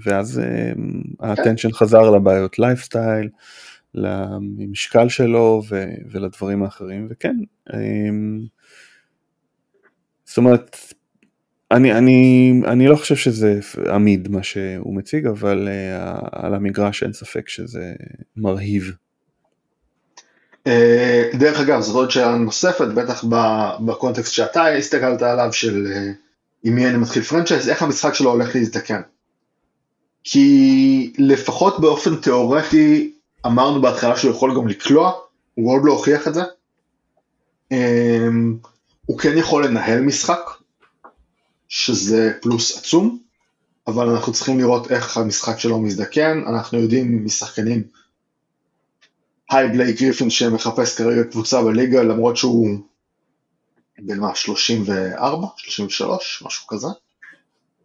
ואז 0.05 0.39
אה, 0.39 0.73
ה 1.21 1.26
attention 1.26 1.73
חזר 1.73 2.11
לבעיות 2.11 2.59
לייפסטייל, 2.59 3.29
למשקל 3.95 5.09
שלו 5.09 5.63
ולדברים 6.11 6.63
האחרים, 6.63 7.09
וכן. 7.11 7.37
זאת 10.25 10.37
אומרת, 10.37 10.77
אני, 11.71 11.93
אני, 11.93 12.53
אני 12.67 12.89
לא 12.89 12.97
חושב 12.97 13.17
שזה 13.17 13.61
עמיד 13.93 14.29
מה 14.29 14.43
שהוא 14.43 14.95
מציג, 14.95 15.27
אבל 15.27 15.69
uh, 15.69 16.29
על 16.33 16.55
המגרש 16.55 17.03
אין 17.03 17.13
ספק 17.13 17.49
שזה 17.49 17.93
מרהיב. 18.37 18.93
Uh, 20.65 20.71
דרך 21.39 21.61
אגב, 21.61 21.81
זאת 21.81 21.95
עוד 21.95 22.11
שאלה 22.11 22.37
נוספת, 22.37 22.89
בטח 22.95 23.25
בקונטקסט 23.87 24.33
שאתה 24.33 24.67
הסתכלת 24.67 25.23
עליו 25.23 25.53
של 25.53 25.87
uh, 25.87 26.29
עם 26.65 26.75
מי 26.75 26.87
אני 26.87 26.97
מתחיל 26.97 27.23
פרנצ'ייז, 27.23 27.69
איך 27.69 27.83
המשחק 27.83 28.15
שלו 28.15 28.31
הולך 28.31 28.55
להזדקן. 28.55 29.01
כי 30.25 31.13
לפחות 31.19 31.81
באופן 31.81 32.17
תיאורטי, 32.17 33.13
אמרנו 33.47 33.83
בהתחלה 33.83 34.17
שהוא 34.17 34.31
יכול 34.31 34.55
גם 34.57 34.69
לקלוע, 34.69 35.13
הוא 35.55 35.73
עוד 35.73 35.83
לא 35.85 35.93
הוכיח 35.93 36.29
את 36.29 36.35
זה. 36.35 36.43
Um, 37.75 38.69
הוא 39.07 39.19
כן 39.19 39.39
יכול 39.39 39.67
לנהל 39.67 40.01
משחק, 40.01 40.41
שזה 41.69 42.33
פלוס 42.43 42.79
עצום, 42.79 43.19
אבל 43.87 44.09
אנחנו 44.09 44.33
צריכים 44.33 44.59
לראות 44.59 44.93
איך 44.93 45.17
המשחק 45.17 45.59
שלו 45.59 45.79
מזדקן, 45.81 46.43
אנחנו 46.47 46.79
יודעים 46.79 47.25
משחקנים, 47.25 47.83
היי 49.51 49.69
בלייק 49.69 50.01
גריפין 50.01 50.31
שמחפש 50.31 50.97
כרגע 50.97 51.25
קבוצה 51.25 51.63
בליגה 51.63 52.03
למרות 52.03 52.37
שהוא 52.37 52.69
בן 53.99 54.21
מה 54.21 54.35
34, 54.35 55.47
33, 55.57 56.43
משהו 56.47 56.67
כזה, 56.67 56.87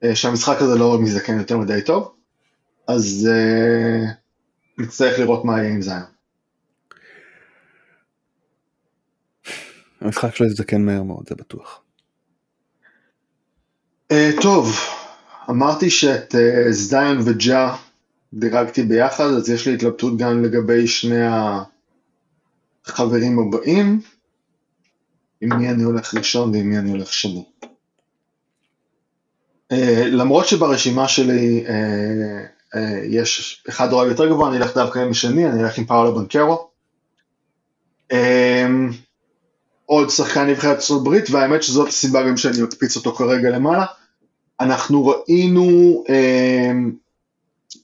אה, 0.03 0.15
שהמשחק 0.15 0.61
הזה 0.61 0.75
לא 0.75 0.99
מזדקן 0.99 1.39
יותר 1.39 1.57
מדי 1.57 1.81
טוב, 1.81 2.13
אז 2.87 3.29
uh, 3.31 4.22
נצטרך 4.77 5.19
לראות 5.19 5.45
מה 5.45 5.59
יהיה 5.59 5.73
עם 5.73 5.81
זיין. 5.81 6.03
המשחק 10.01 10.35
שלו 10.35 10.47
יזדקן 10.47 10.81
מהר 10.81 11.03
מאוד, 11.03 11.23
זה 11.29 11.35
בטוח. 11.35 11.81
Uh, 14.13 14.41
טוב, 14.41 14.75
אמרתי 15.49 15.89
שאת 15.89 16.35
uh, 16.35 16.71
זדיון 16.71 17.17
וג'ה 17.25 17.75
דירגתי 18.33 18.83
ביחד, 18.83 19.25
אז 19.25 19.49
יש 19.49 19.67
לי 19.67 19.73
התלבטות 19.73 20.17
גם 20.17 20.43
לגבי 20.43 20.87
שני 20.87 21.25
החברים 22.85 23.39
הבאים, 23.39 24.01
עם 25.41 25.57
מי 25.57 25.69
אני 25.69 25.83
הולך 25.83 26.15
ראשון 26.15 26.51
ועם 26.51 26.69
מי 26.69 26.77
אני 26.77 26.91
הולך 26.91 27.13
שני. 27.13 27.45
Uh, 29.73 29.75
למרות 30.11 30.47
שברשימה 30.47 31.07
שלי 31.07 31.65
uh, 31.67 32.52
יש 33.09 33.63
אחד 33.69 33.89
דורג 33.89 34.07
יותר 34.07 34.29
גבוה, 34.29 34.49
אני 34.49 34.57
אלך 34.57 34.75
דווקא 34.75 34.99
עם 34.99 35.11
השני, 35.11 35.45
אני 35.45 35.63
אלך 35.63 35.77
עם 35.77 35.85
פאולו 35.85 36.15
בנקרו. 36.15 36.69
Uh, 38.13 38.15
עוד 39.85 40.09
שחקן 40.09 40.49
נבחרת 40.49 40.75
ארצות 40.75 41.01
הברית, 41.01 41.29
והאמת 41.29 41.63
שזאת 41.63 41.87
הסיבה 41.87 42.27
גם 42.27 42.37
שאני 42.37 42.61
מקפיץ 42.61 42.95
אותו 42.95 43.15
כרגע 43.15 43.49
למעלה. 43.49 43.85
אנחנו 44.59 45.05
ראינו 45.05 46.03
אה, 46.09 46.71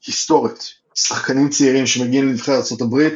היסטורית, 0.07 0.73
שחקנים 0.95 1.49
צעירים 1.49 1.85
שמגיעים 1.85 2.27
לנבחרת 2.27 2.63
ארה"ב, 2.71 3.09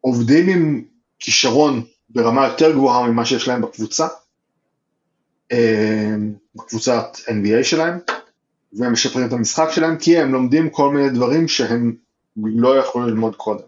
עובדים 0.00 0.48
עם 0.48 0.84
כישרון 1.18 1.84
ברמה 2.10 2.46
יותר 2.46 2.72
גבוהה 2.72 3.08
ממה 3.08 3.24
שיש 3.24 3.48
להם 3.48 3.62
בקבוצה, 3.62 4.06
אה, 5.52 6.14
בקבוצת 6.54 7.16
NBA 7.26 7.64
שלהם, 7.64 7.98
והם 8.72 8.92
משפרים 8.92 9.26
את 9.26 9.32
המשחק 9.32 9.68
שלהם, 9.70 9.96
כי 9.96 10.18
הם 10.18 10.32
לומדים 10.32 10.70
כל 10.70 10.94
מיני 10.94 11.10
דברים 11.10 11.48
שהם 11.48 11.94
לא 12.36 12.78
יכולים 12.78 13.08
ללמוד 13.08 13.36
קודם. 13.36 13.64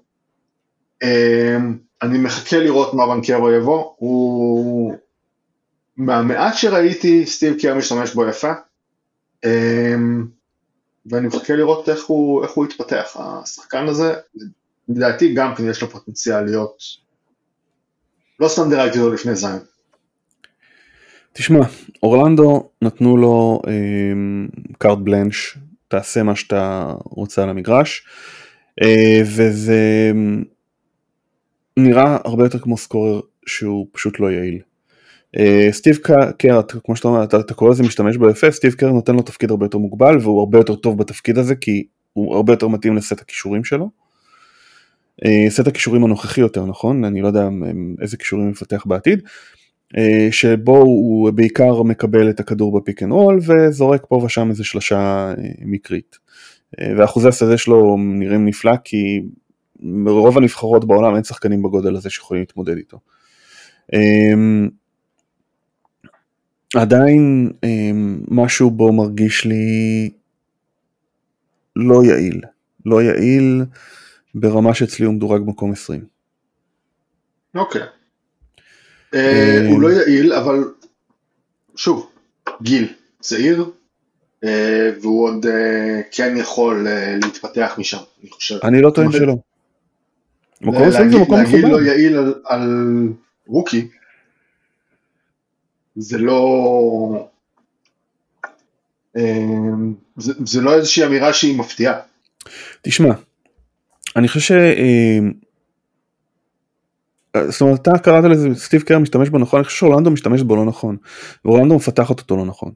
אה, 1.02 1.56
אני 2.02 2.18
מחכה 2.18 2.58
לראות 2.58 2.94
מה 2.94 3.06
בנקרו 3.06 3.50
יבוא, 3.50 3.92
הוא 3.96 4.94
מהמעט 5.96 6.54
שראיתי, 6.54 7.26
סטיב 7.26 7.58
קייר 7.58 7.74
משתמש 7.74 8.14
בו 8.14 8.26
יפה, 8.26 8.52
אמ, 9.44 10.26
ואני 11.06 11.26
מחכה 11.26 11.56
לראות 11.56 11.88
איך 11.88 12.04
הוא, 12.04 12.44
איך 12.44 12.50
הוא 12.50 12.66
יתפתח, 12.66 13.16
השחקן 13.18 13.88
הזה, 13.88 14.14
לדעתי 14.88 15.34
גם 15.34 15.54
כן 15.54 15.70
יש 15.70 15.82
לו 15.82 15.90
פוטנציאל 15.90 16.40
להיות, 16.40 16.82
לא 18.40 18.48
סתם 18.48 18.68
דירגתי 18.68 18.98
אותו 18.98 19.14
לפני 19.14 19.34
זין. 19.34 19.58
תשמע, 21.32 21.60
אורלנדו 22.02 22.68
נתנו 22.82 23.16
לו 23.16 23.62
קארט 24.78 24.98
אה, 24.98 25.04
בלנש, 25.04 25.58
תעשה 25.88 26.22
מה 26.22 26.36
שאתה 26.36 26.92
רוצה 27.04 27.42
על 27.42 27.48
המגרש, 27.48 28.06
אה, 28.82 29.20
וזה 29.24 30.12
נראה 31.76 32.16
הרבה 32.24 32.44
יותר 32.44 32.58
כמו 32.58 32.76
scorer 32.76 33.20
שהוא 33.46 33.86
פשוט 33.92 34.20
לא 34.20 34.32
יעיל. 34.32 34.58
אה, 35.38 35.68
סטיב 35.70 35.96
קר, 36.38 36.60
כמו 36.84 36.96
שאתה 36.96 37.08
אומר, 37.08 37.24
אתה, 37.24 37.40
אתה 37.40 37.54
קורא 37.54 37.70
לזה 37.70 37.82
משתמש 37.82 38.16
בו 38.16 38.30
יפה, 38.30 38.50
סטיב 38.50 38.72
קר 38.72 38.90
נותן 38.90 39.14
לו 39.14 39.22
תפקיד 39.22 39.50
הרבה 39.50 39.66
יותר 39.66 39.78
מוגבל 39.78 40.18
והוא 40.18 40.40
הרבה 40.40 40.58
יותר 40.58 40.74
טוב 40.74 40.98
בתפקיד 40.98 41.38
הזה 41.38 41.54
כי 41.54 41.84
הוא 42.12 42.34
הרבה 42.36 42.52
יותר 42.52 42.68
מתאים 42.68 42.96
לסט 42.96 43.20
הכישורים 43.20 43.64
שלו. 43.64 43.90
אה, 45.24 45.46
סט 45.48 45.66
הכישורים 45.66 46.04
הנוכחי 46.04 46.40
יותר 46.40 46.66
נכון, 46.66 47.04
אני 47.04 47.20
לא 47.20 47.26
יודע 47.26 47.48
איזה 48.00 48.16
כישורים 48.16 48.50
יפתח 48.50 48.82
בעתיד, 48.86 49.22
שבו 50.30 50.76
הוא 50.76 51.30
בעיקר 51.30 51.82
מקבל 51.82 52.30
את 52.30 52.40
הכדור 52.40 52.80
ב 52.80 52.85
pick 52.85 53.02
and 53.02 53.12
roll 53.12 53.40
וזורק 53.46 54.06
פה 54.08 54.16
ושם 54.16 54.50
איזה 54.50 54.64
שלשה 54.64 55.32
מקרית. 55.60 56.18
ואחוזי 56.98 57.28
השדה 57.28 57.58
שלו 57.58 57.96
נראים 57.98 58.46
נפלא 58.46 58.72
כי 58.84 59.22
מרוב 59.80 60.38
הנבחרות 60.38 60.84
בעולם 60.84 61.14
אין 61.14 61.24
שחקנים 61.24 61.62
בגודל 61.62 61.96
הזה 61.96 62.10
שיכולים 62.10 62.42
להתמודד 62.42 62.76
איתו. 62.76 62.98
עדיין 66.74 67.50
אמ, 67.64 68.20
משהו 68.28 68.70
בו 68.70 68.92
מרגיש 68.92 69.44
לי 69.44 70.10
לא 71.76 72.04
יעיל, 72.04 72.40
לא 72.86 73.02
יעיל 73.02 73.64
ברמה 74.34 74.74
שאצלי 74.74 75.06
הוא 75.06 75.14
מדורג 75.14 75.42
מקום 75.46 75.72
20. 75.72 76.04
אוקיי. 77.54 77.82
אה, 77.82 77.86
אמ, 77.86 78.01
הוא 79.68 79.80
לא 79.80 79.88
יעיל, 79.88 80.32
אבל 80.32 80.64
שוב, 81.76 82.10
גיל, 82.62 82.92
צעיר, 83.20 83.70
אה, 84.44 84.90
והוא 85.00 85.24
עוד 85.24 85.46
אה, 85.46 86.00
כן 86.10 86.34
יכול 86.36 86.86
להתפתח 87.22 87.74
משם, 87.78 87.98
אני 88.22 88.30
חושב. 88.30 88.58
אני 88.64 88.82
לא 88.82 88.90
טוען 88.90 89.12
שלא. 89.12 89.36
מקום 90.60 90.82
20 90.82 91.10
זה 91.10 91.18
מקום 91.18 91.40
מכובד. 91.40 91.58
להגיד 91.58 91.72
לא 91.72 91.82
יעיל 91.82 92.18
על 92.44 92.68
רוקי, 93.46 93.88
זה 95.96 96.18
לא... 96.18 97.28
זה, 100.16 100.32
זה 100.46 100.60
לא 100.60 100.74
איזושהי 100.74 101.06
אמירה 101.06 101.32
שהיא 101.32 101.58
מפתיעה. 101.58 102.00
תשמע, 102.82 103.14
אני 104.16 104.28
חושב 104.28 104.40
ש... 104.40 104.52
זאת 107.48 107.60
אומרת, 107.60 107.80
אתה 107.80 107.98
קראת 107.98 108.24
לזה, 108.24 108.48
סטיב 108.54 108.82
קר 108.82 108.98
משתמש 108.98 109.28
בו 109.28 109.38
נכון, 109.38 109.58
אני 109.58 109.64
חושב 109.64 109.78
שאורלנדו 109.78 110.10
משתמש 110.10 110.42
בו 110.42 110.56
לא 110.56 110.64
נכון, 110.64 110.96
ואורלנדו 111.44 111.76
מפתח 111.76 112.10
אותו 112.10 112.36
לא 112.36 112.44
נכון, 112.44 112.72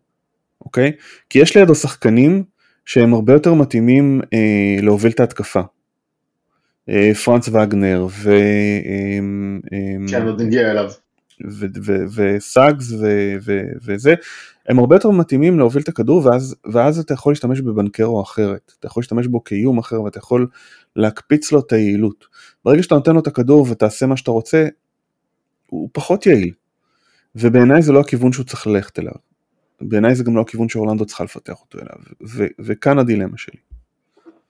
אוקיי? 0.60 0.92
כי 1.30 1.38
יש 1.38 1.56
לידו 1.56 1.74
שחקנים 1.74 2.44
שהם 2.84 3.14
הרבה 3.14 3.32
יותר 3.32 3.54
מתאימים 3.54 4.20
אה, 4.34 4.82
להוביל 4.82 5.12
את 5.12 5.20
ההתקפה. 5.20 5.60
אה, 6.88 7.14
פרנץ 7.24 7.48
וגנר 7.48 8.06
ו... 8.10 8.30
אה, 8.30 9.18
אה, 9.72 10.08
כן, 10.10 10.26
עוד 10.26 10.42
נגיע 10.42 10.70
אליו. 10.70 10.90
וסאגס 12.14 12.92
וזה, 13.84 14.14
הם 14.68 14.78
הרבה 14.78 14.96
יותר 14.96 15.10
מתאימים 15.10 15.58
להוביל 15.58 15.82
את 15.82 15.88
הכדור 15.88 16.26
ואז, 16.26 16.56
ואז 16.72 16.98
אתה 16.98 17.14
יכול 17.14 17.32
להשתמש 17.32 17.60
בבנקרו 17.60 18.22
אחרת, 18.22 18.72
אתה 18.78 18.86
יכול 18.86 19.00
להשתמש 19.00 19.26
בו 19.26 19.44
כאיום 19.44 19.78
אחר 19.78 20.02
ואתה 20.02 20.18
יכול 20.18 20.46
להקפיץ 20.96 21.52
לו 21.52 21.60
את 21.60 21.72
היעילות. 21.72 22.26
ברגע 22.66 22.82
שאתה 22.82 22.94
נותן 22.94 23.14
לו 23.14 23.20
את 23.20 23.26
הכדור 23.26 23.66
ותעשה 23.70 24.06
מה 24.06 24.16
שאתה 24.16 24.30
רוצה, 24.30 24.66
הוא 25.66 25.88
פחות 25.92 26.26
יעיל. 26.26 26.52
ובעיניי 27.34 27.82
זה 27.82 27.92
לא 27.92 28.00
הכיוון 28.00 28.32
שהוא 28.32 28.46
צריך 28.46 28.66
ללכת 28.66 28.98
אליו. 28.98 29.12
בעיניי 29.80 30.14
זה 30.14 30.24
גם 30.24 30.36
לא 30.36 30.40
הכיוון 30.40 30.68
שאורלנדו 30.68 31.06
צריכה 31.06 31.24
לפתח 31.24 31.54
אותו 31.60 31.78
אליו, 31.78 31.96
ו- 32.28 32.46
וכאן 32.60 32.98
הדילמה 32.98 33.36
שלי. 33.36 33.58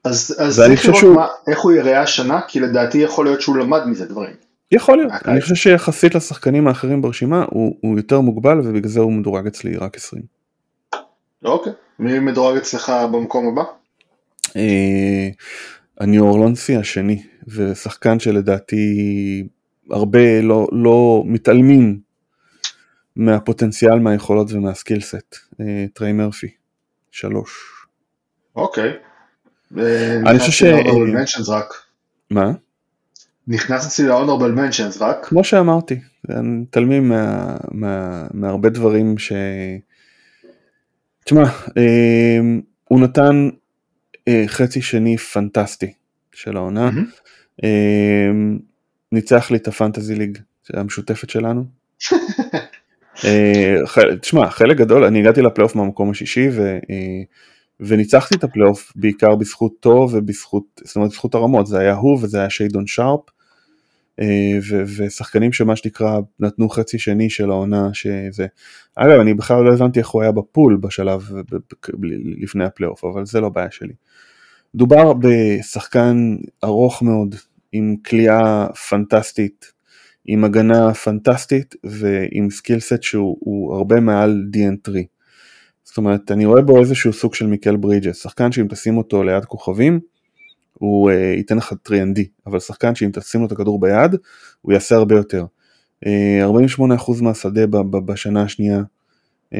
אז, 0.04 0.36
אז 0.38 0.56
צריך 0.56 0.84
לראות 0.84 1.00
שהוא... 1.00 1.14
מה, 1.14 1.26
איך 1.46 1.60
הוא 1.60 1.72
יראה 1.72 2.02
השנה, 2.02 2.40
כי 2.48 2.60
לדעתי 2.60 2.98
יכול 2.98 3.24
להיות 3.24 3.40
שהוא 3.40 3.56
למד 3.56 3.86
מזה 3.86 4.06
דברים. 4.06 4.34
יכול 4.72 4.96
להיות, 4.96 5.12
אני 5.26 5.40
חושב 5.40 5.54
שיחסית 5.54 6.14
לשחקנים 6.14 6.68
האחרים 6.68 7.02
ברשימה 7.02 7.44
הוא, 7.50 7.76
הוא 7.80 7.98
יותר 7.98 8.20
מוגבל 8.20 8.60
ובגלל 8.60 8.88
זה 8.88 9.00
הוא 9.00 9.12
מדורג 9.12 9.46
אצלי 9.46 9.76
רק 9.76 9.96
20. 9.96 10.22
אוקיי, 11.44 11.72
מי 11.98 12.18
מדורג 12.18 12.56
אצלך 12.56 12.92
במקום 13.12 13.48
הבא? 13.48 13.62
אה, 14.56 15.28
אני 16.00 16.18
אורלונסי 16.18 16.76
השני, 16.76 17.22
ושחקן 17.46 18.18
שלדעתי 18.18 19.46
הרבה 19.90 20.40
לא, 20.40 20.68
לא 20.72 21.22
מתעלמים 21.26 22.00
מהפוטנציאל, 23.16 23.98
מהיכולות 23.98 24.52
ומהסקילסט. 24.52 25.36
אה, 25.60 25.84
טריי 25.92 26.12
מרפי, 26.12 26.50
שלוש. 27.10 27.50
אוקיי. 28.56 28.92
אני 30.26 30.38
חושב 30.38 30.52
ש... 30.52 30.64
מה? 32.30 32.52
נכנס 33.48 33.86
אצלי 33.86 34.06
ל-honorable 34.08 34.58
mentions 34.58 35.00
רק. 35.00 35.26
כמו 35.26 35.44
שאמרתי, 35.44 36.00
מתעלמים 36.28 37.08
מה, 37.08 37.56
מה, 37.70 38.26
מהרבה 38.34 38.68
דברים 38.68 39.18
ש... 39.18 39.32
תשמע, 41.24 41.42
אה, 41.78 42.38
הוא 42.84 43.00
נתן 43.00 43.48
אה, 44.28 44.44
חצי 44.46 44.82
שני 44.82 45.16
פנטסטי 45.16 45.92
של 46.36 46.56
העונה. 46.56 46.88
Mm-hmm. 46.88 47.64
אה, 47.64 48.30
ניצח 49.12 49.50
לי 49.50 49.56
את 49.56 49.68
ה 49.68 49.74
fantasy 49.74 50.14
league 50.14 50.38
המשותפת 50.74 51.30
שלנו. 51.30 51.64
אה, 53.24 53.76
תשמע, 54.20 54.50
חלק 54.50 54.76
גדול, 54.76 55.04
אני 55.04 55.20
הגעתי 55.20 55.42
לפלייאוף 55.42 55.76
מהמקום 55.76 56.10
השישי 56.10 56.48
ו, 56.52 56.78
וניצחתי 57.80 58.34
את 58.34 58.44
הפלייאוף 58.44 58.92
בעיקר 58.96 59.34
בזכותו 59.34 60.08
ובזכות, 60.12 60.64
זאת 60.84 60.96
אומרת 60.96 61.10
בזכות 61.10 61.34
הרמות, 61.34 61.66
זה 61.66 61.78
היה 61.78 61.94
הוא 61.94 62.18
וזה 62.22 62.38
היה 62.38 62.50
שיידון 62.50 62.86
שרפ. 62.86 63.20
ו- 64.70 64.82
ושחקנים 64.96 65.52
שמה 65.52 65.76
שנקרא 65.76 66.18
נתנו 66.40 66.68
חצי 66.68 66.98
שני 66.98 67.30
של 67.30 67.50
העונה 67.50 67.90
שזה 67.92 68.46
אגב 68.96 69.20
אני 69.20 69.34
בכלל 69.34 69.64
לא 69.64 69.72
הבנתי 69.72 69.98
איך 69.98 70.08
הוא 70.08 70.22
היה 70.22 70.32
ב 70.32 70.41
pool 70.41 70.76
בשלב 70.76 71.30
לפני 72.42 72.64
הפלייאוף 72.64 73.04
אבל 73.04 73.26
זה 73.26 73.40
לא 73.40 73.48
בעיה 73.48 73.70
שלי 73.70 73.92
מדובר 74.74 75.12
בשחקן 75.12 76.36
ארוך 76.64 77.02
מאוד, 77.02 77.34
עם 77.72 77.96
קליעה 78.06 78.66
פנטסטית, 78.88 79.72
עם 80.26 80.44
הגנה 80.44 80.94
פנטסטית 80.94 81.74
ועם 81.84 82.50
skill 82.50 82.83
set 82.83 83.02
שהוא 83.02 83.74
הרבה 83.74 84.00
מעל 84.00 84.44
DN3. 84.54 84.92
זאת 85.84 85.96
אומרת, 85.96 86.30
אני 86.30 86.46
רואה 86.46 86.62
בו 86.62 86.80
איזשהו 86.80 87.12
סוג 87.12 87.34
של 87.34 87.46
מיקל 87.46 87.76
ברידג'ס, 87.76 88.22
שחקן 88.22 88.52
שאם 88.52 88.66
תשים 88.68 88.96
אותו 88.96 89.22
ליד 89.22 89.44
כוכבים, 89.44 90.00
הוא 90.72 91.10
uh, 91.10 91.14
ייתן 91.14 91.56
לך 91.56 91.72
3ND, 91.72 92.20
אבל 92.46 92.60
שחקן 92.60 92.94
שאם 92.94 93.10
תשים 93.12 93.40
לו 93.40 93.46
את 93.46 93.52
הכדור 93.52 93.80
ביד, 93.80 94.16
הוא 94.62 94.72
יעשה 94.72 94.96
הרבה 94.96 95.16
יותר. 95.16 95.44
Uh, 96.04 96.08
אה, 96.08 96.46
48% 96.78 97.22
מהשדה 97.22 97.66
בשנה 98.06 98.42
השנייה, 98.42 98.80
uh, 98.80 99.56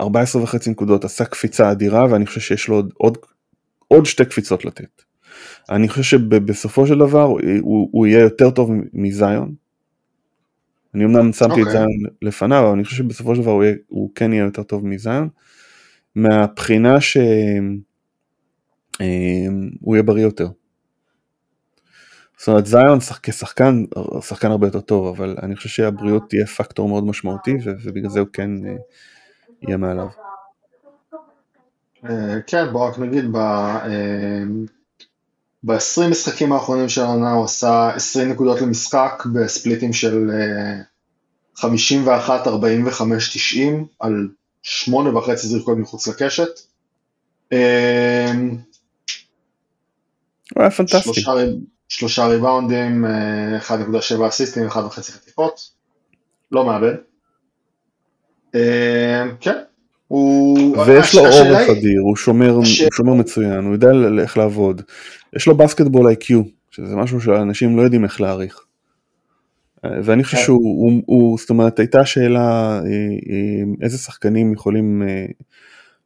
אה, 0.00 0.06
14.5 0.06 0.70
נקודות, 0.70 1.04
עשה 1.04 1.24
קפיצה 1.24 1.72
אדירה, 1.72 2.06
ואני 2.10 2.26
חושב 2.26 2.40
שיש 2.40 2.68
לו 2.68 2.76
עוד, 2.76 2.92
עוד 2.96 3.18
עוד 3.88 4.06
שתי 4.06 4.24
קפיצות 4.24 4.64
לתת. 4.64 5.02
אני 5.70 5.88
חושב 5.88 6.02
שבסופו 6.02 6.86
של 6.86 6.98
דבר 6.98 7.22
הוא, 7.22 7.40
הוא, 7.60 7.88
הוא 7.92 8.06
יהיה 8.06 8.20
יותר 8.20 8.50
טוב 8.50 8.70
מזיון. 8.92 9.54
אני 10.94 11.04
אמנם 11.04 11.32
שמתי 11.32 11.52
okay. 11.52 11.54
את 11.54 11.58
אוקיי. 11.58 11.72
זיון 11.72 11.88
לפניו, 12.22 12.64
אבל 12.64 12.72
אני 12.72 12.84
חושב 12.84 12.96
שבסופו 12.96 13.36
של 13.36 13.42
דבר 13.42 13.50
הוא, 13.50 13.64
יהיה, 13.64 13.74
הוא 13.88 14.10
כן 14.14 14.32
יהיה 14.32 14.44
יותר 14.44 14.62
טוב 14.62 14.86
מזיון. 14.86 15.28
מהבחינה 16.14 17.00
שהוא 17.00 17.22
אמ, 19.00 19.70
יהיה 19.92 20.02
בריא 20.02 20.22
יותר. 20.22 20.48
זאת 22.38 22.48
אומרת 22.48 22.66
זיון 22.66 22.98
כשחקן, 23.22 23.84
שחקן 24.20 24.50
הרבה 24.50 24.66
יותר 24.66 24.80
טוב, 24.80 25.06
אבל 25.06 25.36
אני 25.42 25.56
חושב 25.56 25.68
שהבריאות 25.68 26.28
תהיה 26.28 26.46
פקטור 26.46 26.88
מאוד 26.88 27.04
משמעותי 27.04 27.56
ובגלל 27.84 28.10
זה 28.10 28.20
הוא 28.20 28.28
כן 28.32 28.50
אה, 28.66 28.76
יהיה 29.62 29.76
מעליו. 29.76 30.08
אה, 32.04 32.40
כן, 32.46 32.72
בוא 32.72 32.88
רק 32.88 32.98
נגיד, 32.98 33.32
ב-20 33.32 36.02
אה, 36.02 36.08
משחקים 36.10 36.52
האחרונים 36.52 36.88
של 36.88 37.00
העונה 37.00 37.32
הוא 37.32 37.44
עשה 37.44 37.90
20 37.94 38.28
נקודות 38.28 38.60
למשחק 38.60 39.24
בספליטים 39.34 39.92
של 39.92 40.30
51, 41.56 42.46
45, 42.46 43.36
90 43.36 43.86
על 44.00 44.28
8 44.62 45.18
וחצי 45.18 45.46
זריקות 45.46 45.78
מחוץ 45.78 46.08
לקשת. 46.08 46.60
אה, 47.52 48.32
הוא 50.54 50.62
היה 50.62 50.70
פנטסטי. 50.70 51.14
שלושה, 51.14 51.32
שלושה 51.88 52.26
ריבאונדים, 52.26 53.04
1.7 53.68 54.28
אסיסטים, 54.28 54.68
1.5 54.68 54.90
חטיפות. 54.90 55.70
לא 56.52 56.66
מאבד. 56.66 56.94
כן, 59.40 59.58
ויש 60.86 61.14
לו 61.14 61.20
אורך 61.20 61.68
אדיר, 61.70 62.00
הוא 62.00 62.16
שומר, 62.16 62.50
הוא 62.50 62.64
שומר 62.92 63.14
מצוין, 63.14 63.64
הוא 63.64 63.72
יודע 63.72 63.88
איך 64.22 64.38
לעבוד. 64.38 64.82
יש 65.36 65.46
לו 65.46 65.56
בסקטבול 65.56 66.06
איי-קיו, 66.06 66.42
שזה 66.70 66.96
משהו 66.96 67.20
שאנשים 67.20 67.76
לא 67.76 67.82
יודעים 67.82 68.04
איך 68.04 68.20
להעריך. 68.20 68.60
ואני 69.84 70.24
חושב 70.24 70.36
כן. 70.36 70.42
שהוא, 70.42 70.60
הוא, 70.62 71.02
הוא, 71.06 71.38
זאת 71.38 71.50
אומרת, 71.50 71.78
הייתה 71.78 72.06
שאלה 72.06 72.78
אה, 72.78 72.80
אה, 73.30 73.62
איזה 73.82 73.98
שחקנים 73.98 74.52
יכולים 74.52 75.02
אה, 75.02 75.26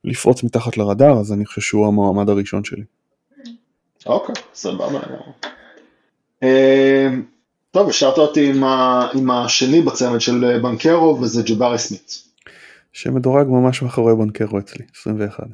לפרוץ 0.04 0.42
מתחת 0.42 0.76
לרדאר, 0.76 1.20
אז 1.20 1.32
אני 1.32 1.46
חושב 1.46 1.60
שהוא 1.60 1.86
המועמד 1.86 2.28
הראשון 2.28 2.64
שלי. 2.64 2.84
אוקיי, 4.06 4.34
סבבה. 4.54 5.00
טוב, 7.70 7.88
השארת 7.88 8.18
אותי 8.18 8.52
עם 9.14 9.30
השני 9.30 9.80
בצמד 9.80 10.20
של 10.20 10.58
בנקרו, 10.62 11.18
וזה 11.20 11.42
ג'בארי 11.42 11.78
סמית. 11.78 12.31
שמדורג 12.92 13.46
ממש 13.46 13.82
מאחורי 13.82 14.14
בונקרו 14.14 14.58
אצלי, 14.58 14.84
21. 15.00 15.46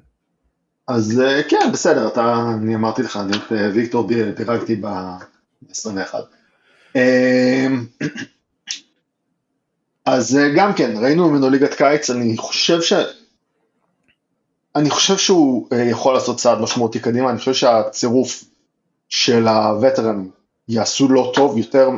אז 0.88 1.20
אה, 1.20 1.42
כן, 1.48 1.70
בסדר, 1.72 2.08
אתה, 2.08 2.44
אני 2.54 2.74
אמרתי 2.74 3.02
לך, 3.02 3.16
אני 3.16 3.36
את 3.36 3.52
אה, 3.52 3.70
ויקטור 3.74 4.08
דירגתי 4.08 4.76
ב-21. 4.76 6.14
אמ, 6.94 7.86
אז 10.06 10.36
אה, 10.36 10.48
גם 10.56 10.72
כן, 10.72 10.96
ראינו 10.96 11.30
ממנו 11.30 11.50
ליגת 11.50 11.74
קיץ, 11.74 12.10
אני 12.10 12.36
חושב 12.36 12.82
ש... 12.82 12.92
אני 14.76 14.90
חושב 14.90 15.16
שהוא 15.16 15.68
יכול 15.90 16.14
לעשות 16.14 16.36
צעד 16.36 16.60
משמעותי 16.60 17.00
קדימה, 17.00 17.30
אני 17.30 17.38
חושב 17.38 17.54
שהצירוף 17.54 18.44
של 19.08 19.48
הווטרן 19.48 20.26
יעשו 20.68 21.08
לו 21.08 21.32
טוב 21.32 21.58
יותר 21.58 21.90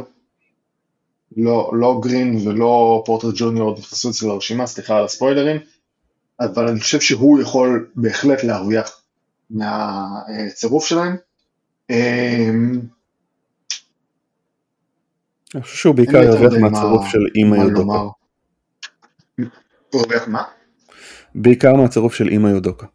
לא, 1.36 1.70
לא 1.74 2.00
גרין 2.02 2.48
ולא 2.48 3.02
פורטר 3.06 3.28
ג'וניור 3.34 3.78
נכנסו 3.78 4.10
אצלי 4.10 4.28
לרשימה, 4.28 4.66
סליחה 4.66 4.96
על 4.96 5.04
הספוילרים, 5.04 5.60
אבל 6.40 6.68
אני 6.68 6.80
חושב 6.80 7.00
שהוא 7.00 7.40
יכול 7.40 7.90
בהחלט 7.94 8.44
להרוויח 8.44 9.02
מהצירוף 9.50 10.86
שלהם. 10.86 11.16
אמ, 11.90 12.80
אני 15.54 15.62
חושב 15.62 15.76
שהוא 15.76 15.94
בעיקר 15.94 16.22
ירוויח 16.22 16.52
מהצירוף 16.60 17.06
של 17.06 17.18
אימא 17.34 17.56
יודוקה. 17.56 17.98
הוא 19.90 20.00
הרוויח 20.00 20.28
מה? 20.28 20.42
בעיקר 21.34 21.74
מהצירוף 21.74 22.14
של 22.14 22.28
אימא 22.28 22.48
יודוקה. 22.48 22.86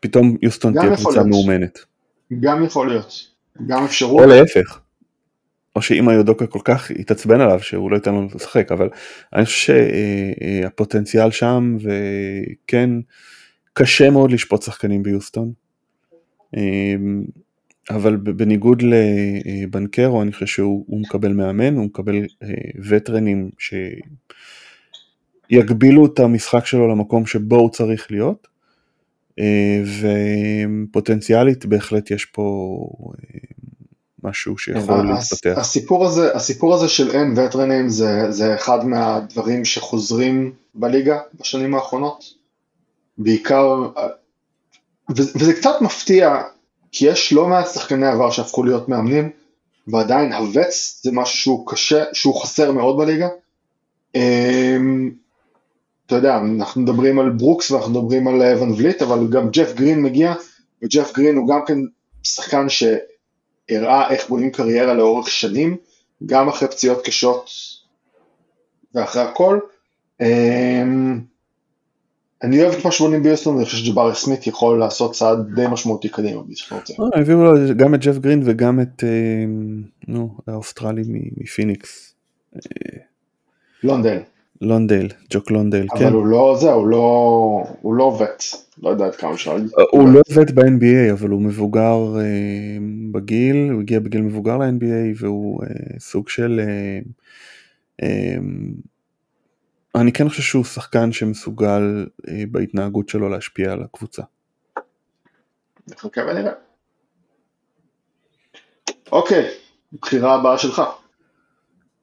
פתאום 0.00 0.36
יוסטון 0.42 0.80
תהיה 0.80 0.96
קבוצה 0.96 1.22
מאומנת. 1.24 1.78
גם 2.40 2.64
יכול 2.64 2.88
להיות. 2.88 3.12
גם 3.66 3.84
אפשרות. 3.84 4.20
או 4.20 4.26
להפך. 4.26 4.80
או 5.78 5.82
שאמא 5.82 6.10
יודוקה 6.10 6.46
כל 6.46 6.58
כך 6.64 6.90
התעצבן 6.90 7.40
עליו 7.40 7.60
שהוא 7.60 7.90
לא 7.90 7.96
ייתן 7.96 8.14
לו 8.14 8.28
לשחק, 8.34 8.72
אבל 8.72 8.88
אני 9.34 9.44
חושב 9.44 9.74
שהפוטנציאל 10.62 11.30
שם, 11.30 11.76
וכן, 11.80 12.90
קשה 13.72 14.10
מאוד 14.10 14.32
לשפוט 14.32 14.62
שחקנים 14.62 15.02
ביוסטון. 15.02 15.52
אבל 17.90 18.16
בניגוד 18.16 18.82
לבנקרו, 18.82 20.22
אני 20.22 20.32
חושב 20.32 20.46
שהוא 20.46 21.00
מקבל 21.00 21.32
מאמן, 21.32 21.76
הוא 21.76 21.84
מקבל 21.84 22.26
וטרנים 22.88 23.50
שיגבילו 25.50 26.06
את 26.06 26.18
המשחק 26.18 26.66
שלו 26.66 26.88
למקום 26.88 27.26
שבו 27.26 27.56
הוא 27.56 27.70
צריך 27.70 28.10
להיות, 28.10 28.48
ופוטנציאלית 30.90 31.66
בהחלט 31.66 32.10
יש 32.10 32.24
פה 32.24 32.78
משהו 34.22 34.58
שיכול 34.58 35.02
כן, 35.02 35.06
להתפתח. 35.06 35.54
הסיפור 35.56 36.06
הזה, 36.06 36.34
הסיפור 36.34 36.74
הזה 36.74 36.88
של 36.88 37.10
אין 37.10 37.34
וטרנים 37.36 37.88
זה, 37.88 38.32
זה 38.32 38.54
אחד 38.54 38.86
מהדברים 38.86 39.64
שחוזרים 39.64 40.52
בליגה 40.74 41.18
בשנים 41.40 41.74
האחרונות. 41.74 42.24
בעיקר, 43.18 43.88
וזה 45.10 45.52
קצת 45.52 45.74
מפתיע, 45.80 46.42
כי 46.92 47.06
יש 47.06 47.32
לא 47.32 47.46
מעט 47.46 47.66
שחקני 47.68 48.06
עבר 48.06 48.30
שהפכו 48.30 48.64
להיות 48.64 48.88
מאמנים, 48.88 49.30
ועדיין 49.88 50.32
הווץ 50.32 51.00
זה 51.04 51.12
משהו 51.12 51.38
שהוא 51.38 51.66
קשה, 51.66 52.04
שהוא 52.12 52.42
חסר 52.42 52.72
מאוד 52.72 52.96
בליגה. 52.98 53.28
אמ, 54.14 55.10
אתה 56.06 56.14
יודע, 56.14 56.36
אנחנו 56.36 56.80
מדברים 56.80 57.18
על 57.18 57.30
ברוקס 57.30 57.70
ואנחנו 57.70 57.90
מדברים 57.90 58.28
על 58.28 58.42
אבן 58.42 58.70
וליט, 58.70 59.02
אבל 59.02 59.26
גם 59.30 59.50
ג'ף 59.50 59.74
גרין 59.74 60.02
מגיע, 60.02 60.34
וג'ף 60.82 61.12
גרין 61.14 61.36
הוא 61.36 61.48
גם 61.48 61.60
כן 61.66 61.78
שחקן 62.22 62.68
ש... 62.68 62.84
הראה 63.70 64.10
איך 64.10 64.28
בונים 64.28 64.50
קריירה 64.50 64.94
לאורך 64.94 65.28
שנים, 65.28 65.76
גם 66.26 66.48
אחרי 66.48 66.68
פציעות 66.68 67.04
קשות 67.04 67.50
ואחרי 68.94 69.22
הכל. 69.22 69.58
אמ, 70.20 71.20
אני 72.42 72.62
אוהב 72.62 72.74
את 72.74 72.84
מה 72.84 72.90
שבונים 72.90 73.22
ביוסטון, 73.22 73.56
אני 73.56 73.64
חושב 73.64 73.76
שג'בארי 73.76 74.14
סמית 74.14 74.46
יכול 74.46 74.78
לעשות 74.78 75.12
צעד 75.12 75.54
די 75.54 75.66
משמעותי 75.70 76.08
קדימה, 76.08 76.42
מי 76.48 76.56
שאתה 76.56 76.74
רוצה. 76.74 76.94
אה, 77.14 77.20
הביאו 77.20 77.44
לו 77.44 77.52
גם 77.76 77.94
את 77.94 78.00
ג'ף 78.00 78.18
גרין 78.18 78.42
וגם 78.44 78.80
את, 78.80 79.04
אמ, 79.04 79.82
נו, 80.08 80.30
האוסטרלי 80.46 81.02
מפיניקס. 81.36 82.14
לונדל. 83.82 84.18
לונדל, 84.60 85.08
ג'וק 85.30 85.50
לונדל, 85.50 85.86
כן. 85.98 86.04
אבל 86.04 86.14
הוא 86.14 86.26
לא 86.26 86.56
זה, 86.60 86.72
הוא 86.72 86.86
לא, 86.86 86.98
הוא 87.82 87.94
לא 87.94 88.04
vet, 88.04 88.42
לא 88.82 88.88
יודע 88.88 89.06
עד 89.06 89.14
כמה 89.14 89.34
אפשר 89.34 89.54
להגיד. 89.54 89.70
הוא 89.90 90.08
לא 90.08 90.20
vet 90.32 90.50
ב-NBA, 90.50 91.12
אבל 91.12 91.28
הוא 91.28 91.42
מבוגר 91.42 92.16
אה, 92.20 92.78
בגיל, 93.12 93.70
הוא 93.72 93.80
הגיע 93.80 94.00
בגיל 94.00 94.22
מבוגר 94.22 94.58
ל-NBA, 94.58 95.16
והוא 95.16 95.62
אה, 95.64 95.68
סוג 95.98 96.28
של... 96.28 96.60
אה, 96.60 96.98
אה, 98.02 98.36
אני 99.94 100.12
כן 100.12 100.28
חושב 100.28 100.42
שהוא 100.42 100.64
שחקן 100.64 101.12
שמסוגל 101.12 102.06
אה, 102.28 102.42
בהתנהגות 102.50 103.08
שלו 103.08 103.28
להשפיע 103.28 103.72
על 103.72 103.82
הקבוצה. 103.82 104.22
נחכה 105.88 106.20
ונראה. 106.20 106.52
אוקיי, 109.12 109.50
בחירה 109.92 110.34
הבאה 110.34 110.58
שלך. 110.58 110.82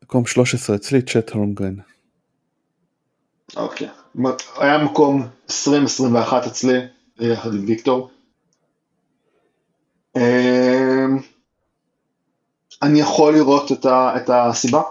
מקום 0.03 0.25
13 0.25 0.75
אצלי, 0.75 1.01
צ'ט 1.01 1.29
הולמגרן. 1.29 1.75
אוקיי. 3.55 3.89
היה 4.57 4.77
מקום 4.77 5.27
20-21 5.49 5.53
אצלי, 6.47 6.79
יחד 7.19 7.53
עם 7.53 7.65
ויקטור. 7.67 8.09
אמ, 10.15 11.17
אני 12.81 12.99
יכול 12.99 13.33
לראות 13.33 13.71
את, 13.71 13.85
ה, 13.85 14.13
את 14.17 14.29
הסיבה. 14.29 14.81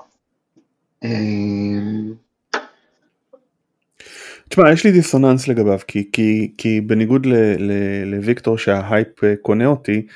אמ, 1.04 2.14
תשמע, 4.48 4.72
יש 4.72 4.84
לי 4.84 4.92
דיסוננס 4.92 5.48
לגביו, 5.48 5.78
כי, 5.88 6.08
כי, 6.12 6.52
כי 6.58 6.80
בניגוד 6.80 7.26
לוויקטור 8.06 8.58
שההייפ 8.58 9.24
אה, 9.24 9.34
קונה 9.42 9.66
אותי, 9.66 10.06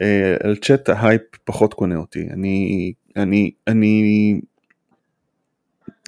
אה, 0.00 0.36
על 0.42 0.56
צ'ט 0.56 0.88
ההייפ 0.88 1.22
פחות 1.44 1.74
קונה 1.74 1.96
אותי. 1.96 2.28
אני, 2.30 2.92
אני, 3.16 3.50
אני 3.68 4.40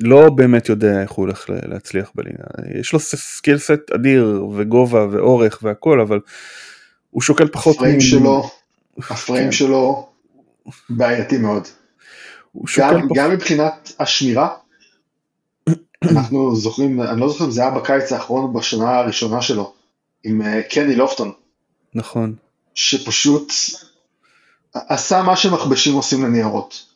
לא 0.00 0.30
באמת 0.30 0.68
יודע 0.68 1.02
איך 1.02 1.10
הוא 1.10 1.24
הולך 1.26 1.44
להצליח 1.48 2.10
בליגה. 2.14 2.44
יש 2.80 2.92
לו 2.92 3.00
skill 3.00 3.58
set 3.58 3.90
אדיר 3.94 4.44
וגובה 4.56 5.06
ואורך 5.10 5.58
והכל, 5.62 6.00
אבל 6.00 6.20
הוא 7.10 7.22
שוקל 7.22 7.48
פחות... 7.48 7.76
הפריים 7.76 7.96
מ... 7.96 8.00
שלו, 8.00 8.50
הפריים 9.10 9.44
כן. 9.44 9.52
שלו 9.52 10.08
בעייתי 10.90 11.38
מאוד. 11.38 11.68
גם, 12.56 13.08
פח... 13.08 13.14
גם 13.14 13.30
מבחינת 13.30 13.92
השמירה, 13.98 14.48
אנחנו 16.12 16.56
זוכרים, 16.56 17.02
אני 17.02 17.20
לא 17.20 17.28
זוכר 17.28 17.44
אם 17.44 17.50
זה 17.50 17.60
היה 17.60 17.70
בקיץ 17.70 18.12
האחרון 18.12 18.52
בשנה 18.52 18.98
הראשונה 18.98 19.42
שלו, 19.42 19.72
עם 20.24 20.42
אה, 20.42 20.62
קני 20.62 20.96
לופטון. 20.96 21.32
נכון. 21.94 22.34
שפשוט 22.74 23.52
עשה 24.74 25.22
מה 25.22 25.36
שמכבשים 25.36 25.94
עושים 25.94 26.24
לניירות. 26.24 26.86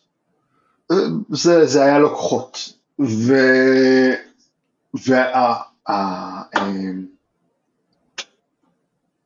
אה, 0.91 0.97
זה, 1.31 1.67
זה 1.67 1.85
היה 1.85 1.99
לו 1.99 2.17
כוחות. 2.17 2.73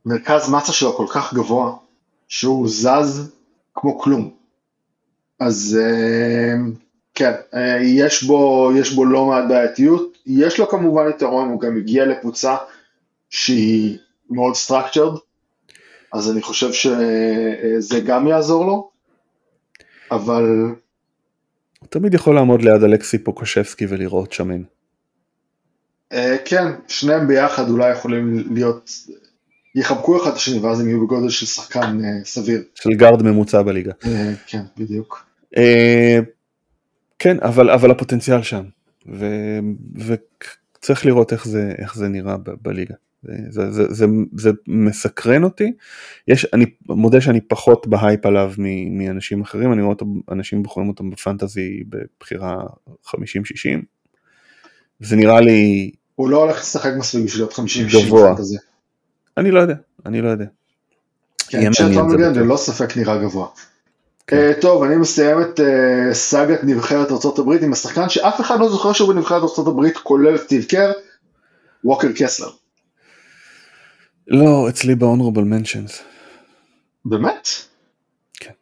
והמרכז 0.04 0.48
אמ, 0.48 0.56
מסה 0.56 0.72
שלו 0.72 0.92
כל 0.92 1.06
כך 1.14 1.34
גבוה, 1.34 1.76
שהוא 2.28 2.68
זז 2.68 3.30
כמו 3.74 3.98
כלום. 3.98 4.30
אז 5.40 5.78
אמ, 5.80 6.72
כן, 7.14 7.32
אה, 7.54 7.78
יש 7.82 8.22
בו, 8.22 8.70
יש 8.76 8.92
בו 8.92 9.04
לא 9.04 9.26
מעט 9.26 9.44
בעייתיות, 9.48 10.18
יש 10.26 10.58
לו 10.58 10.68
כמובן 10.68 11.08
יתרון, 11.10 11.48
הוא 11.48 11.60
גם 11.60 11.76
הגיע 11.76 12.06
לקבוצה 12.06 12.56
שהיא 13.30 13.98
מאוד 14.30 14.54
structured, 14.66 15.18
אז 16.12 16.30
אני 16.30 16.42
חושב 16.42 16.72
שזה 16.72 18.00
גם 18.00 18.26
יעזור 18.26 18.64
לו, 18.64 18.90
אבל 20.10 20.74
הוא 21.84 21.90
תמיד 21.90 22.14
יכול 22.14 22.34
לעמוד 22.34 22.62
ליד 22.62 22.82
אלכסי 22.82 23.18
פוקושבסקי 23.18 23.86
ולראות 23.88 24.32
שמן. 24.32 24.62
אה, 26.12 26.36
כן, 26.44 26.66
שניהם 26.88 27.28
ביחד 27.28 27.70
אולי 27.70 27.90
יכולים 27.90 28.44
להיות, 28.54 28.90
יחבקו 29.74 30.22
אחד 30.22 30.30
את 30.30 30.36
השני 30.36 30.58
ואז 30.58 30.80
הם 30.80 30.88
יהיו 30.88 31.00
בגודל 31.00 31.28
של 31.28 31.46
שחקן 31.46 32.04
אה, 32.04 32.24
סביר. 32.24 32.62
של 32.74 32.90
גארד 32.90 33.22
ממוצע 33.22 33.62
בליגה. 33.62 33.92
אה, 34.06 34.32
כן, 34.46 34.62
בדיוק. 34.78 35.26
כן, 37.18 37.36
אבל, 37.42 37.70
אבל 37.70 37.90
הפוטנציאל 37.90 38.42
שם, 38.42 38.64
ו, 39.08 39.26
וצריך 39.96 41.06
לראות 41.06 41.32
איך 41.32 41.48
זה, 41.48 41.72
איך 41.78 41.96
זה 41.96 42.08
נראה 42.08 42.36
ב, 42.36 42.50
בליגה. 42.62 42.94
זה, 43.50 43.70
זה, 43.70 43.94
זה, 43.94 44.06
זה 44.36 44.50
מסקרן 44.66 45.44
אותי, 45.44 45.72
יש, 46.28 46.46
אני 46.52 46.64
מודה 46.88 47.20
שאני 47.20 47.40
פחות 47.40 47.86
בהייפ 47.86 48.26
עליו 48.26 48.52
מאנשים 48.90 49.40
אחרים, 49.40 49.72
אני 49.72 49.82
רואה 49.82 49.92
אותו, 49.92 50.06
אנשים 50.32 50.62
בוחרים 50.62 50.88
אותם 50.88 51.10
בפנטזי 51.10 51.82
בבחירה 51.88 52.56
50-60, 53.06 53.12
זה 55.00 55.16
נראה 55.16 55.40
לי... 55.40 55.90
הוא 56.14 56.28
לא 56.28 56.42
הולך 56.42 56.58
לשחק 56.58 56.92
מספיק 56.98 57.24
בשביל 57.24 57.42
להיות 57.42 57.52
50-60 57.52 58.14
בפנטזי. 58.14 58.56
אני 59.36 59.50
לא 59.50 59.60
יודע, 59.60 59.74
אני 60.06 60.20
לא 60.20 60.28
יודע. 60.28 60.46
כן, 61.48 61.72
צ'אט 61.72 61.90
מגן 61.90 62.34
ללא 62.34 62.56
ספק 62.56 62.96
נראה 62.96 63.18
גבוה. 63.18 63.46
כן. 64.26 64.52
Uh, 64.56 64.60
טוב, 64.60 64.82
אני 64.82 64.96
מסיים 64.96 65.40
את 65.40 65.60
uh, 65.60 66.14
סאגת 66.14 66.64
נבחרת 66.64 67.10
ארה"ב 67.10 67.64
עם 67.64 67.72
השחקן 67.72 68.08
שאף 68.08 68.40
אחד 68.40 68.60
לא 68.60 68.68
זוכר 68.68 68.92
שהוא 68.92 69.12
בנבחרת 69.14 69.42
ארה"ב 69.42 69.90
כולל 70.02 70.38
סטיב 70.38 70.64
קר, 70.64 70.92
ווקר 71.84 72.08
קסלר. 72.16 72.50
לא, 74.28 74.68
אצלי 74.68 74.94
ב-honorable 74.94 75.46
mentions. 75.52 75.92
באמת? 77.04 77.48
כן. 78.40 78.52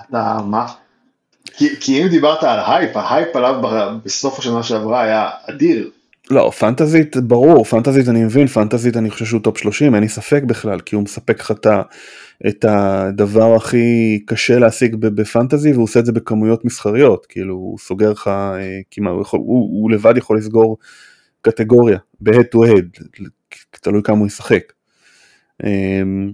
אתה, 0.00 0.40
מה? 0.46 0.66
כי, 1.44 1.76
כי 1.80 2.02
אם 2.02 2.08
דיברת 2.08 2.42
על 2.42 2.58
הייפ, 2.66 2.96
ההייפ 2.96 3.36
עליו 3.36 3.62
בסוף 4.04 4.38
השנה 4.38 4.62
שעברה 4.62 5.02
היה 5.02 5.30
אדיר. 5.50 5.90
לא, 6.30 6.50
פנטזית 6.58 7.16
ברור, 7.16 7.64
פנטזית 7.64 8.08
אני 8.08 8.24
מבין, 8.24 8.46
פנטזית 8.46 8.96
אני 8.96 9.10
חושב 9.10 9.24
שהוא 9.24 9.40
טופ 9.40 9.58
30, 9.58 9.94
אין 9.94 10.02
לי 10.02 10.08
ספק 10.08 10.42
בכלל, 10.42 10.80
כי 10.80 10.94
הוא 10.94 11.04
מספק 11.04 11.40
לך 11.40 11.52
את 12.48 12.64
הדבר 12.68 13.54
הכי 13.54 14.18
קשה 14.26 14.58
להשיג 14.58 14.96
בפנטזי, 14.96 15.72
והוא 15.72 15.84
עושה 15.84 16.00
את 16.00 16.06
זה 16.06 16.12
בכמויות 16.12 16.64
מסחריות, 16.64 17.26
כאילו 17.26 17.54
הוא 17.54 17.78
סוגר 17.78 18.10
לך 18.10 18.28
אה, 18.28 18.80
כמעט, 18.90 19.12
הוא, 19.12 19.24
הוא, 19.32 19.82
הוא 19.82 19.90
לבד 19.90 20.16
יכול 20.16 20.38
לסגור 20.38 20.78
קטגוריה, 21.42 21.98
ב-head 22.20 22.46
to 22.54 22.58
head, 22.58 23.04
תלוי 23.70 24.02
כמה 24.02 24.18
הוא 24.18 24.26
ישחק. 24.26 24.72
אמ, 25.64 26.32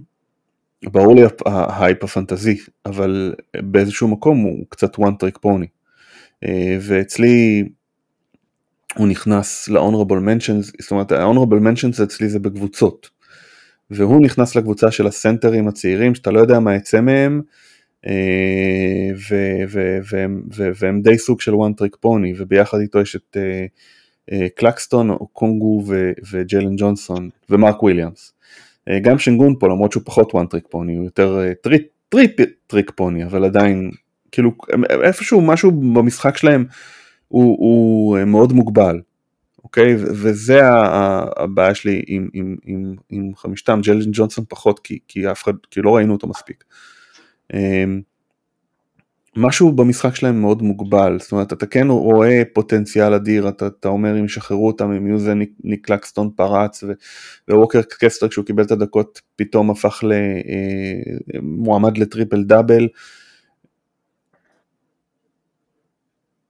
ברור 0.83 1.15
לי 1.15 1.21
ההייפ 1.45 2.03
הפנטזי, 2.03 2.57
אבל 2.85 3.33
באיזשהו 3.57 4.07
מקום 4.07 4.39
הוא 4.39 4.65
קצת 4.69 4.95
one 4.95 5.13
trick 5.23 5.39
pony. 5.45 5.67
אה, 6.43 6.77
ואצלי 6.81 7.63
הוא 8.97 9.07
נכנס 9.07 9.67
ל-honorable 9.69 10.21
mentions, 10.27 10.81
זאת 10.81 10.91
אומרת 10.91 11.11
ה-honorable 11.11 11.61
mentions 11.61 12.03
אצלי 12.03 12.29
זה 12.29 12.39
בקבוצות. 12.39 13.09
והוא 13.91 14.21
נכנס 14.21 14.55
לקבוצה 14.55 14.91
של 14.91 15.07
הסנטרים 15.07 15.67
הצעירים, 15.67 16.15
שאתה 16.15 16.31
לא 16.31 16.39
יודע 16.39 16.59
מה 16.59 16.75
יצא 16.75 17.01
מהם, 17.01 17.41
והם 20.79 21.01
די 21.01 21.17
סוג 21.17 21.41
של 21.41 21.51
one 21.51 21.81
trick 21.81 21.95
pony, 22.05 22.35
וביחד 22.37 22.79
איתו 22.79 23.01
יש 23.01 23.15
את 23.15 23.37
קלקסטון, 24.55 25.17
אוקונגוו 25.33 25.83
וג'לן 26.31 26.75
ג'ונסון 26.77 27.29
ומרק 27.49 27.83
וויליאמס. 27.83 28.33
גם 29.01 29.19
שנגון 29.19 29.55
פה, 29.59 29.67
למרות 29.67 29.91
שהוא 29.91 30.03
פחות 30.05 30.31
one 30.31 30.55
trick 30.55 30.73
pony, 30.73 30.91
הוא 30.97 31.05
יותר 31.05 31.53
three 31.61 31.81
trick 32.67 32.91
pony, 32.95 33.25
אבל 33.25 33.45
עדיין, 33.45 33.91
כאילו, 34.31 34.51
איפשהו 35.03 35.41
משהו 35.41 35.71
במשחק 35.71 36.37
שלהם 36.37 36.65
הוא, 37.27 37.57
הוא 37.59 38.19
מאוד 38.25 38.53
מוגבל. 38.53 39.01
אוקיי? 39.63 39.95
וזה 39.97 40.59
הבעיה 41.37 41.75
שלי 41.75 42.03
עם, 42.07 42.29
עם, 42.33 42.55
עם, 42.65 42.95
עם 43.09 43.31
חמישתם, 43.35 43.79
ג'לן 43.83 44.09
ג'ונסון 44.13 44.45
פחות, 44.49 44.79
כי, 44.79 44.99
כי 45.07 45.31
אף 45.31 45.43
אחד, 45.43 45.53
כי 45.71 45.81
לא 45.81 45.95
ראינו 45.95 46.13
אותו 46.13 46.27
מספיק. 46.27 46.63
משהו 49.37 49.71
במשחק 49.71 50.15
שלהם 50.15 50.41
מאוד 50.41 50.61
מוגבל, 50.61 51.17
זאת 51.19 51.31
אומרת 51.31 51.53
אתה 51.53 51.65
כן 51.65 51.87
רואה 51.89 52.41
פוטנציאל 52.53 53.13
אדיר, 53.13 53.49
אתה, 53.49 53.67
אתה 53.67 53.87
אומר 53.87 54.19
אם 54.19 54.25
ישחררו 54.25 54.67
אותם, 54.67 54.91
אם 54.91 55.07
יהיו 55.07 55.19
זה 55.19 55.33
ניק, 55.33 55.51
ניק 55.63 55.89
קלקסטון 55.89 56.29
פרץ 56.35 56.83
ווקר 57.49 57.81
קסלר 57.99 58.27
כשהוא 58.27 58.45
קיבל 58.45 58.63
את 58.63 58.71
הדקות 58.71 59.21
פתאום 59.35 59.71
הפך 59.71 60.03
למועמד 61.33 61.97
אה, 61.97 62.01
לטריפל 62.01 62.43
דאבל, 62.43 62.87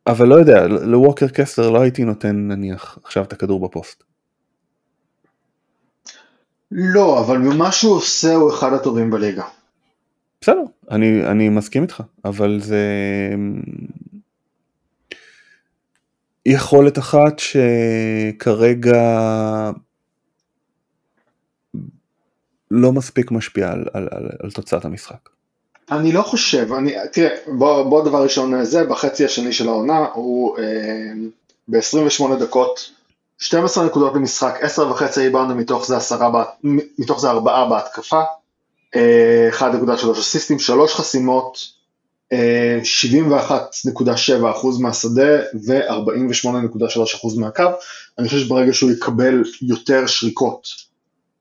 אבל 0.07 0.27
לא 0.27 0.35
יודע, 0.35 0.67
לווקר 0.67 1.27
קסלר 1.27 1.69
לא 1.69 1.81
הייתי 1.81 2.03
נותן 2.03 2.47
נניח 2.47 2.97
עכשיו 3.03 3.23
את 3.23 3.33
הכדור 3.33 3.67
בפוסט. 3.67 4.03
לא, 6.71 7.19
אבל 7.19 7.37
ממה 7.37 7.71
שהוא 7.71 7.95
עושה 7.95 8.33
הוא 8.35 8.49
אחד 8.49 8.73
הטובים 8.73 9.11
בליגה. 9.11 9.43
בסדר, 10.45 10.63
אני, 10.91 11.25
אני 11.27 11.49
מסכים 11.49 11.83
איתך, 11.83 12.03
אבל 12.25 12.59
זה 12.61 12.85
יכולת 16.45 16.97
אחת 16.97 17.39
שכרגע 17.39 19.01
לא 22.71 22.91
מספיק 22.91 23.31
משפיעה 23.31 23.71
על, 23.71 23.85
על, 23.93 24.07
על, 24.11 24.29
על 24.43 24.51
תוצאת 24.51 24.85
המשחק. 24.85 25.29
אני 25.91 26.11
לא 26.11 26.21
חושב, 26.21 26.73
אני, 26.73 26.93
תראה, 27.11 27.35
בוא, 27.47 27.83
בוא 27.83 28.05
דבר 28.05 28.23
ראשון 28.23 28.63
זה, 28.65 28.83
בחצי 28.83 29.25
השני 29.25 29.53
של 29.53 29.67
העונה 29.67 30.05
הוא 30.13 30.57
אה, 30.57 30.63
ב-28 31.67 32.35
דקות, 32.39 32.91
12 33.37 33.85
נקודות 33.85 34.13
במשחק, 34.13 34.57
10 34.61 34.91
וחצי 34.91 35.19
ריבאונד 35.19 35.53
מתוך 35.53 35.87
זה 35.87 35.97
10, 35.97 36.19
מתוך 36.99 37.19
זה 37.19 37.29
4 37.29 37.69
בהתקפה, 37.69 38.21
1.3 38.95 40.11
אסיסטים, 40.11 40.59
3 40.59 40.93
חסימות, 40.93 41.57
אה, 42.33 42.79
71.7% 42.83 44.79
מהשדה 44.79 45.39
ו-48.3% 45.67 47.39
מהקו, 47.39 47.63
אני 48.19 48.27
חושב 48.27 48.39
שברגע 48.39 48.73
שהוא 48.73 48.91
יקבל 48.91 49.43
יותר 49.61 50.07
שריקות, 50.07 50.67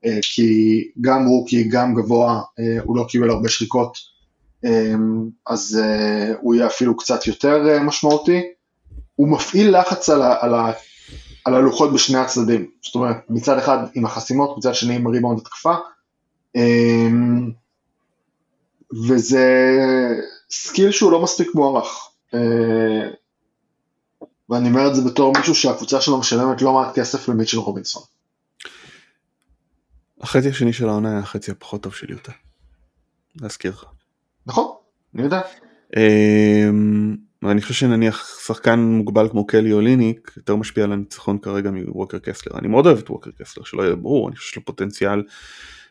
אה, 0.05 0.19
כי 0.23 0.81
גם 1.01 1.27
רוקי, 1.27 1.65
גם 1.65 1.95
גבוה, 1.95 2.41
אה, 2.59 2.83
הוא 2.85 2.97
לא 2.97 3.05
קיבל 3.09 3.31
הרבה 3.31 3.49
שריקות, 3.49 4.15
אז 5.47 5.81
אה, 5.83 6.33
הוא 6.41 6.55
יהיה 6.55 6.67
אפילו 6.67 6.97
קצת 6.97 7.27
יותר 7.27 7.69
אה, 7.69 7.83
משמעותי. 7.83 8.43
הוא 9.17 9.29
מפעיל 9.29 9.79
לחץ 9.79 10.09
על, 10.09 10.23
ה, 10.23 10.37
על, 10.41 10.55
ה, 10.55 10.73
על 11.45 11.55
הלוחות 11.55 11.93
בשני 11.93 12.19
הצדדים, 12.19 12.71
זאת 12.83 12.95
אומרת 12.95 13.17
מצד 13.31 13.59
אחד 13.59 13.79
עם 13.95 14.05
החסימות, 14.05 14.59
מצד 14.59 14.75
שני 14.75 14.95
עם 14.95 15.09
ריבאונד 15.09 15.39
התקפה, 15.39 15.75
וזה 19.09 19.47
skill 20.51 20.91
שהוא 20.91 21.13
לא 21.13 21.23
מספיק 21.23 21.55
מוערך. 21.55 22.09
אה, 22.35 23.09
ואני 24.51 24.69
אומר 24.69 24.89
את 24.89 24.95
זה 24.95 25.03
בתור 25.11 25.33
מישהו 25.39 25.55
שהקבוצה 25.55 26.01
שלו 26.01 26.19
משלמת 26.19 26.63
לא 26.63 26.73
מעט 26.73 26.99
כסף 26.99 27.29
למיטשל 27.29 27.59
רובינסון. 27.59 28.03
החצי 30.21 30.49
השני 30.49 30.73
של 30.73 30.89
העונה 30.89 31.11
היה 31.11 31.19
החצי 31.19 31.51
הפחות 31.51 31.83
טוב 31.83 31.95
של 31.95 32.11
יוטה, 32.11 32.33
להזכיר 33.41 33.71
לך. 33.71 33.85
נכון, 34.47 34.67
אני 35.15 35.23
יודע. 35.23 35.41
אמ, 35.97 37.17
אני 37.45 37.63
חושב 37.63 37.75
שנניח 37.75 38.41
שחקן 38.47 38.79
מוגבל 38.79 39.29
כמו 39.29 39.47
קלי 39.47 39.73
אוליניק 39.73 40.33
יותר 40.37 40.57
משפיע 40.57 40.85
על 40.85 40.93
הניצחון 40.93 41.39
כרגע 41.39 41.71
מווקר 41.71 42.19
קסלר. 42.19 42.59
אני 42.59 42.69
מאוד 42.69 42.87
אוהב 42.87 42.99
את 42.99 43.11
ווקר 43.11 43.31
קסלר, 43.39 43.65
שלא 43.65 43.83
יהיה 43.83 43.97
ברור, 43.97 44.29
אני 44.29 44.37
חושב 44.37 44.49
שיש 44.49 44.57
לו 44.57 44.65
פוטנציאל 44.65 45.23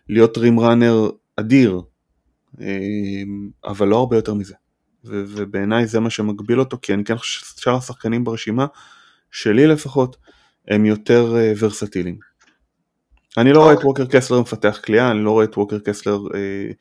להיות 0.09 0.37
רים 0.37 0.59
ראנר 0.59 1.09
אדיר, 1.35 1.81
אמ, 2.61 3.49
אבל 3.65 3.87
לא 3.87 3.97
הרבה 3.97 4.15
יותר 4.15 4.33
מזה. 4.33 4.55
ובעיניי 5.05 5.87
זה 5.87 5.99
מה 5.99 6.09
שמגביל 6.09 6.59
אותו, 6.59 6.77
כי 6.81 6.93
אני 6.93 7.03
כן 7.03 7.17
חושב 7.17 7.45
ששאר 7.45 7.75
השחקנים 7.75 8.23
ברשימה, 8.23 8.65
שלי 9.31 9.67
לפחות, 9.67 10.17
הם 10.67 10.85
יותר 10.85 11.35
אה, 11.35 11.53
ורסטיליים. 11.59 12.17
אני 13.37 13.53
לא 13.53 13.59
רואה 13.59 13.71
את 13.71 13.77
אוקיי. 13.77 13.87
ווקר 13.87 14.05
קסלר 14.05 14.41
מפתח 14.41 14.79
קליעה, 14.83 15.11
אני 15.11 15.23
לא 15.23 15.31
רואה 15.31 15.45
את 15.45 15.57
ווקר 15.57 15.79
קסלר 15.79 16.19
אה, 16.35 16.71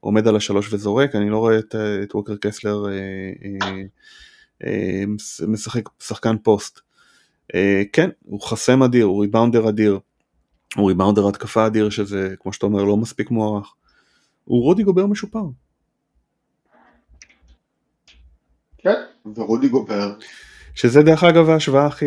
עומד 0.00 0.28
על 0.28 0.36
השלוש 0.36 0.72
וזורק, 0.72 1.14
אני 1.14 1.30
לא 1.30 1.38
רואה 1.38 1.58
את, 1.58 1.74
את 2.02 2.14
ווקר 2.14 2.36
קסלר 2.36 2.86
אה, 2.88 2.92
אה, 3.44 3.82
אה, 4.64 5.04
משחק 5.48 5.82
שחקן 6.02 6.36
פוסט. 6.42 6.80
אה, 7.54 7.82
כן, 7.92 8.10
הוא 8.24 8.40
חסם 8.40 8.82
אדיר, 8.82 9.04
הוא 9.04 9.22
ריבאונדר 9.22 9.68
אדיר, 9.68 9.98
הוא 10.76 10.88
ריבאונדר 10.88 11.28
התקפה 11.28 11.66
אדיר, 11.66 11.90
שזה, 11.90 12.34
כמו 12.40 12.52
שאתה 12.52 12.66
אומר, 12.66 12.84
לא 12.84 12.96
מספיק 12.96 13.30
מוערך. 13.30 13.74
הוא 14.44 14.62
רודי 14.62 14.82
גובר 14.82 15.06
משופר. 15.06 15.44
כן, 18.78 19.00
ורודי 19.36 19.68
גובר. 19.68 20.14
שזה 20.74 21.02
דרך 21.02 21.24
אגב 21.24 21.48
ההשוואה 21.48 21.86
הכי 21.86 22.06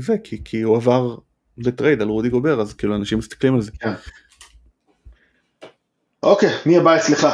זה, 0.00 0.16
כי, 0.24 0.44
כי 0.44 0.60
הוא 0.60 0.76
עבר 0.76 1.16
בטרייד 1.58 2.02
על 2.02 2.08
רודי 2.08 2.28
גובר, 2.28 2.60
אז 2.60 2.72
כאילו 2.72 2.96
אנשים 2.96 3.18
מסתכלים 3.18 3.54
על 3.54 3.60
זה. 3.60 3.70
כן. 3.70 3.92
אוקיי, 6.22 6.50
מי 6.66 6.76
הבא 6.76 6.96
אצלך? 6.96 7.26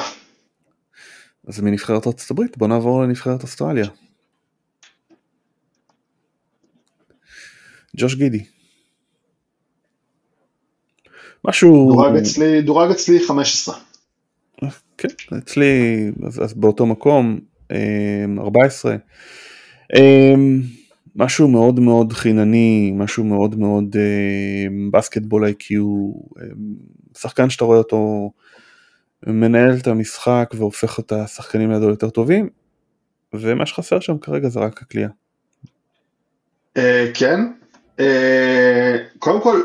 אז 1.47 1.61
מנבחרת 1.61 2.07
ארצות 2.07 2.31
הברית 2.31 2.59
בוא 2.59 2.69
נעבור 2.69 3.03
לנבחרת 3.03 3.43
אוסטרליה. 3.43 3.87
ג'וש 7.97 8.15
גידי. 8.15 8.56
משהו... 11.47 11.93
דורג 11.93 12.17
אצלי, 12.17 12.63
דורג 12.63 12.91
אצלי 12.91 13.21
15. 13.27 13.75
כן, 14.99 15.09
אצלי, 15.39 16.11
אז, 16.27 16.43
אז 16.43 16.55
באותו 16.55 16.87
מקום, 16.87 17.39
14. 18.39 18.93
אמ, 18.93 18.99
אמ, 19.97 20.61
משהו 21.17 21.49
מאוד 21.49 21.81
מאוד 21.81 22.13
חינני, 22.13 22.93
משהו 22.95 23.25
מאוד 23.25 23.59
מאוד 23.59 23.97
בסקטבול 24.93 25.45
איי-קיו, 25.45 26.13
שחקן 27.19 27.51
שאתה 27.51 27.65
רואה 27.65 27.79
אותו 27.79 28.31
מנהל 29.27 29.77
את 29.77 29.87
המשחק 29.87 30.51
והופך 30.57 30.99
את 30.99 31.13
השחקנים 31.13 31.71
לידו 31.71 31.89
יותר 31.89 32.11
טובים, 32.11 32.49
ומה 33.33 33.67
שחסר 33.67 34.01
שם 34.01 34.19
כרגע 34.19 34.49
זה 34.49 34.61
רק 34.61 34.83
הכלייה. 34.83 35.09
אה, 36.77 37.11
כן, 37.15 37.41
אה, 38.01 38.97
קודם 39.19 39.41
כל 39.41 39.61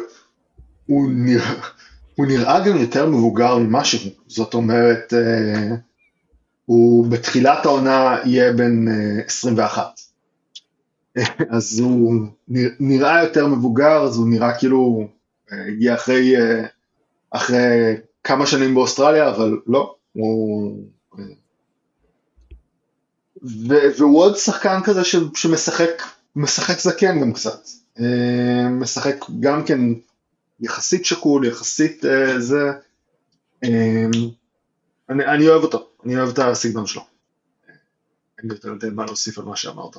הוא 0.88 2.28
נראה 2.28 2.68
גם 2.68 2.78
יותר 2.78 3.10
מבוגר 3.10 3.58
ממשהו, 3.58 4.12
זאת 4.28 4.54
אומרת, 4.54 5.14
אה, 5.14 5.76
הוא 6.66 7.08
בתחילת 7.08 7.66
העונה 7.66 8.18
יהיה 8.26 8.54
בן 8.54 8.86
21. 9.26 10.00
אז 11.50 11.80
הוא 11.80 12.14
נראה 12.80 13.24
יותר 13.24 13.48
מבוגר, 13.48 14.04
אז 14.04 14.18
הוא 14.18 14.30
נראה 14.30 14.60
כאילו 14.60 15.08
הגיע 15.52 15.94
אחרי, 15.94 16.36
אחרי 17.32 17.96
כמה 18.24 18.46
שנים 18.46 18.76
באוסטרליה, 18.76 19.30
אבל 19.30 19.58
לא, 19.68 19.96
הוא... 20.14 20.78
והוא 23.98 24.20
עוד 24.20 24.38
שחקן 24.38 24.80
כזה 24.84 25.04
ש... 25.04 25.16
שמשחק, 25.36 26.04
משחק 26.36 26.80
זקן 26.80 27.22
גם 27.22 27.34
קצת, 27.34 27.68
אה, 28.00 28.70
משחק 28.70 29.26
גם 29.40 29.64
כן 29.64 29.80
יחסית 30.62 31.06
שקול, 31.06 31.46
יחסית 31.46 32.06
אה, 32.06 32.40
זה, 32.40 32.72
אה, 33.64 34.06
אני, 35.10 35.26
אני 35.26 35.48
אוהב 35.48 35.64
אותו, 35.64 35.90
אני 36.06 36.18
אוהב 36.18 36.30
את 36.30 36.40
הסגנון 36.40 36.88
שלו. 36.88 37.02
אין 38.40 38.50
לי 38.50 38.56
יותר 38.56 38.90
מה 38.94 39.06
להוסיף 39.06 39.38
על 39.40 39.46
מה 39.46 39.56
שאמרת. 39.56 39.96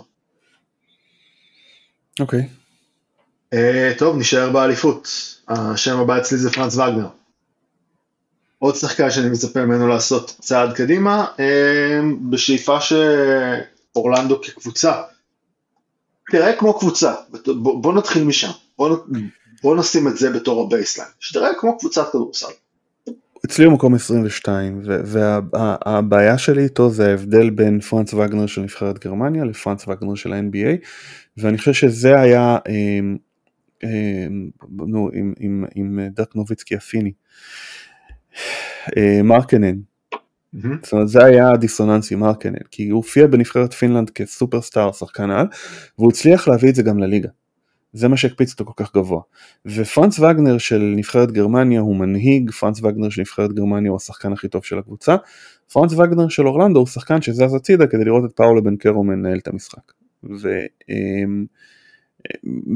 אוקיי. 2.20 2.40
Okay. 2.40 2.62
Uh, 3.54 3.98
טוב, 3.98 4.16
נשאר 4.16 4.50
באליפות. 4.50 5.08
השם 5.48 5.98
הבא 5.98 6.18
אצלי 6.18 6.38
זה 6.38 6.50
פרנץ 6.50 6.74
וגנר. 6.74 7.08
עוד 8.58 8.74
שחקן 8.74 9.10
שאני 9.10 9.30
מצפה 9.30 9.64
ממנו 9.64 9.88
לעשות 9.88 10.36
צעד 10.40 10.76
קדימה, 10.76 11.26
אמ, 11.38 12.30
בשאיפה 12.30 12.78
שאורלנדו 12.80 14.40
כקבוצה 14.42 15.02
תראה 16.30 16.56
כמו 16.56 16.78
קבוצה, 16.78 17.14
בוא 17.62 17.94
נתחיל 17.94 18.24
משם, 18.24 18.50
בוא, 18.78 18.96
בוא 19.62 19.76
נשים 19.76 20.08
את 20.08 20.16
זה 20.16 20.30
בתור 20.30 20.66
ה 20.66 20.71
baseline, 20.71 21.11
שתראה 21.20 21.50
כמו 21.58 21.78
קבוצת 21.78 22.08
כדורסל. 22.12 22.46
אצלי 23.44 23.64
הוא 23.64 23.74
מקום 23.74 23.94
22, 23.94 24.82
והבעיה 24.84 26.38
שלי 26.38 26.64
איתו 26.64 26.90
זה 26.90 27.10
ההבדל 27.10 27.50
בין 27.50 27.80
פרנץ 27.80 28.14
וגנר 28.14 28.46
של 28.46 28.60
נבחרת 28.60 28.98
גרמניה 28.98 29.44
לפרנץ 29.44 29.88
וגנר 29.88 30.14
של 30.14 30.32
ה-NBA, 30.32 30.86
ואני 31.36 31.58
חושב 31.58 31.72
שזה 31.72 32.20
היה, 32.20 32.58
אמ, 32.68 33.16
אמ, 33.84 34.50
נו, 34.70 35.10
עם, 35.12 35.34
עם, 35.38 35.64
עם 35.74 36.00
דק 36.14 36.34
נוביצקי 36.34 36.76
הפיני, 36.76 37.12
אה, 38.96 39.22
מרקנן, 39.22 39.74
Mm-hmm. 40.54 40.68
זאת 40.82 40.92
אומרת 40.92 41.08
זה 41.08 41.24
היה 41.24 41.50
הדיסוננס 41.50 42.12
עם 42.12 42.20
מרקנן, 42.20 42.62
כי 42.70 42.88
הוא 42.88 42.96
הופיע 42.96 43.26
בנבחרת 43.26 43.72
פינלנד 43.72 44.10
כסופרסטאר, 44.10 44.92
שחקן 44.92 45.30
על, 45.30 45.46
והוא 45.98 46.10
הצליח 46.10 46.48
להביא 46.48 46.70
את 46.70 46.74
זה 46.74 46.82
גם 46.82 46.98
לליגה. 46.98 47.28
זה 47.93 48.09
מה 48.09 48.16
שהקפיץ 48.16 48.53
אותו 48.53 48.64
כל 48.64 48.84
כך 48.84 48.95
גבוה. 48.95 49.20
ופרנץ 49.66 50.18
וגנר 50.18 50.59
של 50.59 50.93
נבחרת 50.97 51.32
גרמניה 51.32 51.80
הוא 51.80 51.97
מנהיג, 51.97 52.51
פרנץ 52.51 52.82
וגנר 52.82 53.09
של 53.09 53.20
נבחרת 53.20 53.53
גרמניה 53.53 53.90
הוא 53.90 53.97
השחקן 53.97 54.32
הכי 54.32 54.49
טוב 54.49 54.64
של 54.64 54.78
הקבוצה, 54.78 55.16
פרנץ 55.72 55.93
וגנר 55.93 56.28
של 56.28 56.47
אורלנדו 56.47 56.78
הוא 56.78 56.86
שחקן 56.86 57.22
שזז 57.22 57.55
הצידה 57.55 57.86
כדי 57.86 58.05
לראות 58.05 58.24
את 58.24 58.36
פאולו 58.36 58.62
בן 58.62 58.76
קרו 58.76 59.05
מנהל 59.05 59.38
את 59.38 59.49
המשחק. 59.49 59.93
וזה 60.24 60.66
אמ, 60.88 61.45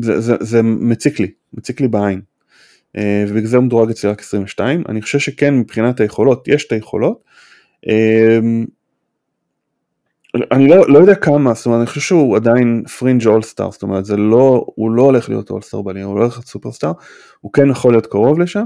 זה, 0.02 0.20
זה, 0.20 0.34
זה 0.40 0.62
מציק 0.62 1.20
לי, 1.20 1.30
מציק 1.52 1.80
לי 1.80 1.88
בעין. 1.88 2.20
אה, 2.96 3.24
ובגלל 3.28 3.46
זה 3.46 3.56
הוא 3.56 3.64
מדורג 3.64 3.90
אצלי 3.90 4.10
רק 4.10 4.20
22. 4.20 4.84
אני 4.88 5.02
חושב 5.02 5.18
שכן 5.18 5.58
מבחינת 5.58 6.00
היכולות, 6.00 6.48
יש 6.48 6.66
את 6.66 6.72
היכולות. 6.72 7.24
אני 10.52 10.68
לא, 10.68 10.88
לא 10.88 10.98
יודע 10.98 11.14
כמה, 11.14 11.54
זאת 11.54 11.66
אומרת, 11.66 11.78
אני 11.78 11.86
חושב 11.86 12.00
שהוא 12.00 12.36
עדיין 12.36 12.84
fringe 12.98 13.26
all-star, 13.26 13.70
זאת 13.70 13.82
אומרת, 13.82 14.04
זה 14.04 14.16
לא, 14.16 14.66
הוא 14.74 14.90
לא 14.90 15.02
הולך 15.02 15.28
להיות 15.28 15.50
אולסטאר 15.50 15.82
בליגה, 15.82 16.06
הוא 16.06 16.16
לא 16.16 16.22
הולך 16.22 16.34
להיות 16.34 16.46
סופרסטאר, 16.46 16.92
הוא 17.40 17.52
כן 17.52 17.70
יכול 17.70 17.92
להיות 17.92 18.06
קרוב 18.06 18.40
לשם, 18.40 18.64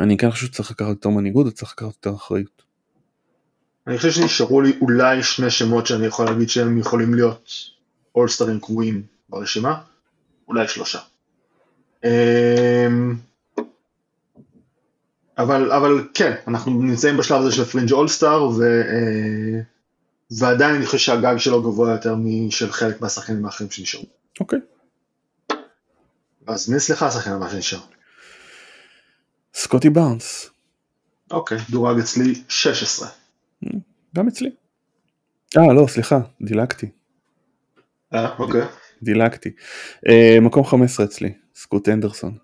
אני 0.00 0.16
כן 0.16 0.30
חושב 0.30 0.46
שצריך 0.46 0.70
לקחת 0.70 0.88
יותר 0.88 1.08
מנהיגות 1.08 1.46
וצריך 1.46 1.72
לקחת 1.72 1.94
יותר 2.06 2.16
אחריות. 2.16 2.62
אני 3.86 3.96
חושב 3.96 4.10
שנשארו 4.10 4.60
לי 4.60 4.72
אולי 4.80 5.22
שני 5.22 5.50
שמות 5.50 5.86
שאני 5.86 6.06
יכול 6.06 6.26
להגיד 6.26 6.48
שהם 6.48 6.78
יכולים 6.78 7.14
להיות 7.14 7.50
אולסטרים 8.14 8.60
קבועים 8.60 9.02
ברשימה, 9.28 9.80
אולי 10.48 10.68
שלושה. 10.68 10.98
אמ, 12.04 13.14
אבל, 15.38 15.72
אבל 15.72 16.08
כן, 16.14 16.34
אנחנו 16.48 16.82
נמצאים 16.82 17.16
בשלב 17.16 17.40
הזה 17.40 17.52
של 17.52 17.64
fringe 17.64 17.92
all-star, 17.92 18.48
ו... 18.48 18.82
ועדיין 20.30 20.74
אני 20.74 20.86
חושב 20.86 20.98
שהגג 20.98 21.36
שלו 21.36 21.62
גבוה 21.62 21.92
יותר 21.92 22.14
משל 22.18 22.72
חלק 22.72 23.00
מהשחקנים 23.00 23.44
האחרים 23.44 23.70
שנשארו. 23.70 24.04
אוקיי. 24.40 24.58
אז 26.46 26.70
מי 26.70 26.76
אצלך 26.76 27.02
השחקן 27.02 27.30
הבא 27.30 27.50
שנשאר? 27.50 27.78
סקוטי 29.54 29.90
בארנס. 29.90 30.50
אוקיי, 31.30 31.58
דורג 31.70 31.98
אצלי 31.98 32.42
16. 32.48 33.08
גם 34.16 34.28
אצלי. 34.28 34.50
אה, 35.58 35.72
לא, 35.72 35.86
סליחה, 35.86 36.18
דילגתי. 36.42 36.86
אה, 38.14 38.38
אוקיי. 38.38 38.62
דילגתי. 39.02 39.50
אה, 40.08 40.38
מקום 40.40 40.64
15 40.64 41.06
אצלי, 41.06 41.32
סקוט 41.54 41.88
אנדרסון. 41.88 42.36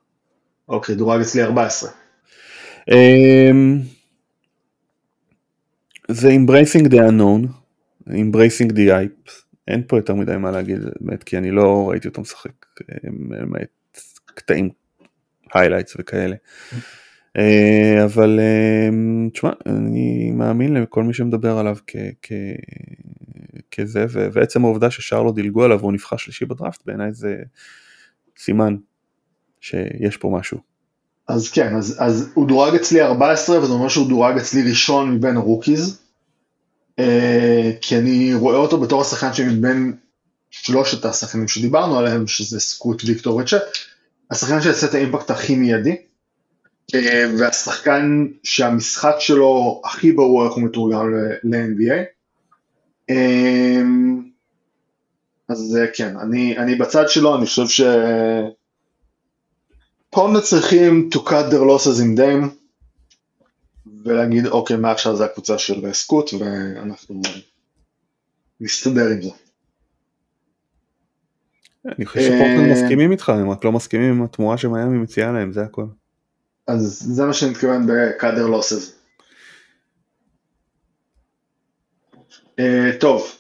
אוקיי, 0.69 0.95
דורג 0.95 1.21
אצלי 1.21 1.43
14. 1.43 1.91
אה, 2.91 3.51
זה 6.09 6.29
Embracing 6.29 6.87
the 6.87 6.97
Unknown, 6.97 7.66
Embracing 8.09 8.73
the 8.73 8.91
Hype, 8.91 9.31
אין 9.69 9.83
פה 9.87 9.97
יותר 9.97 10.15
מדי 10.15 10.37
מה 10.37 10.51
להגיד, 10.51 10.79
באמת, 11.01 11.25
כי 11.25 11.39
אני 11.39 11.51
לא 11.51 11.91
ראיתי 11.91 12.09
אותו 12.09 12.21
משחק, 12.21 12.67
למעט 13.31 14.01
קטעים, 14.25 14.69
highlights 15.47 15.95
וכאלה. 15.99 16.37
אה, 17.37 18.05
אבל 18.05 18.41
אה, 18.41 18.89
תשמע, 19.33 19.51
אני 19.67 20.31
מאמין 20.31 20.75
לכל 20.75 21.03
מי 21.03 21.15
שמדבר 21.15 21.59
עליו 21.59 21.77
כזה, 23.71 24.07
ועצם 24.09 24.65
העובדה 24.65 24.91
ששרלו 24.91 25.33
דילגו 25.33 25.65
עליו 25.65 25.79
והוא 25.81 25.93
נבחר 25.93 26.17
שלישי 26.17 26.45
בדראפט, 26.45 26.87
בעיניי 26.87 27.13
זה 27.13 27.37
סימן 28.39 28.77
שיש 29.61 30.17
פה 30.17 30.31
משהו. 30.39 30.59
אז 31.29 31.51
כן, 31.51 31.77
אז, 31.77 31.97
אז 32.01 32.31
הוא 32.35 32.49
דורג 32.49 32.75
אצלי 32.75 33.03
14, 33.03 33.59
וזה 33.63 33.73
אומר 33.73 33.89
שהוא 33.89 34.09
דורג 34.09 34.37
אצלי 34.37 34.63
ראשון 34.69 35.15
מבין 35.15 35.37
ה 35.37 35.44
rookies. 35.44 36.06
אה, 36.99 37.71
כי 37.81 37.99
אני 37.99 38.35
רואה 38.35 38.57
אותו 38.57 38.81
בתור 38.81 39.01
השחקן 39.01 39.33
שמבין 39.33 39.97
שלושת 40.51 41.05
השחקנים 41.05 41.49
שדיברנו 41.49 41.99
עליהם, 41.99 42.27
שזה 42.27 42.61
סקוט, 42.61 43.03
ויקטור 43.05 43.37
וצ'ט, 43.37 43.63
השחקן 44.31 44.61
שיעשה 44.61 44.87
את 44.87 44.95
האימפקט 44.95 45.31
הכי 45.31 45.55
מיידי, 45.55 45.97
אה, 46.95 47.25
והשחקן 47.39 48.27
שהמשחק 48.43 49.15
שלו 49.19 49.83
הכי 49.85 50.13
ברור 50.13 50.47
איך 50.47 50.53
הוא 50.53 50.63
מתורגם 50.63 51.15
ל-NBA. 51.45 52.05
אה, 53.11 53.83
אז 55.49 55.79
כן, 55.95 56.17
אני, 56.17 56.59
אני 56.59 56.75
בצד 56.75 57.09
שלו, 57.09 57.37
אני 57.37 57.47
חושב 57.47 57.67
ש... 57.67 57.81
פונד 60.11 60.41
צריכים 60.41 61.11
to 61.15 61.19
cut 61.19 61.51
their 61.51 61.65
losses 61.65 62.01
in 62.01 62.19
them, 62.19 62.51
ולהגיד 64.07 64.47
אוקיי 64.47 64.77
מעכשיו 64.77 65.17
זה 65.17 65.25
הקבוצה 65.25 65.59
של 65.59 65.93
סקוט 65.93 66.31
ואנחנו 66.33 67.23
נסתדר 68.61 69.09
עם 69.09 69.23
זה. 69.23 69.31
אני 71.87 72.07
חושב 72.07 72.21
שפורטנד 72.21 72.73
מסכימים 72.73 73.13
איתך, 73.13 73.29
הם 73.29 73.51
רק 73.51 73.65
לא 73.65 73.73
מסכימים 73.73 74.13
עם 74.13 74.23
התמורה 74.23 74.59
שמיאמי 74.59 74.99
מציעה 74.99 75.33
להם, 75.33 75.53
זה 75.53 75.63
הכל. 75.63 75.85
אז 76.67 77.03
זה 77.09 77.25
מה 77.25 77.33
שאני 77.33 77.51
מתכוון 77.51 77.87
בקאדר 77.89 78.47
לוסס. 78.47 78.93
טוב, 83.01 83.33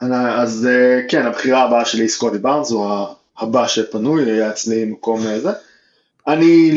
אז 0.00 0.68
uh, 0.70 1.10
כן, 1.10 1.26
הבחירה 1.26 1.62
הבאה 1.62 1.84
שלי 1.84 2.08
סקוטי 2.08 2.38
בארנס 2.38 2.70
הוא 2.70 3.06
הבא 3.38 3.66
שפנוי, 3.66 4.30
היה 4.30 4.50
אצלי 4.50 4.84
מקום 4.84 5.26
אה, 5.26 5.40
זה. 5.40 5.50
אני 6.26 6.70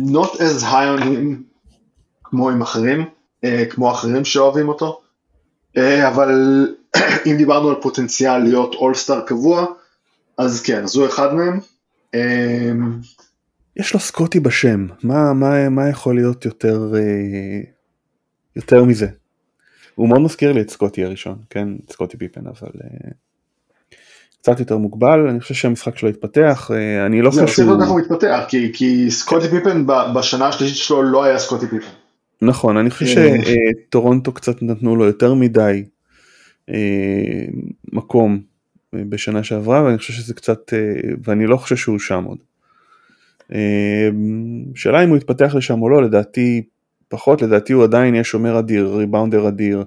not 0.00 0.34
as 0.40 0.62
high 0.62 0.98
on 0.98 1.02
him 1.02 1.54
כמו 2.24 2.50
עם 2.50 2.62
אחרים, 2.62 3.04
אה, 3.44 3.64
כמו 3.70 3.92
אחרים 3.92 4.24
שאוהבים 4.24 4.68
אותו, 4.68 5.00
אה, 5.76 6.08
אבל 6.08 6.30
אם 7.26 7.36
דיברנו 7.36 7.68
על 7.68 7.76
פוטנציאל 7.82 8.38
להיות 8.38 8.74
אולסטאר 8.74 9.26
קבוע, 9.26 9.66
אז 10.38 10.62
כן, 10.62 10.82
אז 10.82 10.96
הוא 10.96 11.06
אחד 11.06 11.34
מהם. 11.34 11.60
אה, 12.14 12.72
יש 13.76 13.94
לו 13.94 14.00
סקוטי 14.00 14.40
בשם, 14.40 14.86
מה, 15.02 15.32
מה, 15.32 15.68
מה 15.68 15.88
יכול 15.88 16.14
להיות 16.14 16.44
יותר, 16.44 16.92
יותר 18.56 18.84
מזה? 18.84 19.06
הוא 19.94 20.08
מאוד 20.08 20.20
מזכיר 20.20 20.52
לי 20.52 20.60
את 20.60 20.70
סקוטי 20.70 21.04
הראשון, 21.04 21.38
כן, 21.50 21.68
סקוטי 21.90 22.16
פיפן, 22.16 22.46
אבל 22.46 22.70
קצת 24.44 24.60
יותר 24.60 24.78
מוגבל, 24.78 25.28
אני 25.28 25.40
חושב 25.40 25.54
שהמשחק 25.54 25.98
שלו 25.98 26.08
התפתח, 26.08 26.70
אה, 26.74 27.06
אני 27.06 27.22
לא 27.22 27.30
חושב 27.30 27.46
שהוא... 27.46 27.78
זה 27.78 27.86
הוא 27.86 28.00
מתפתח, 28.00 28.44
כי, 28.48 28.72
כי 28.74 29.10
סקוטי 29.10 29.48
פיפן 29.48 29.86
בשנה 30.14 30.48
השלישית 30.48 30.76
שלו 30.76 31.02
לא 31.02 31.24
היה 31.24 31.38
סקוטי 31.38 31.66
פיפן. 31.66 31.86
נכון, 32.42 32.76
אני 32.76 32.90
חושב 32.90 33.18
אה. 33.18 33.36
שטורונטו 33.86 34.32
קצת 34.32 34.62
נתנו 34.62 34.96
לו 34.96 35.04
יותר 35.04 35.34
מדי 35.34 35.84
אה, 36.70 36.74
מקום 37.92 38.40
בשנה 38.92 39.42
שעברה, 39.42 39.82
ואני 39.82 39.98
חושב 39.98 40.12
שזה 40.12 40.34
קצת, 40.34 40.72
ואני 41.24 41.46
לא 41.46 41.56
חושב 41.56 41.76
שהוא 41.76 41.98
שם 41.98 42.24
עוד. 42.24 42.38
שאלה 44.74 45.04
אם 45.04 45.08
הוא 45.08 45.16
יתפתח 45.16 45.54
לשם 45.54 45.82
או 45.82 45.88
לא, 45.88 46.02
לדעתי 46.02 46.62
פחות, 47.08 47.42
לדעתי 47.42 47.72
הוא 47.72 47.84
עדיין 47.84 48.14
יהיה 48.14 48.24
שומר 48.24 48.58
אדיר, 48.58 48.96
ריבאונדר 48.96 49.48
אדיר, 49.48 49.84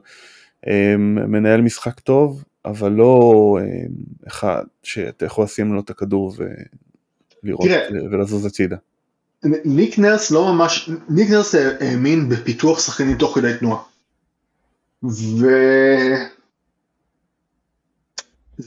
מנהל 1.28 1.62
משחק 1.62 2.00
טוב, 2.00 2.44
אבל 2.70 2.92
לא 2.92 3.58
אה, 3.62 3.66
אחד 4.28 4.64
שאתה 4.84 5.26
יכול 5.26 5.44
לשים 5.44 5.74
לו 5.74 5.82
את 5.82 5.90
הכדור 5.90 6.36
ולראות 7.44 7.70
ולזוז 8.12 8.46
הצידה. 8.46 8.76
ניק 9.66 10.00
נרס 10.00 10.32
לא 10.32 10.54
ממש, 10.54 10.90
ניק 11.10 11.30
נרס 11.30 11.56
האמין 11.56 12.30
בפיתוח 12.30 12.80
שחקנים 12.80 13.18
תוך 13.18 13.36
כדי 13.36 13.58
תנועה. 13.60 13.84
וזה 15.04 15.22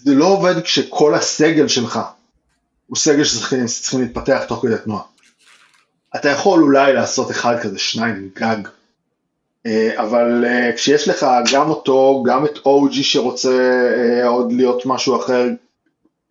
לא 0.06 0.24
עובד 0.24 0.60
כשכל 0.60 1.14
הסגל 1.14 1.68
שלך 1.68 2.00
הוא 2.86 2.96
סגל 2.96 3.24
של 3.24 3.38
שחקנים 3.38 3.68
שצריכים 3.68 4.00
להתפתח 4.00 4.44
תוך 4.48 4.62
כדי 4.62 4.74
תנועה. 4.84 5.02
אתה 6.16 6.28
יכול 6.28 6.62
אולי 6.62 6.92
לעשות 6.92 7.30
אחד 7.30 7.56
כזה, 7.62 7.78
שניים 7.78 8.30
גג, 8.36 8.68
אבל 9.96 10.44
אה, 10.44 10.72
כשיש 10.76 11.08
לך 11.08 11.26
גם 11.52 11.70
אותו, 11.70 12.24
גם 12.26 12.44
את 12.44 12.58
אוג'י 12.64 13.02
שרוצה 13.02 13.82
אה, 13.96 14.28
עוד 14.28 14.52
להיות 14.52 14.86
משהו 14.86 15.16
אחר, 15.16 15.48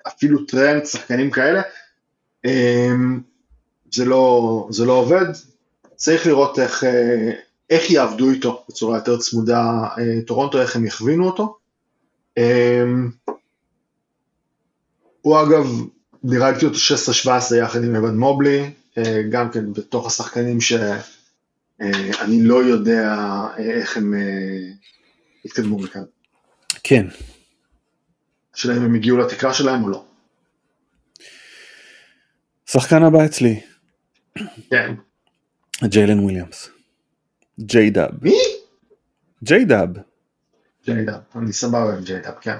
אפילו 0.07 0.45
טרנט, 0.45 0.85
שחקנים 0.85 1.31
כאלה, 1.31 1.61
זה 3.91 4.05
לא, 4.05 4.67
זה 4.69 4.85
לא 4.85 4.93
עובד, 4.93 5.25
צריך 5.95 6.27
לראות 6.27 6.59
איך, 6.59 6.83
איך 7.69 7.91
יעבדו 7.91 8.29
איתו 8.29 8.63
בצורה 8.69 8.97
יותר 8.97 9.17
צמודה 9.17 9.63
טורונטו, 10.27 10.61
איך 10.61 10.75
הם 10.75 10.85
יכווינו 10.85 11.25
אותו. 11.25 11.57
הוא 15.21 15.41
אגב, 15.41 15.67
דירגתי 16.23 16.65
אותו 16.65 16.77
16-17 17.25 17.55
יחד 17.55 17.83
עם 17.83 17.95
אבן 17.95 18.17
מובלי, 18.17 18.71
אה, 18.97 19.21
גם 19.31 19.51
כן 19.51 19.73
בתוך 19.73 20.07
השחקנים 20.07 20.61
שאני 22.11 22.43
לא 22.43 22.63
יודע 22.63 23.15
איך 23.57 23.97
הם 23.97 24.13
התקדמו 25.45 25.79
מכאן. 25.79 26.03
כן. 26.83 27.05
השאלה 28.55 28.77
אם 28.77 28.81
הם 28.81 28.95
הגיעו 28.95 29.17
לתקרה 29.17 29.53
שלהם 29.53 29.83
או 29.83 29.89
לא. 29.89 30.05
שחקן 32.65 33.03
הבא 33.03 33.25
אצלי. 33.25 33.59
כן. 34.69 34.93
ג'יילן 35.83 36.19
וויליאמס. 36.19 36.69
ג'יי 37.59 37.89
דאב. 37.89 38.11
מי? 38.21 38.33
ג'יי 39.43 39.65
דאב. 39.65 39.89
ג'יי 40.85 41.05
דאב, 41.05 41.21
אני 41.35 41.53
סבבה 41.53 41.93
עם 41.93 42.03
ג'יי 42.03 42.21
דאב, 42.21 42.33
כן. 42.41 42.57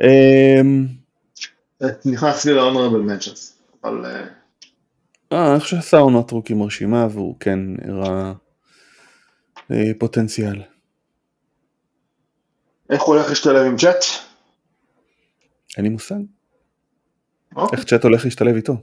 אמ, 0.00 0.86
נכנס 2.04 2.44
לי 2.44 2.52
ל-honorable 2.54 3.10
mentions, 3.10 3.52
אבל... 3.84 4.24
אה, 5.32 5.52
אני 5.52 5.60
חושב 5.60 5.76
שעשה 5.76 5.98
עונת 5.98 6.30
רוקי 6.30 6.54
מרשימה 6.54 7.06
והוא 7.10 7.36
כן 7.40 7.60
הראה 7.88 8.32
אה, 9.70 9.90
פוטנציאל. 9.98 10.62
איך 12.90 13.02
הוא 13.02 13.14
הולך 13.14 13.28
להשתלב 13.28 13.66
עם 13.66 13.76
צ'אט? 13.76 14.04
אין 15.76 15.84
לי 15.84 15.90
מושג. 15.90 16.14
אוקיי. 17.56 17.78
איך 17.78 17.86
צ'אט 17.88 18.04
הולך 18.04 18.24
להשתלב 18.24 18.56
איתו. 18.56 18.76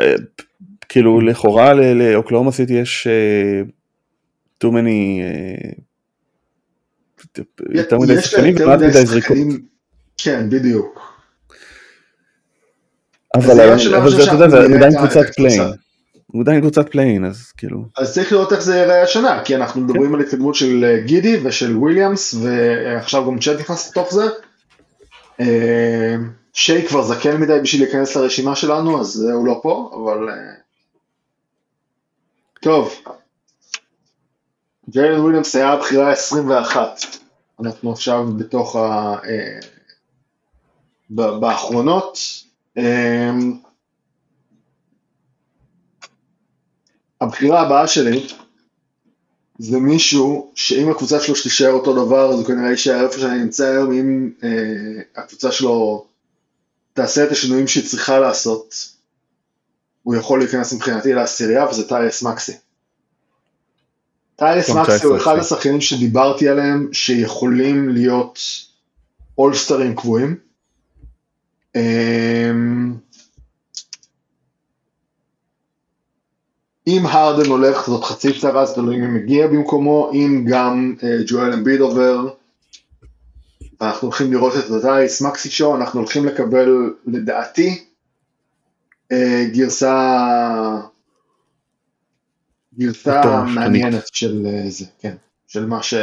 אה, 0.00 0.14
כאילו 0.88 1.20
לכאורה 1.20 1.74
לאוקלאומה 1.74 2.52
סיטי 2.52 2.72
יש 2.72 3.06
אה, 3.06 3.62
too 4.64 4.70
many 4.72 5.20
אה, 5.22 5.70
יותר 7.70 7.98
מדי 7.98 8.22
שחקנים 8.22 8.54
ומעט 8.60 8.80
מדי 8.80 9.06
זריקות. 9.06 9.36
כן, 10.18 10.50
בדיוק. 10.50 11.13
אבל 13.34 14.10
זה 14.10 14.24
אתה 14.24 14.32
יודע, 14.32 14.48
זה 14.48 14.58
עדיין 14.76 14.98
קבוצת. 14.98 15.34
play-in. 15.36 15.62
הוא 16.26 16.42
עדיין 16.42 16.60
קבוצת 16.60 16.88
play-in 16.90 17.24
אז 17.24 17.52
כאילו. 17.56 17.84
אז 17.96 18.14
צריך 18.14 18.32
לראות 18.32 18.52
איך 18.52 18.60
זה 18.60 18.76
ייראה 18.76 19.02
השנה, 19.02 19.42
כי 19.44 19.56
אנחנו 19.56 19.80
מדברים 19.80 20.14
על 20.14 20.20
התקדמות 20.20 20.54
של 20.54 20.84
אה, 20.84 21.00
גידי 21.00 21.40
ושל 21.42 21.76
וויליאמס, 21.76 22.34
ועכשיו 22.34 23.26
גם 23.26 23.38
צ'אט 23.38 23.60
נכנס 23.60 23.90
לתוך 23.90 24.14
זה. 24.14 24.24
אה, 25.40 26.16
שיי 26.52 26.88
כבר 26.88 27.02
זקן 27.02 27.36
מדי 27.36 27.58
בשביל 27.62 27.82
להיכנס 27.82 28.16
לרשימה 28.16 28.56
שלנו, 28.56 29.00
אז 29.00 29.24
הוא 29.34 29.46
לא 29.46 29.60
פה, 29.62 29.90
אבל... 29.94 30.28
אה, 30.28 30.34
טוב. 32.60 32.94
ג'יילן 34.90 35.20
וויליאמס 35.20 35.56
היה 35.56 35.72
הבחירה 35.72 36.10
ה-21. 36.10 36.76
אנחנו 37.60 37.92
עכשיו 37.92 38.26
בתוך 38.36 38.76
ה... 38.76 39.16
באחרונות. 41.10 42.18
אה, 42.78 43.30
הבחירה 47.20 47.60
הבאה 47.60 47.86
שלי 47.86 48.26
זה 49.58 49.78
מישהו 49.78 50.52
שאם 50.54 50.90
הקבוצה 50.90 51.20
שלו 51.20 51.34
תישאר 51.42 51.72
אותו 51.72 52.06
דבר 52.06 52.30
אז 52.30 52.38
הוא 52.38 52.46
כנראה 52.46 52.70
יישאר 52.70 53.06
איפה 53.06 53.18
שאני 53.18 53.38
נמצא 53.38 53.64
היום 53.64 53.92
אם 53.92 54.30
אה, 54.44 55.22
הקבוצה 55.22 55.52
שלו 55.52 56.06
תעשה 56.92 57.24
את 57.24 57.32
השינויים 57.32 57.68
שהיא 57.68 57.88
צריכה 57.88 58.18
לעשות 58.18 58.94
הוא 60.02 60.14
יכול 60.14 60.38
להיכנס 60.38 60.72
מבחינתי 60.72 61.12
לעשירייה 61.12 61.66
וזה 61.66 61.88
טייס 61.88 62.22
מקסי. 62.22 62.52
טייס 64.36 64.70
מקסי 64.70 65.06
הוא 65.06 65.16
אחד. 65.16 65.36
השחקנים 65.38 65.80
שדיברתי 65.80 66.48
עליהם 66.48 66.88
שיכולים 66.92 67.88
להיות 67.88 68.38
אולסטרים 69.38 69.96
קבועים. 69.96 70.36
אמ, 71.74 72.94
אם 76.86 77.06
הרדן 77.06 77.50
הולך 77.50 77.86
זאת 77.86 78.04
חצי 78.04 78.40
צרה, 78.40 78.66
זה 78.66 78.74
תלוי 78.74 78.96
מי 78.96 79.06
מגיע 79.06 79.46
במקומו, 79.46 80.10
אם 80.12 80.44
גם 80.48 80.94
אה, 81.02 81.16
ג'ואל 81.26 81.52
אמביד 81.52 81.80
עובר, 81.80 82.34
אנחנו 83.80 84.08
הולכים 84.08 84.32
לראות 84.32 84.52
את 84.56 84.70
הטייס 84.70 85.22
מקסי 85.22 85.50
שואו, 85.50 85.76
אנחנו 85.76 86.00
הולכים 86.00 86.26
לקבל 86.26 86.94
לדעתי 87.06 87.84
אה, 89.12 89.44
גרסה 89.52 90.80
גרסה. 92.78 93.44
מעניינת 93.54 94.06
של 94.12 94.46
אה, 94.46 94.70
זה, 94.70 94.84
כן, 95.00 95.14
של 95.46 95.66
מה 95.66 95.82
ש... 95.82 95.94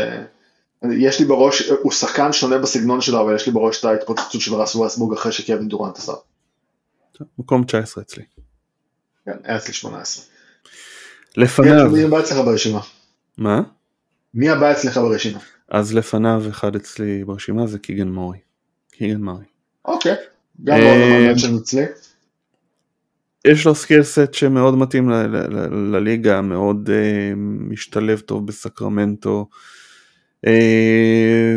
יש 0.90 1.20
לי 1.20 1.26
בראש, 1.26 1.70
הוא 1.70 1.92
שחקן 1.92 2.34
שונה 2.34 2.58
בסגנון 2.58 3.02
שלו, 3.02 3.22
אבל 3.22 3.36
יש 3.36 3.46
לי 3.46 3.52
בראש 3.52 3.80
את 3.80 3.86
ההתפוצצות 3.86 4.42
של 4.42 4.54
רס 4.54 4.76
ווסבורג 4.76 5.18
אחרי 5.18 5.32
שקווין 5.32 5.68
דורנט 5.68 5.98
עשה. 5.98 6.14
מקום 7.40 7.64
19 7.64 8.04
אצלי. 8.04 8.24
כן, 9.26 9.38
היה 9.44 9.58
אצלי 9.58 9.74
18. 9.74 10.26
לפניו. 11.38 11.90
מי 11.92 12.04
הבא 12.04 12.20
אצלך 12.20 12.38
ברשימה? 12.38 12.80
מה? 13.38 13.62
מי 14.34 14.50
הבא 14.50 14.72
אצלך 14.72 14.98
ברשימה? 14.98 15.40
אז 15.70 15.94
לפניו 15.94 16.44
אחד 16.50 16.76
אצלי 16.76 17.24
ברשימה 17.24 17.68
זה 17.68 17.80
קיגן 17.80 18.08
מורי. 18.08 18.38
קיגן 18.92 19.22
מורי. 19.22 19.46
אוקיי, 19.86 20.16
גם 20.64 20.78
אה, 20.78 21.34
מאוד 21.34 21.62
אצלי. 21.62 21.86
יש 23.46 23.66
לו 23.66 23.76
skill 23.76 24.04
set 24.04 24.34
שמאוד 24.34 24.78
מתאים 24.78 25.10
לליגה, 25.92 26.42
מאוד 26.42 26.90
uh, 26.90 27.36
משתלב 27.70 28.20
טוב 28.20 28.48
בסקרמנטו, 28.48 29.50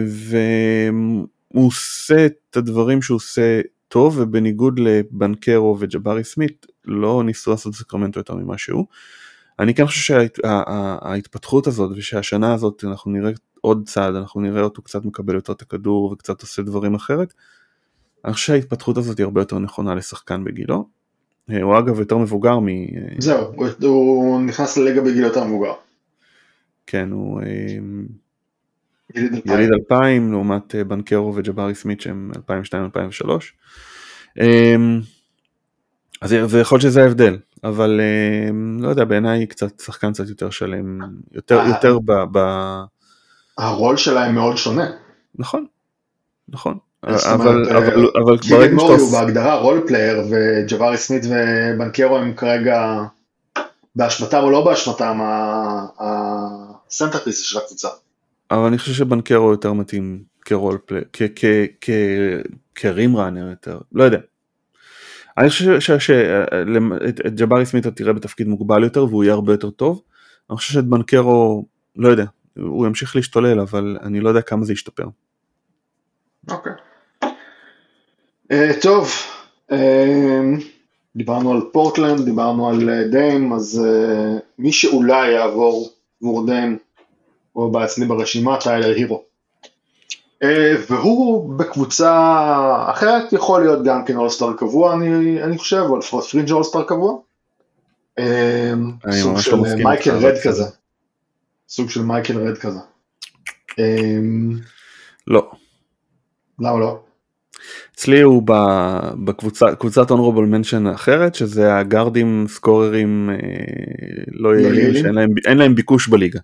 והוא 0.06 1.26
עושה 1.66 2.26
את 2.26 2.56
הדברים 2.56 3.02
שהוא 3.02 3.16
עושה 3.16 3.60
טוב, 3.88 4.18
ובניגוד 4.18 4.78
לבנקרו 4.78 5.76
וג'בארי 5.80 6.24
סמית, 6.24 6.66
לא 6.84 7.22
ניסו 7.24 7.50
לעשות 7.50 7.74
סקרמנטו 7.74 8.20
יותר 8.20 8.34
ממה 8.34 8.58
שהוא. 8.58 8.84
אני 9.58 9.74
כן 9.74 9.86
חושב 9.86 10.00
שההתפתחות 10.16 11.66
הזאת, 11.66 11.92
ושהשנה 11.96 12.54
הזאת 12.54 12.84
אנחנו 12.84 13.10
נראה 13.10 13.30
עוד 13.60 13.88
צעד, 13.88 14.14
אנחנו 14.14 14.40
נראה 14.40 14.62
אותו 14.62 14.82
קצת 14.82 15.04
מקבל 15.04 15.34
יותר 15.34 15.52
את 15.52 15.62
הכדור 15.62 16.12
וקצת 16.12 16.40
עושה 16.42 16.62
דברים 16.62 16.94
אחרת. 16.94 17.34
אני 18.24 18.32
חושב 18.32 18.46
שההתפתחות 18.46 18.96
הזאת 18.96 19.18
היא 19.18 19.24
הרבה 19.24 19.40
יותר 19.40 19.58
נכונה 19.58 19.94
לשחקן 19.94 20.44
בגילו. 20.44 20.88
אה, 21.50 21.62
הוא 21.62 21.78
אגב 21.78 21.98
יותר 21.98 22.18
מבוגר 22.18 22.58
מ... 22.58 22.68
אה, 22.68 22.84
זהו, 23.18 23.52
הוא- 23.54 23.68
הוא 23.82 24.40
נכנס 24.40 24.76
לליגה 24.76 25.00
בגיל 25.00 25.24
יותר 25.24 25.44
מבוגר. 25.44 25.72
כן, 26.86 27.10
הוא 27.10 27.40
אה, 27.40 27.46
יליד 29.14 29.34
אלפיים. 29.34 29.58
יליד 29.58 29.70
2000 29.72 30.32
לעומת 30.32 30.74
אה, 30.74 30.84
בנקרו 30.84 31.32
וג'בארי 31.36 31.74
סמית 31.74 32.00
שהם 32.00 32.30
2002-2003. 32.36 33.30
אה, 34.40 34.74
אז 36.22 36.30
זה- 36.46 36.60
יכול 36.60 36.76
להיות 36.76 36.82
שזה 36.82 37.02
ההבדל, 37.02 37.38
אבל 37.64 38.00
אה, 38.00 38.50
לא 38.80 38.88
יודע, 38.88 39.04
בעיניי 39.04 39.46
קצת 39.46 39.80
שחקן 39.80 40.12
קצת 40.12 40.28
יותר 40.28 40.50
שלם, 40.50 40.98
יותר, 41.32 41.60
אה. 41.60 41.68
יותר 41.68 41.98
ב... 41.98 42.12
ב... 42.32 42.38
הרול 43.58 43.96
שלהם 43.96 44.34
מאוד 44.34 44.56
שונה. 44.56 44.86
נכון, 45.38 45.66
נכון, 46.48 46.78
אבל, 47.04 47.14
אה, 47.70 47.76
אבל, 47.78 48.10
אבל 48.24 48.38
קיגן 48.38 48.56
ברגע 48.56 48.74
מורי 48.74 48.96
הוא 48.96 49.10
שאתה... 49.10 49.20
בהגדרה 49.24 49.54
role 49.54 49.84
player 49.86 50.22
וג'בארי 50.30 50.96
סמית 50.96 51.22
ובנקרו 51.24 52.16
הם 52.16 52.34
כרגע 52.34 53.02
באשמתם 53.96 54.40
או 54.42 54.50
לא 54.50 54.64
באשמתם 54.64 55.18
ה 55.98 56.10
centerpiece 56.10 57.40
של 57.40 57.58
הקבוצה. 57.58 57.88
אבל 58.50 58.66
אני 58.66 58.78
חושב 58.78 58.92
שבנקרו 58.92 59.50
יותר 59.50 59.72
מתאים 59.72 60.22
כ 60.44 60.56
role 60.56 60.78
player, 60.86 61.02
כ 62.74 62.91
rim 62.91 63.16
runner 63.16 63.48
יותר, 63.48 63.78
לא 63.92 64.04
יודע. 64.04 64.18
אני 65.38 65.48
חושב 65.48 65.98
שאת 65.98 67.34
ג'בארי 67.34 67.66
סמית 67.66 67.86
אתה 67.86 67.94
תראה 67.94 68.12
בתפקיד 68.12 68.48
מוגבל 68.48 68.84
יותר 68.84 69.04
והוא 69.04 69.24
יהיה 69.24 69.34
הרבה 69.34 69.52
יותר 69.52 69.70
טוב. 69.70 70.02
אני 70.50 70.56
חושב 70.56 70.72
שאת 70.72 70.84
בנקרו, 70.84 71.64
לא 71.96 72.08
יודע, 72.08 72.24
הוא 72.56 72.86
ימשיך 72.86 73.16
להשתולל 73.16 73.60
אבל 73.60 73.98
אני 74.02 74.20
לא 74.20 74.28
יודע 74.28 74.42
כמה 74.42 74.64
זה 74.64 74.72
ישתפר. 74.72 75.06
אוקיי. 76.50 76.72
אה, 78.52 78.70
טוב, 78.82 79.10
אה, 79.72 80.42
דיברנו 81.16 81.52
על 81.52 81.60
פורטלנד, 81.72 82.20
דיברנו 82.24 82.68
על 82.68 82.90
אה, 82.90 83.08
דיים, 83.08 83.52
אז 83.52 83.86
אה, 83.86 84.38
מי 84.58 84.72
שאולי 84.72 85.32
יעבור 85.32 85.88
עבור 86.22 86.46
הוא 87.54 87.66
הבא 87.66 87.84
אצלי 87.84 88.06
ברשימה, 88.06 88.56
טיילר 88.60 88.94
הירו. 88.94 89.22
אה, 90.42 90.74
והוא 90.90 91.58
בקבוצה 91.58 92.12
אחרת 92.90 93.32
יכול 93.32 93.62
להיות 93.62 93.84
גם 93.84 94.04
כן 94.04 94.16
all-star 94.16 94.52
קבוע 94.56 94.94
אני, 94.94 95.42
אני 95.42 95.58
חושב, 95.58 95.82
או 95.88 95.98
לפחות 95.98 96.24
fringe 96.24 96.50
all-star 96.50 96.82
קבוע. 96.82 97.18
אה, 98.18 98.72
סוג 99.10 99.40
של 99.40 99.56
לא 99.56 99.62
מייקל 99.84 100.10
רד. 100.10 100.34
כזה. 100.44 100.64
סוג 101.68 101.90
של 101.90 102.02
מייקל 102.02 102.38
רד 102.38 102.58
כזה. 102.58 102.78
אה, 103.78 104.18
לא. 105.26 105.50
למה 106.60 106.78
לא? 106.78 107.00
אצלי 107.94 108.20
הוא 108.20 108.42
בקבוצה, 109.24 109.74
קבוצת 109.74 110.10
honorable 110.10 110.54
mention 110.54 110.94
אחרת 110.94 111.34
שזה 111.34 111.76
הגארדים 111.76 112.46
scorers 112.48 113.30
אה, 113.30 113.36
לא 114.32 114.56
יעילים? 114.56 115.02
שאין 115.02 115.14
להם, 115.14 115.58
להם 115.58 115.74
ביקוש 115.74 116.08
בליגה. 116.08 116.40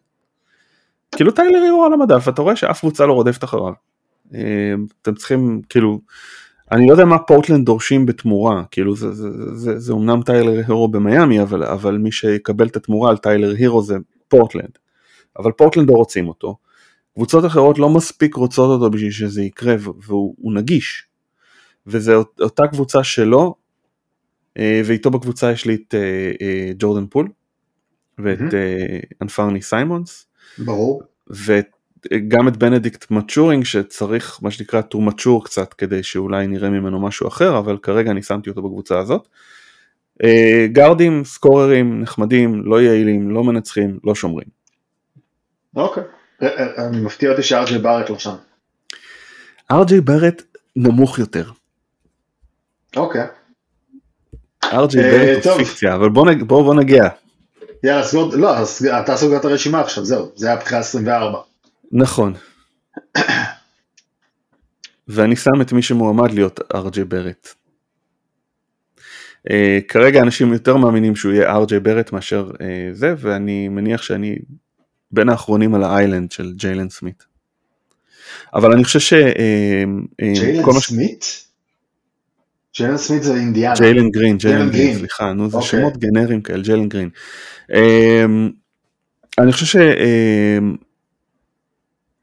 כאילו 1.17 1.31
טיילר 1.31 1.59
הירו 1.63 1.85
על 1.85 1.93
המדף 1.93 2.29
אתה 2.29 2.43
רואה 2.43 2.57
שאף 2.57 2.81
קבוצה 2.81 3.07
לא 3.07 3.13
רודפת 3.13 3.45
אחריו. 3.45 3.73
אה, 4.35 4.75
אתם 5.03 5.15
צריכים 5.15 5.63
כאילו 5.69 6.01
אני 6.73 6.87
לא 6.87 6.93
יודע 6.93 7.05
מה 7.05 7.19
פורטלנד 7.19 7.67
דורשים 7.67 8.07
בתמורה, 8.07 8.65
כאילו 8.71 8.97
זה, 8.97 9.13
זה, 9.13 9.31
זה, 9.31 9.55
זה, 9.55 9.79
זה 9.79 9.93
אומנם 9.93 10.23
טיילר 10.23 10.53
הירו 10.53 10.89
במיאמי, 10.89 11.43
אבל, 11.43 11.65
אבל 11.65 11.99
מי 11.99 12.13
שיקבל 12.13 12.67
את 12.67 12.77
התמורה 12.77 13.11
על 13.11 13.17
טיילר 13.17 13.51
הירו 13.51 13.83
זה 13.83 13.97
פורטלנד. 14.29 14.79
אבל 15.39 15.53
פורטלנד 15.53 15.89
לא 15.89 15.95
רוצים 15.95 16.29
אותו. 16.29 16.57
קבוצות 17.15 17.47
אחרות 17.47 17.79
לא 17.79 17.91
מספיק 17.91 18.35
רוצות 18.35 18.71
אותו 18.71 18.91
בשביל 18.91 19.11
שזה 19.11 19.43
יקרה, 19.43 19.75
והוא 20.07 20.55
נגיש. 20.55 21.07
וזו 21.87 22.25
אותה 22.41 22.67
קבוצה 22.67 23.05
שלו, 23.05 23.55
אה, 24.59 24.83
ואיתו 24.85 25.11
בקבוצה 25.11 25.53
יש 25.53 25.67
לי 25.67 25.75
את 25.75 25.95
אה, 25.95 26.73
ג'ורדן 26.79 27.07
פול, 27.07 27.29
ואת 28.19 28.55
אנפרני 29.23 29.63
סיימונס. 29.63 30.30
ברור. 30.59 31.03
ואת 31.31 31.67
גם 32.29 32.49
את 32.49 32.57
בנדיקט 32.57 33.11
מת'ורין 33.11 33.65
שצריך 33.65 34.39
מה 34.43 34.51
שנקרא 34.51 34.81
to 34.95 34.97
mature 34.97 35.45
קצת 35.45 35.75
כדי 35.75 36.03
שאולי 36.03 36.47
נראה 36.47 36.71
ממנו 36.71 37.01
משהו 37.01 37.29
אחר 37.29 37.59
אבל 37.59 37.79
כרגע 37.83 38.11
אני 38.11 38.23
שמתי 38.23 38.51
אותו 38.51 38.63
בקבוצה 38.63 38.99
הזאת. 38.99 39.29
אה, 40.25 40.67
גארדים 40.73 41.25
scorers 41.25 42.01
נחמדים 42.01 42.63
לא 42.65 42.83
יעילים 42.83 43.31
לא 43.31 43.45
מנצחים 43.45 43.99
לא 44.05 44.15
שומרים. 44.15 44.49
אוקיי 45.77 46.03
אה, 46.43 46.49
אה, 46.49 46.87
אני 46.87 47.01
מפתיע 47.01 47.31
אותי 47.31 47.43
שאר 47.43 47.61
ג'יי 47.61 47.79
בארט 47.79 48.11
לא 48.11 48.19
שם. 48.19 48.35
אר 49.73 49.82
ג'יי 49.82 50.01
בארט 50.01 50.43
נמוך 50.77 51.19
יותר. 51.19 51.51
אוקיי. 52.97 53.27
ארג'י 54.65 54.99
בארט 54.99 55.47
הוא 55.47 55.55
פיקציה 55.55 55.95
אבל 55.95 56.09
בוא 56.47 56.75
נגיע. 56.75 57.03
יאללה 57.85 58.03
סגור, 58.03 58.37
לא, 58.37 58.55
אתה 59.01 59.17
סוגר 59.17 59.37
את 59.37 59.45
הרשימה 59.45 59.81
עכשיו, 59.81 60.05
זהו, 60.05 60.33
זה 60.35 60.47
היה 60.47 60.57
בחירה 60.57 60.81
24. 60.81 61.39
נכון. 61.93 62.35
ואני 65.09 65.37
שם 65.37 65.61
את 65.61 65.73
מי 65.73 65.83
שמועמד 65.83 66.31
להיות 66.31 66.61
ארג'י 66.75 67.05
ברט. 67.05 67.49
Uh, 69.49 69.53
כרגע 69.89 70.21
אנשים 70.23 70.53
יותר 70.53 70.77
מאמינים 70.77 71.17
שהוא 71.17 71.33
יהיה 71.33 71.57
ארג'י 71.57 71.81
ברט 71.81 72.13
מאשר 72.13 72.51
uh, 72.51 72.57
זה, 72.93 73.15
ואני 73.19 73.69
מניח 73.69 74.03
שאני 74.03 74.37
בין 75.11 75.29
האחרונים 75.29 75.75
על 75.75 75.83
האיילנד 75.83 76.33
של 76.33 76.53
ג'יילן 76.57 76.89
סמית. 76.89 77.25
אבל 78.55 78.73
אני 78.73 78.85
חושב 78.85 78.99
ש... 78.99 79.13
Uh, 79.13 79.17
ג'יילן 80.35 80.81
סמית? 80.81 81.50
ג'יילן 82.77 82.97
סמית 82.97 83.23
זה 83.23 83.35
אינדיאנה. 83.35 83.75
ג'יילן 83.75 84.11
גרין, 84.11 84.37
ג'יילן 84.39 84.71
גרין, 84.71 84.99
סליחה, 84.99 85.33
נו 85.33 85.51
זה. 85.51 85.57
אוקיי. 85.57 85.69
שמות 85.69 85.97
גנריים 85.97 86.41
כאלה, 86.41 86.63
ג'יילן 86.63 86.89
גרין. 86.89 87.11
Uh, 87.71 87.75
אני 89.39 89.53
חושב 89.53 89.67
ש... 89.67 89.77
Uh, 89.77 90.77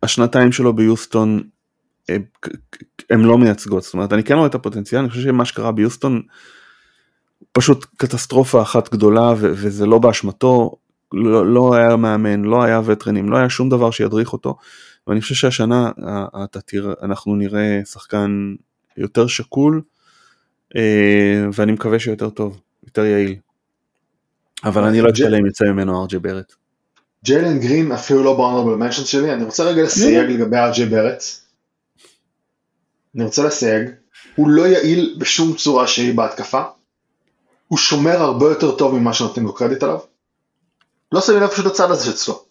השנתיים 0.03 0.51
שלו 0.51 0.73
ביוסטון 0.73 1.41
הם 3.09 3.25
לא 3.25 3.37
מייצגות, 3.37 3.83
זאת 3.83 3.93
אומרת 3.93 4.13
אני 4.13 4.23
כן 4.23 4.35
רואה 4.35 4.47
את 4.47 4.55
הפוטנציאל, 4.55 5.01
אני 5.01 5.09
חושב 5.09 5.21
שמה 5.21 5.45
שקרה 5.45 5.71
ביוסטון 5.71 6.21
פשוט 7.51 7.85
קטסטרופה 7.97 8.61
אחת 8.61 8.89
גדולה 8.89 9.33
וזה 9.37 9.85
לא 9.85 9.99
באשמתו, 9.99 10.71
לא, 11.13 11.53
לא 11.53 11.75
היה 11.75 11.95
מאמן, 11.95 12.41
לא 12.41 12.63
היה 12.63 12.81
וטרנים, 12.85 13.29
לא 13.29 13.37
היה 13.37 13.49
שום 13.49 13.69
דבר 13.69 13.91
שידריך 13.91 14.33
אותו 14.33 14.57
ואני 15.07 15.21
חושב 15.21 15.35
שהשנה 15.35 15.91
אתה 16.43 16.61
תראה, 16.61 16.93
אנחנו 17.03 17.35
נראה 17.35 17.81
שחקן 17.85 18.55
יותר 18.97 19.27
שקול 19.27 19.75
אה, 19.75 19.96
ואני 21.53 21.71
מקווה 21.71 21.99
שיותר 21.99 22.29
טוב, 22.29 22.59
יותר 22.85 23.05
יעיל. 23.05 23.35
אבל 24.63 24.83
אני 24.83 25.01
לא 25.01 25.09
אם 25.39 25.45
יצא 25.45 25.65
ממנו 25.65 26.01
ארג'י 26.01 26.19
ברט. 26.19 26.53
ג'יילן 27.23 27.59
גרין 27.59 27.91
אפילו 27.91 28.23
לא 28.23 28.37
באונרבל 28.37 28.75
מנשן 28.75 29.05
שלי, 29.05 29.33
אני 29.33 29.43
רוצה 29.43 29.63
רגע 29.63 29.83
לסייג 29.83 30.29
לגבי 30.29 30.57
ארג'י 30.57 30.85
ברץ. 30.85 31.45
אני 33.15 33.23
רוצה 33.23 33.43
לסייג, 33.43 33.89
הוא 34.35 34.49
לא 34.49 34.67
יעיל 34.67 35.15
בשום 35.19 35.53
צורה 35.53 35.87
שהיא 35.87 36.15
בהתקפה, 36.15 36.61
הוא 37.67 37.77
שומר 37.77 38.21
הרבה 38.21 38.45
יותר 38.45 38.75
טוב 38.75 38.95
ממה 38.95 39.13
שנותנים 39.13 39.45
לו 39.45 39.53
קרדיט 39.53 39.83
עליו. 39.83 39.99
לא 41.11 41.21
שמים 41.21 41.39
לב 41.39 41.47
פשוט 41.47 41.65
לצד 41.65 41.91
הזה 41.91 42.05
שאצלו. 42.05 42.43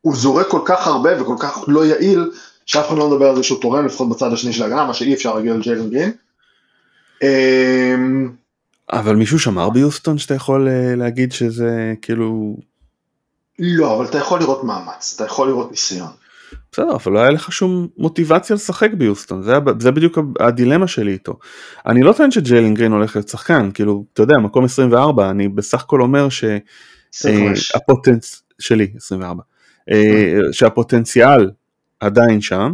הוא 0.00 0.16
זורק 0.16 0.46
כל 0.48 0.60
כך 0.64 0.86
הרבה 0.86 1.22
וכל 1.22 1.36
כך 1.38 1.64
לא 1.68 1.86
יעיל, 1.86 2.30
שאף 2.66 2.88
אחד 2.88 2.98
לא 2.98 3.10
מדבר 3.10 3.28
על 3.28 3.36
זה 3.36 3.42
שהוא 3.42 3.60
תורם 3.60 3.86
לפחות 3.86 4.08
בצד 4.08 4.32
השני 4.32 4.52
של 4.52 4.62
ההגנה, 4.62 4.84
מה 4.84 4.94
שאי 4.94 5.14
אפשר 5.14 5.34
להגיד 5.34 5.52
על 5.52 5.62
ג'יילן 5.62 5.90
גרין. 5.90 6.12
אמ, 7.22 8.30
אבל 8.92 9.16
מישהו 9.16 9.38
שמר 9.38 9.70
ביוסטון 9.70 10.18
שאתה 10.18 10.34
יכול 10.34 10.68
אה, 10.68 10.94
להגיד 10.96 11.32
שזה 11.32 11.94
כאילו 12.02 12.56
לא, 13.58 13.96
אבל 13.96 14.04
אתה 14.04 14.18
יכול 14.18 14.40
לראות 14.40 14.64
מאמץ, 14.64 15.12
אתה 15.16 15.24
יכול 15.24 15.48
לראות 15.48 15.70
ניסיון. 15.70 16.08
בסדר, 16.72 16.94
אבל 16.94 17.12
לא 17.12 17.18
היה 17.18 17.30
לך 17.30 17.52
שום 17.52 17.88
מוטיבציה 17.98 18.56
לשחק 18.56 18.90
ביוסטון, 18.92 19.42
זה, 19.42 19.54
זה 19.78 19.90
בדיוק 19.90 20.18
הדילמה 20.40 20.86
שלי 20.86 21.12
איתו. 21.12 21.38
אני 21.86 22.02
לא 22.02 22.12
טוען 22.12 22.30
שג'יילין 22.30 22.74
גרין 22.74 22.92
הולך 22.92 23.16
להיות 23.16 23.28
שחקן, 23.28 23.70
כאילו, 23.74 24.04
אתה 24.12 24.22
יודע, 24.22 24.38
מקום 24.38 24.64
24, 24.64 25.30
אני 25.30 25.48
בסך 25.48 25.82
הכל 25.82 26.00
אומר 26.00 26.28
שהפוטנצ... 27.54 28.34
אה, 28.34 28.52
שלי, 28.58 28.92
24, 28.96 29.42
אה, 29.90 30.38
שהפוטנציאל 30.52 31.50
עדיין 32.00 32.40
שם, 32.40 32.72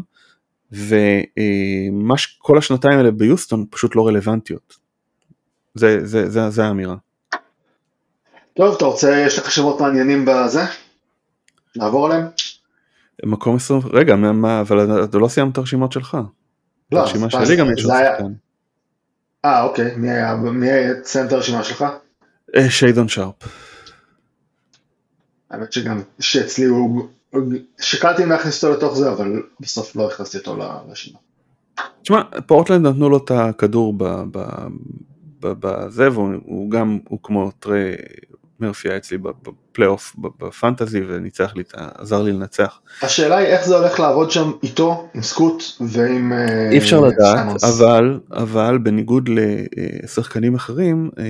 וכל 0.73 2.59
השנתיים 2.59 2.99
האלה 2.99 3.11
ביוסטון 3.11 3.67
פשוט 3.71 3.97
לא 3.97 4.07
רלוונטיות. 4.07 4.77
זה, 5.75 6.07
זה, 6.07 6.31
זה, 6.31 6.51
זה 6.51 6.65
האמירה. 6.65 6.97
טוב, 8.55 8.75
אתה 8.77 8.85
רוצה, 8.85 9.25
יש 9.27 9.39
לך 9.39 9.51
שמות 9.51 9.81
מעניינים 9.81 10.25
בזה? 10.25 10.61
נעבור 11.77 12.07
עליהם? 12.07 12.27
מקום 13.25 13.57
20, 13.57 13.81
רגע, 13.93 14.17
מה, 14.17 14.61
אבל 14.61 15.05
אתה 15.05 15.19
לא 15.19 15.29
סיימת 15.29 15.53
את 15.53 15.59
הרשימות 15.59 15.93
שלך. 15.93 16.17
לא, 16.93 17.01
הרשימה 17.01 17.31
שלי 17.31 17.57
גם 17.57 17.73
יש 17.73 17.85
עוד 17.85 17.95
שחקן. 17.95 18.33
אה, 19.45 19.63
אוקיי, 19.63 19.97
מי 19.97 20.11
היה, 20.11 20.35
מי 20.35 20.71
היה, 20.71 21.01
תסיים 21.01 21.27
את 21.27 21.33
הרשימה 21.33 21.65
שלך? 21.65 21.85
אה, 22.57 22.71
שיידון 22.71 23.09
שרפ. 23.09 23.35
האמת 25.51 25.73
שגם, 25.73 26.03
שאצלי 26.21 26.65
הוא, 26.65 27.09
שקלתי 27.81 28.25
אם 28.25 28.29
להכניס 28.29 28.65
אותו 28.65 28.77
לתוך 28.77 28.99
זה, 28.99 29.13
אבל 29.13 29.43
בסוף 29.61 29.97
לא 29.97 30.07
הכנסתי 30.07 30.39
אותו 30.39 30.57
לרשימה. 30.57 31.19
תשמע, 32.03 32.23
פורטלנד 32.47 32.87
נתנו 32.87 33.11
לו 33.11 33.17
את 33.17 33.31
הכדור 33.31 33.95
בזה, 35.41 36.13
והוא 36.13 36.71
גם, 36.71 36.99
הוא 37.09 37.19
כמו 37.23 37.51
טרי, 37.51 37.95
מרפי 38.61 38.89
היה 38.89 38.97
אצלי 38.97 39.19
בפלייאוף 39.19 40.17
בפנטזי 40.19 41.01
וניצח 41.09 41.57
לי, 41.57 41.63
עזר 41.75 42.23
לי 42.23 42.33
לנצח. 42.33 42.81
השאלה 43.03 43.37
היא 43.37 43.47
איך 43.47 43.67
זה 43.67 43.77
הולך 43.77 44.01
לעבוד 44.01 44.31
שם 44.31 44.51
איתו, 44.63 45.09
עם 45.15 45.23
סקוט 45.23 45.63
ועם... 45.81 46.33
אה, 46.33 46.71
אי 46.71 46.79
אפשר 46.79 47.01
לדעת, 47.01 47.65
אבל, 47.65 48.21
אבל 48.31 48.79
בניגוד 48.79 49.31
לשחקנים 50.03 50.55
אחרים, 50.55 51.11
אה, 51.19 51.25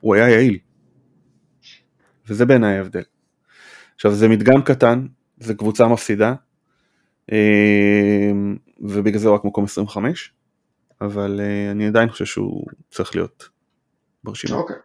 הוא 0.00 0.14
היה 0.14 0.28
יעיל. 0.28 0.58
וזה 2.28 2.46
בעיניי 2.46 2.76
ההבדל. 2.76 3.02
עכשיו 4.02 4.14
זה 4.14 4.28
מדגם 4.28 4.62
קטן, 4.62 5.06
זה 5.40 5.54
קבוצה 5.54 5.86
מפסידה, 5.86 6.34
אה, 7.32 8.30
ובגלל 8.80 9.18
זה 9.18 9.28
הוא 9.28 9.34
רק 9.34 9.44
מקום 9.44 9.64
25, 9.64 10.32
אבל 11.00 11.40
אני 11.70 11.86
עדיין 11.86 12.08
חושב 12.08 12.24
שהוא 12.24 12.66
צריך 12.90 13.16
להיות 13.16 13.48
ברשימה. 14.24 14.56
אוקיי. 14.56 14.76
Okay. 14.76 14.78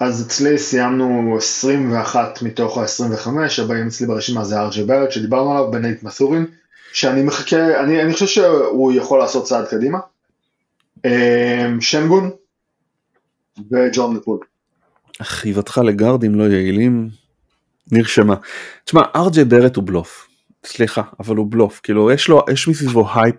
אז 0.00 0.26
אצלי 0.26 0.58
סיימנו 0.58 1.36
21 1.36 2.42
מתוך 2.42 2.78
ה-25, 2.78 3.28
הבאים 3.62 3.86
אצלי 3.86 4.06
ברשימה 4.06 4.44
זה 4.44 4.60
ארג'י 4.60 4.84
ברט 4.84 5.12
שדיברנו 5.12 5.52
עליו, 5.52 5.70
בנית 5.70 6.02
מסורין, 6.02 6.46
שאני 6.92 7.22
מחכה, 7.22 7.80
אני, 7.84 8.02
אני 8.02 8.12
חושב 8.12 8.26
שהוא 8.26 8.92
יכול 8.92 9.18
לעשות 9.18 9.44
צעד 9.44 9.68
קדימה. 9.68 9.98
אמ, 11.04 11.80
שנגון 11.80 12.30
וג'ורדן 13.70 14.16
פול. 14.16 14.38
חיבתך 15.22 15.78
לגארדים 15.84 16.34
לא 16.34 16.44
יעילים 16.44 17.08
נרשמה. 17.92 18.34
תשמע, 18.84 19.02
אר 19.16 19.25
ג'יי 19.25 19.44
בארט 19.44 19.76
הוא 19.76 19.84
בלוף, 19.84 20.28
סליחה, 20.66 21.02
אבל 21.20 21.36
הוא 21.36 21.46
בלוף, 21.50 21.80
כאילו 21.82 22.10
יש 22.10 22.28
לו, 22.28 22.44
יש 22.52 22.68
מסביבו 22.68 23.08
הייפ 23.14 23.36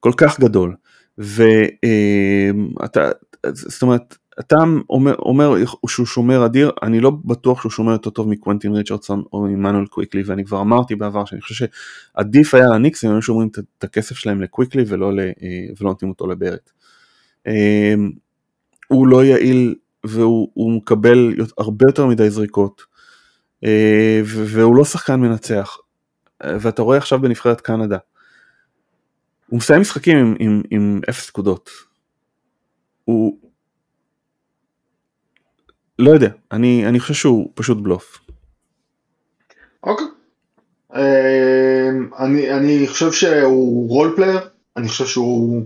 כל 0.00 0.12
כך 0.16 0.40
גדול, 0.40 0.74
ואתה, 1.18 3.10
זאת 3.46 3.82
אומרת, 3.82 4.16
אתה 4.40 4.56
אומר, 4.90 5.14
אומר 5.18 5.54
שהוא 5.88 6.06
שומר 6.06 6.46
אדיר, 6.46 6.70
אני 6.82 7.00
לא 7.00 7.10
בטוח 7.24 7.60
שהוא 7.60 7.72
שומר 7.72 7.92
יותר 7.92 8.10
טוב 8.10 8.28
מקווינטין 8.28 8.72
ריצ'רדסון 8.72 9.22
או 9.32 9.42
מעמנואל 9.42 9.86
קוויקלי, 9.86 10.22
ואני 10.26 10.44
כבר 10.44 10.60
אמרתי 10.60 10.94
בעבר 10.94 11.24
שאני 11.24 11.40
חושב 11.40 11.66
שעדיף 11.66 12.54
היה 12.54 12.66
לניקס 12.66 13.04
אם 13.04 13.10
היו 13.10 13.22
שומרים 13.22 13.48
את 13.78 13.84
הכסף 13.84 14.16
שלהם 14.16 14.42
לקוויקלי 14.42 14.84
ולא, 14.88 15.12
אה, 15.18 15.30
ולא 15.80 15.90
נותנים 15.90 16.10
אותו 16.10 16.26
לברט. 16.26 16.70
אמ, 17.46 18.10
הוא 18.88 19.06
לא 19.06 19.24
יעיל 19.24 19.74
והוא 20.06 20.72
מקבל 20.76 21.34
הרבה 21.58 21.84
יותר 21.88 22.06
מדי 22.06 22.30
זריקות, 22.30 22.82
והוא 24.24 24.76
לא 24.76 24.84
שחקן 24.84 25.20
מנצח, 25.20 25.76
ואתה 26.44 26.82
רואה 26.82 26.98
עכשיו 26.98 27.20
בנבחרת 27.20 27.60
קנדה, 27.60 27.98
הוא 29.46 29.58
מסיים 29.58 29.80
משחקים 29.80 30.18
עם, 30.18 30.34
עם, 30.38 30.62
עם 30.70 31.00
אפס 31.08 31.28
נקודות. 31.28 31.70
הוא, 33.04 33.38
לא 35.98 36.10
יודע, 36.10 36.30
אני, 36.52 36.86
אני 36.86 37.00
חושב 37.00 37.14
שהוא 37.14 37.52
פשוט 37.54 37.78
בלוף. 37.78 38.18
אוקיי. 39.82 40.06
אמ, 40.94 42.10
אני, 42.18 42.52
אני 42.52 42.88
חושב 42.88 43.12
שהוא 43.12 43.88
role 43.88 44.12
player, 44.16 44.40
אני 44.76 44.88
חושב 44.88 45.06
שהוא 45.06 45.62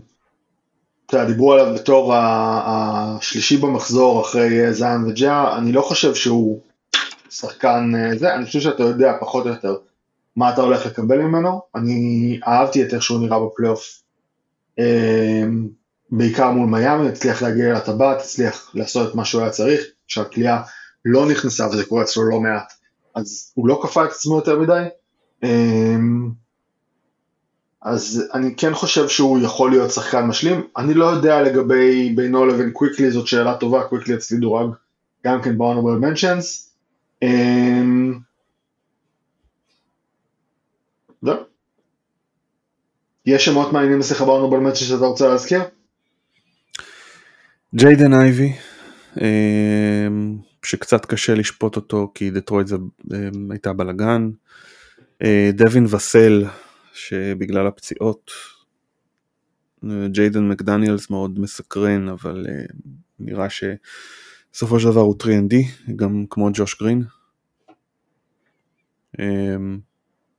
אתה 1.07 1.17
יודע, 1.17 1.33
דיברו 1.33 1.53
עליו 1.53 1.75
בתור 1.75 2.15
השלישי 2.17 3.57
במחזור 3.57 4.23
אחרי 4.23 4.73
זיין 4.73 5.05
וג'ה, 5.05 5.57
אני 5.59 5.73
לא 5.73 5.81
חושב 5.81 6.15
שהוא 6.15 6.61
שחקן 7.33 7.93
זה, 8.19 8.35
אני 8.35 8.47
חושב 8.47 8.61
שאתה 8.61 8.83
יודע 8.83 9.13
פחות 9.21 9.47
או 9.47 9.51
יותר 9.51 9.77
מה 10.37 10.53
אתה 10.53 10.61
הולך 10.61 10.87
לקבל 10.87 11.19
ממנו, 11.19 11.61
אני 11.75 12.41
אהבתי 12.47 12.83
את 12.83 12.95
איך 12.95 13.03
שהוא 13.03 13.21
נראה 13.21 13.39
בפלייאוף, 13.47 14.03
בעיקר 16.11 16.51
מול 16.51 16.69
מיאמי, 16.69 17.09
הצליח 17.09 17.43
להגיע 17.43 17.73
לטבעת, 17.75 18.21
הצליח 18.21 18.71
לעשות 18.75 19.11
את 19.11 19.15
מה 19.15 19.25
שהוא 19.25 19.43
היה 19.43 19.51
צריך, 19.51 19.81
כשהקליעה 20.09 20.63
לא 21.05 21.29
נכנסה 21.29 21.69
וזה 21.69 21.85
קורה 21.85 22.03
אצלו 22.03 22.23
לא 22.23 22.41
מעט, 22.41 22.73
אז 23.15 23.53
הוא 23.55 23.69
לא 23.69 23.81
כפה 23.83 24.05
את 24.05 24.11
עצמו 24.11 24.37
יותר 24.37 24.59
מדי. 24.59 24.85
אז 27.83 28.25
אני 28.35 28.55
כן 28.57 28.75
חושב 28.75 29.09
שהוא 29.09 29.39
יכול 29.41 29.71
להיות 29.71 29.91
שחקן 29.91 30.27
משלים, 30.27 30.67
אני 30.77 30.95
לא 30.95 31.05
יודע 31.05 31.43
לגבי 31.43 32.13
בינו 32.17 32.47
לבין 32.47 32.71
קוויקלי, 32.71 33.11
זאת 33.11 33.27
שאלה 33.27 33.57
טובה, 33.57 33.85
קוויקלי 33.85 34.15
אצלי 34.15 34.39
דורג 34.39 34.71
גם 35.27 35.43
כן 35.43 35.59
ב-Honorable 35.59 36.05
Mentions. 36.05 36.72
זהו. 41.23 41.37
יש 43.27 43.45
שמות 43.45 43.73
מעניינים 43.73 44.01
אצלך 44.01 44.23
ב-Honorable 44.23 44.67
Mentions 44.67 44.75
שאתה 44.75 45.05
רוצה 45.05 45.29
להזכיר? 45.29 45.63
ג'יידן 47.75 48.13
אייבי, 48.13 48.53
שקצת 50.65 51.07
קשה 51.07 51.35
לשפוט 51.35 51.77
אותו 51.77 52.13
כי 52.15 52.31
דטרויד 52.31 52.67
זה 52.67 52.77
הייתה 53.51 53.73
בלאגן. 53.73 54.31
דווין 55.53 55.85
וסל, 55.85 56.45
שבגלל 56.93 57.67
הפציעות, 57.67 58.31
ג'יידן 60.07 60.49
מקדניאלס 60.49 61.11
מאוד 61.11 61.39
מסקרן, 61.39 62.09
אבל 62.09 62.47
נראה 63.19 63.47
שבסופו 64.53 64.81
של 64.81 64.89
דבר 64.89 65.01
הוא 65.01 65.15
3ND, 65.23 65.55
גם 65.97 66.25
כמו 66.31 66.49
ג'וש 66.55 66.83
גרין. 66.83 67.05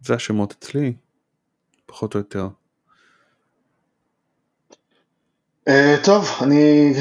זה 0.01 0.13
השמות 0.15 0.51
אצלי, 0.59 0.93
פחות 1.85 2.15
או 2.15 2.19
יותר. 2.19 2.47
טוב, 6.03 6.27
אני 6.41 6.93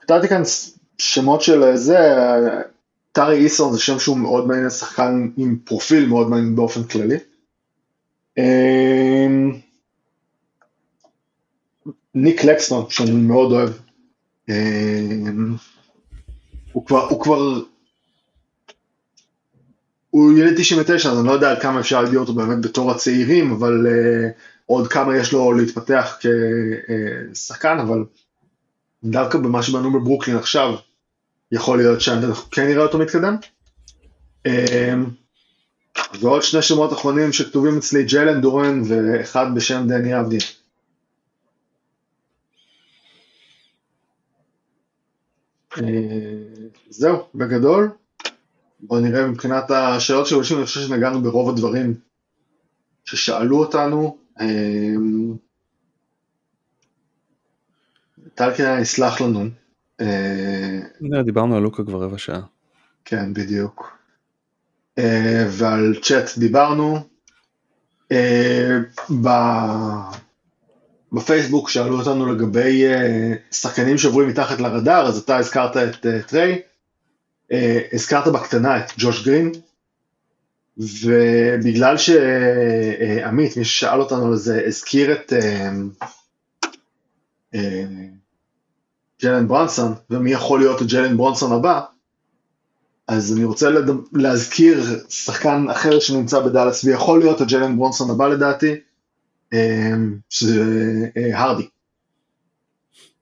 כתבתי 0.00 0.28
כאן 0.28 0.42
שמות 0.98 1.42
של 1.42 1.76
זה, 1.76 1.98
טארי 3.12 3.36
איסון 3.36 3.72
זה 3.72 3.80
שם 3.80 3.98
שהוא 3.98 4.18
מאוד 4.18 4.46
מעניין, 4.46 4.70
שחקן 4.70 5.30
עם 5.36 5.58
פרופיל 5.64 6.08
מאוד 6.08 6.30
מעניין 6.30 6.56
באופן 6.56 6.84
כללי. 6.84 7.16
ניק 12.14 12.44
לקסטון, 12.44 12.90
שאני 12.90 13.10
מאוד 13.10 13.52
אוהב. 13.52 13.72
הוא 16.76 16.86
כבר, 16.86 17.08
הוא 17.08 17.22
כבר, 17.22 17.60
הוא 20.10 20.38
ילד 20.38 20.60
99, 20.60 21.10
אז 21.10 21.18
אני 21.18 21.26
לא 21.26 21.32
יודע 21.32 21.50
על 21.50 21.60
כמה 21.60 21.80
אפשר 21.80 22.02
להגדיר 22.02 22.20
אותו 22.20 22.34
באמת 22.34 22.60
בתור 22.60 22.90
הצעירים, 22.90 23.52
אבל 23.52 23.86
עוד 24.66 24.88
כמה 24.88 25.16
יש 25.16 25.32
לו 25.32 25.52
להתפתח 25.52 26.18
כשחקן, 27.32 27.78
אבל 27.78 28.04
דווקא 29.04 29.38
במה 29.38 29.62
שבנו 29.62 29.92
בברוקלין 29.92 30.36
עכשיו, 30.36 30.74
יכול 31.52 31.78
להיות 31.78 32.00
שאנחנו 32.00 32.34
כן 32.50 32.66
נראה 32.66 32.82
אותו 32.82 32.98
מתקדם. 32.98 33.36
ועוד 36.20 36.42
שני 36.42 36.62
שמות 36.62 36.92
אחרונים 36.92 37.32
שכתובים 37.32 37.76
אצלי, 37.78 38.04
ג'יילן 38.04 38.40
דורן 38.40 38.82
ואחד 38.88 39.46
בשם 39.54 39.84
דני 39.88 40.20
אבדין. 40.20 40.40
זהו, 46.90 47.26
בגדול. 47.34 47.90
בואו 48.80 49.00
נראה 49.00 49.26
מבחינת 49.26 49.70
השאלות 49.70 50.26
של 50.26 50.36
אנשים, 50.36 50.56
אני 50.56 50.66
חושב 50.66 50.80
שנגענו 50.80 51.22
ברוב 51.22 51.48
הדברים 51.48 51.94
ששאלו 53.04 53.58
אותנו. 53.58 54.18
טלקין 58.34 58.78
יסלח 58.80 59.20
לנו. 59.20 59.44
דיברנו 61.24 61.56
על 61.56 61.62
לוקה 61.62 61.84
כבר 61.84 62.02
רבע 62.02 62.18
שעה. 62.18 62.40
כן, 63.04 63.34
בדיוק. 63.34 63.96
ועל 65.48 65.94
צ'אט 66.02 66.38
דיברנו. 66.38 66.98
בפייסבוק 71.12 71.68
שאלו 71.68 71.98
אותנו 71.98 72.32
לגבי 72.32 72.84
שחקנים 73.50 73.98
שעוברים 73.98 74.28
מתחת 74.28 74.60
לרדאר, 74.60 75.06
אז 75.06 75.18
אתה 75.18 75.36
הזכרת 75.36 75.76
את 75.76 76.06
טריי, 76.26 76.62
הזכרת 77.92 78.28
בקטנה 78.28 78.78
את 78.78 78.92
ג'וש 78.98 79.26
גרין, 79.26 79.52
ובגלל 80.78 81.96
שעמית, 81.96 83.56
מי 83.56 83.64
ששאל 83.64 84.00
אותנו 84.00 84.26
על 84.26 84.36
זה, 84.36 84.62
הזכיר 84.66 85.12
את 85.12 85.32
ג'לן 89.22 89.48
ברונסון, 89.48 89.94
ומי 90.10 90.32
יכול 90.32 90.60
להיות 90.60 90.82
ג'לן 90.82 91.16
ברונסון 91.16 91.52
הבא, 91.52 91.80
אז 93.08 93.32
אני 93.32 93.44
רוצה 93.44 93.70
להזכיר 94.12 94.84
שחקן 95.08 95.66
אחר 95.70 96.00
שנמצא 96.00 96.40
בדאלאס, 96.40 96.84
ויכול 96.84 97.18
להיות 97.18 97.40
הג'לן 97.40 97.76
ברונסון 97.76 98.10
הבא 98.10 98.28
לדעתי, 98.28 98.74
שזה 100.30 100.64
הרדי. 101.34 101.68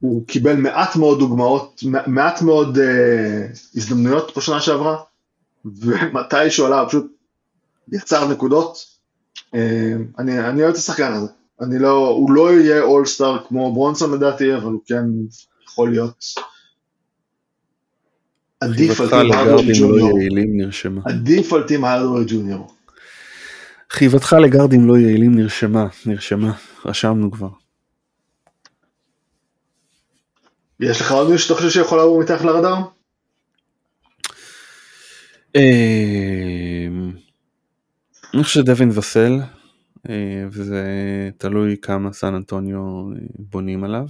הוא 0.05 0.27
קיבל 0.27 0.57
מעט 0.57 0.97
מאוד 0.97 1.19
דוגמאות, 1.19 1.83
מעט 2.07 2.43
מאוד 2.43 2.79
הזדמנויות 3.77 4.37
בשנה 4.37 4.61
שעברה, 4.61 4.97
ומתי 5.65 6.51
שהוא 6.51 6.67
עלה 6.67 6.87
פשוט 6.89 7.07
יצר 7.93 8.29
נקודות. 8.29 8.87
אני, 10.19 10.39
אני 10.49 10.63
אוהב 10.63 10.73
את 10.73 10.77
השחקן 10.77 11.13
הזה. 11.13 11.27
אני 11.61 11.79
לא, 11.79 12.09
הוא 12.09 12.31
לא 12.31 12.53
יהיה 12.53 12.83
אולסטאר 12.83 13.45
כמו 13.49 13.75
ברונסון 13.75 14.15
לדעתי, 14.15 14.55
אבל 14.55 14.73
הוא 14.73 14.81
כן 14.87 15.05
יכול 15.65 15.91
להיות 15.91 16.25
עדיף 18.61 19.01
על 19.01 19.09
טים 19.09 19.33
הארדווי 19.33 19.73
ג'וניור. 19.81 20.19
עדיף 21.05 21.53
על 21.53 21.63
טים 21.63 21.85
הארדווי 21.85 22.25
ג'וניור. 22.29 22.75
חיבתך 23.91 24.37
לגארדים 24.43 24.89
לא 24.89 24.99
יעילים 24.99 25.35
נרשמה, 25.35 25.87
נרשמה, 26.07 26.53
רשמנו 26.85 27.31
כבר. 27.31 27.64
יש 30.81 31.01
לך 31.01 31.13
עוד 31.13 31.31
מישהו 31.31 31.49
שאתה 31.49 31.55
חושב 31.55 31.71
שיכול 31.71 31.99
לעבור 31.99 32.23
מתחת 32.23 32.45
לרדאר? 32.45 32.77
אני 38.35 38.43
חושב 38.43 38.61
שדווין 38.61 38.91
וסל, 38.91 39.41
וזה 40.51 40.85
תלוי 41.39 41.77
כמה 41.83 42.13
סן 42.13 42.35
אנטוניו 42.35 42.81
בונים 43.39 43.85
עליו. 43.85 44.07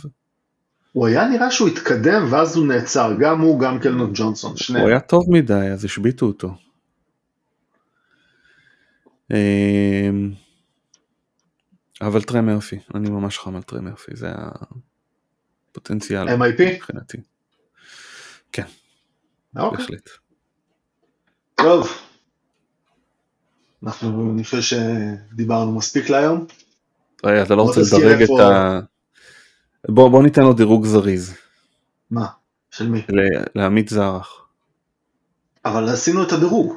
הוא 0.92 1.06
היה 1.06 1.28
נראה 1.28 1.50
שהוא 1.50 1.68
התקדם 1.68 2.26
ואז 2.30 2.56
הוא 2.56 2.66
נעצר, 2.66 3.12
גם 3.20 3.40
הוא, 3.40 3.60
גם 3.60 3.78
קלנון 3.80 4.10
ג'ונסון, 4.14 4.56
שניהם. 4.56 4.82
הוא 4.82 4.90
היה 4.90 5.00
טוב 5.00 5.24
מדי, 5.28 5.68
אז 5.72 5.84
השביתו 5.84 6.26
אותו. 6.26 6.54
אבל 12.00 12.22
טרי 12.22 12.40
מרפי, 12.40 12.78
אני 12.94 13.10
ממש 13.10 13.38
חם 13.38 13.56
על 13.56 13.62
טרי 13.62 13.80
מרפי, 13.80 14.12
זה 14.14 14.28
הפוטנציאל 15.74 16.28
MIP? 16.28 16.62
מבחינתי. 16.74 17.18
כן, 18.52 18.64
אוקיי. 19.56 19.78
בהחלט. 19.78 20.08
טוב. 21.54 21.88
אנחנו, 23.82 24.30
אני 24.34 24.44
חושב 24.44 24.60
שדיברנו 24.60 25.72
מספיק 25.72 26.10
להיום. 26.10 26.46
רגע, 27.24 27.42
אתה 27.42 27.54
לא 27.54 27.62
רוצה 27.62 27.80
לדרג 27.80 28.22
את 28.22 28.40
ה... 28.40 28.80
בוא 29.88 30.08
בוא 30.10 30.22
ניתן 30.22 30.42
לו 30.42 30.52
דירוג 30.52 30.86
זריז, 30.86 31.34
מה? 32.10 32.26
של 32.70 32.88
מי? 32.88 33.02
לעמית 33.54 33.88
זרח. 33.88 34.46
אבל 35.64 35.88
עשינו 35.88 36.22
את 36.22 36.32
הדירוג. 36.32 36.74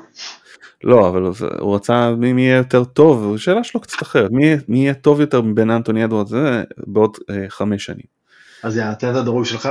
לא, 0.83 1.09
אבל 1.09 1.21
הוא 1.59 1.75
רצה 1.75 2.11
מי 2.15 2.41
יהיה 2.41 2.57
יותר 2.57 2.83
טוב, 2.83 3.35
השאלה 3.35 3.63
שלו 3.63 3.81
קצת 3.81 4.01
אחרת, 4.01 4.31
מי 4.31 4.55
מי 4.67 4.77
יהיה 4.77 4.93
טוב 4.93 5.21
יותר 5.21 5.41
מבין 5.41 5.69
אנטוני 5.69 6.05
אדוארדס 6.05 6.29
זה 6.29 6.63
בעוד 6.87 7.17
אה, 7.29 7.45
חמש 7.49 7.85
שנים. 7.85 8.16
אז 8.63 8.77
יאללה, 8.77 8.95
תן 8.95 9.11
את 9.11 9.15
הדירוג 9.15 9.45
שלך. 9.45 9.69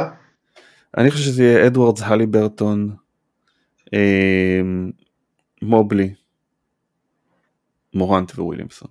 אני 0.96 1.10
חושב 1.10 1.24
שזה 1.24 1.42
יהיה 1.42 1.66
אדוארדס, 1.66 2.02
הלי 2.02 2.26
ברטון, 2.26 2.96
אה, 3.94 4.60
מובלי, 5.62 6.14
מורנט 7.94 8.32
וויליאמסון, 8.38 8.88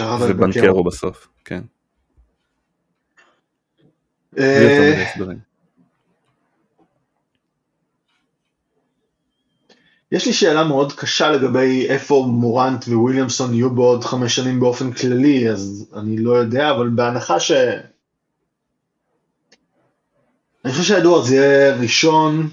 ובנקרו 0.00 0.84
בסוף, 0.84 1.28
כן. 1.44 1.62
אה. 4.38 5.04
יש 10.12 10.26
לי 10.26 10.32
שאלה 10.32 10.64
מאוד 10.64 10.92
קשה 10.92 11.30
לגבי 11.30 11.86
איפה 11.88 12.26
מורנט 12.28 12.84
וויליאמסון 12.88 13.54
יהיו 13.54 13.70
בעוד 13.70 14.04
חמש 14.04 14.36
שנים 14.36 14.60
באופן 14.60 14.92
כללי, 14.92 15.50
אז 15.50 15.90
אני 15.96 16.16
לא 16.16 16.32
יודע, 16.32 16.70
אבל 16.70 16.88
בהנחה 16.88 17.40
ש... 17.40 17.52
חושב 20.66 20.82
שאדוארדס 20.82 21.30
יהיה 21.30 21.76
ראשון 21.76 22.48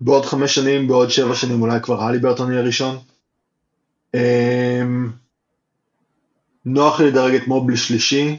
בעוד 0.00 0.24
חמש 0.24 0.54
שנים, 0.54 0.88
בעוד 0.88 1.10
שבע 1.10 1.34
שנים 1.34 1.62
אולי 1.62 1.80
כבר 1.82 2.02
הלי 2.02 2.18
ברטון 2.18 2.52
יהיה 2.52 2.62
ראשון. 2.62 2.98
אמ, 4.14 5.10
נוח 6.64 7.00
לי 7.00 7.06
לדרג 7.06 7.34
את 7.34 7.46
מובלי 7.46 7.76
שלישי. 7.76 8.38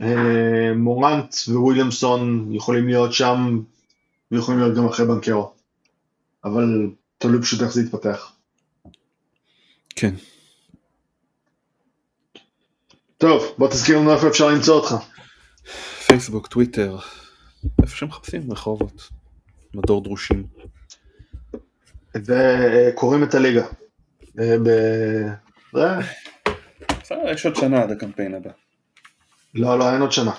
אמ, 0.00 0.06
מורנט 0.76 1.34
וויליאמסון 1.48 2.48
יכולים 2.52 2.88
להיות 2.88 3.12
שם, 3.12 3.60
ויכולים 4.30 4.60
להיות 4.60 4.76
גם 4.76 4.86
אחרי 4.86 5.06
בנקרו. 5.06 5.52
אבל 6.44 6.90
תלוי 7.18 7.42
פשוט 7.42 7.62
איך 7.62 7.72
זה 7.72 7.80
יתפתח. 7.80 8.32
כן. 9.96 10.14
טוב, 13.18 13.54
בוא 13.58 13.68
תזכיר 13.68 13.98
לנו 13.98 14.12
איפה 14.12 14.28
אפשר 14.28 14.48
למצוא 14.48 14.74
אותך. 14.74 14.94
פייסבוק, 16.06 16.46
טוויטר, 16.46 16.98
איפה 17.82 17.96
שמחפשים, 17.96 18.52
רחובות, 18.52 19.10
מדור 19.74 20.04
דרושים. 20.04 20.46
וקוראים 22.14 23.22
את 23.22 23.34
הליגה. 23.34 23.66
אה, 24.38 24.56
בסדר, 27.02 27.30
יש 27.30 27.46
עוד 27.46 27.56
שנה 27.56 27.82
עד 27.82 27.90
הקמפיין 27.90 28.34
הבא. 28.34 28.50
לא, 29.54 29.78
לא, 29.78 29.92
אין 29.92 30.00
עוד 30.00 30.12
שנה. 30.12 30.32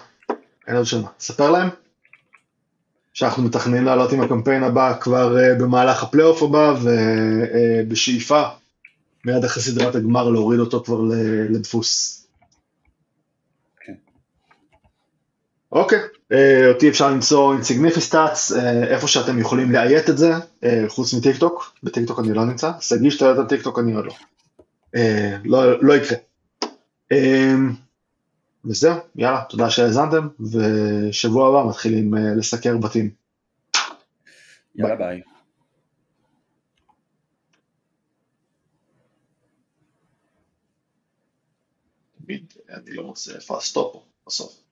אין 0.68 0.76
עוד 0.76 0.86
שנה. 0.86 1.08
ספר 1.20 1.52
להם 1.52 1.70
שאנחנו 3.14 3.44
מתכננים 3.44 3.86
לעלות 3.86 4.12
עם 4.12 4.22
הקמפיין 4.22 4.64
הבא 4.64 4.98
כבר 5.00 5.38
אה, 5.38 5.56
במהלך 5.56 6.04
הפלייאוף 6.04 6.44
הבא, 6.44 6.74
ובשאיפה 6.84 8.44
מיד 9.26 9.44
אחרי 9.44 9.64
סדרת 9.64 9.96
הגמר 9.96 10.30
להוריד 10.30 10.60
אותו 10.60 10.84
כבר 10.84 11.00
לדפוס. 11.50 12.22
כן. 13.80 13.94
אוקיי, 15.72 16.00
אה, 16.00 16.06
אותי 16.68 16.90
אפשר 16.90 17.10
למצוא 17.10 17.54
אינסיגניפיסטאצ, 17.54 18.52
איפה 18.88 19.08
שאתם 19.08 19.40
יכולים 19.40 19.72
לאיית 19.72 20.10
את 20.10 20.18
זה, 20.18 20.32
אה, 20.64 20.84
חוץ 20.88 21.14
מטיק 21.14 21.38
טוק, 21.38 21.76
בטיק 21.84 22.08
טוק 22.08 22.20
אני 22.20 22.34
לא 22.34 22.46
נמצא, 22.46 22.72
שגיא 22.82 23.10
שאתה 23.10 23.26
יודע 23.26 23.42
את 23.42 23.46
הטיק 23.46 23.62
טוק 23.62 23.80
אני 23.80 23.94
עוד 23.94 24.06
לא. 24.06 24.14
אה, 24.96 25.38
לא, 25.44 25.84
לא 25.84 25.94
יקרה. 25.94 26.18
אה, 27.12 27.54
וזהו, 28.66 28.96
יאללה, 29.16 29.44
תודה 29.50 29.70
שהאזנתם, 29.70 30.28
ושבוע 30.40 31.50
הבא 31.50 31.70
מתחילים 31.70 32.18
אה, 32.18 32.36
לסקר 32.36 32.78
בתים. 32.78 33.10
יאללה 34.76 34.96
ביי. 34.96 35.22
תמיד 42.26 42.54
אני 42.70 42.92
לא 42.92 43.04
מוצא 43.04 43.36
איפה 43.36 43.58
ה 43.58 43.67
stop 43.67 44.04
בסוף. 44.28 44.65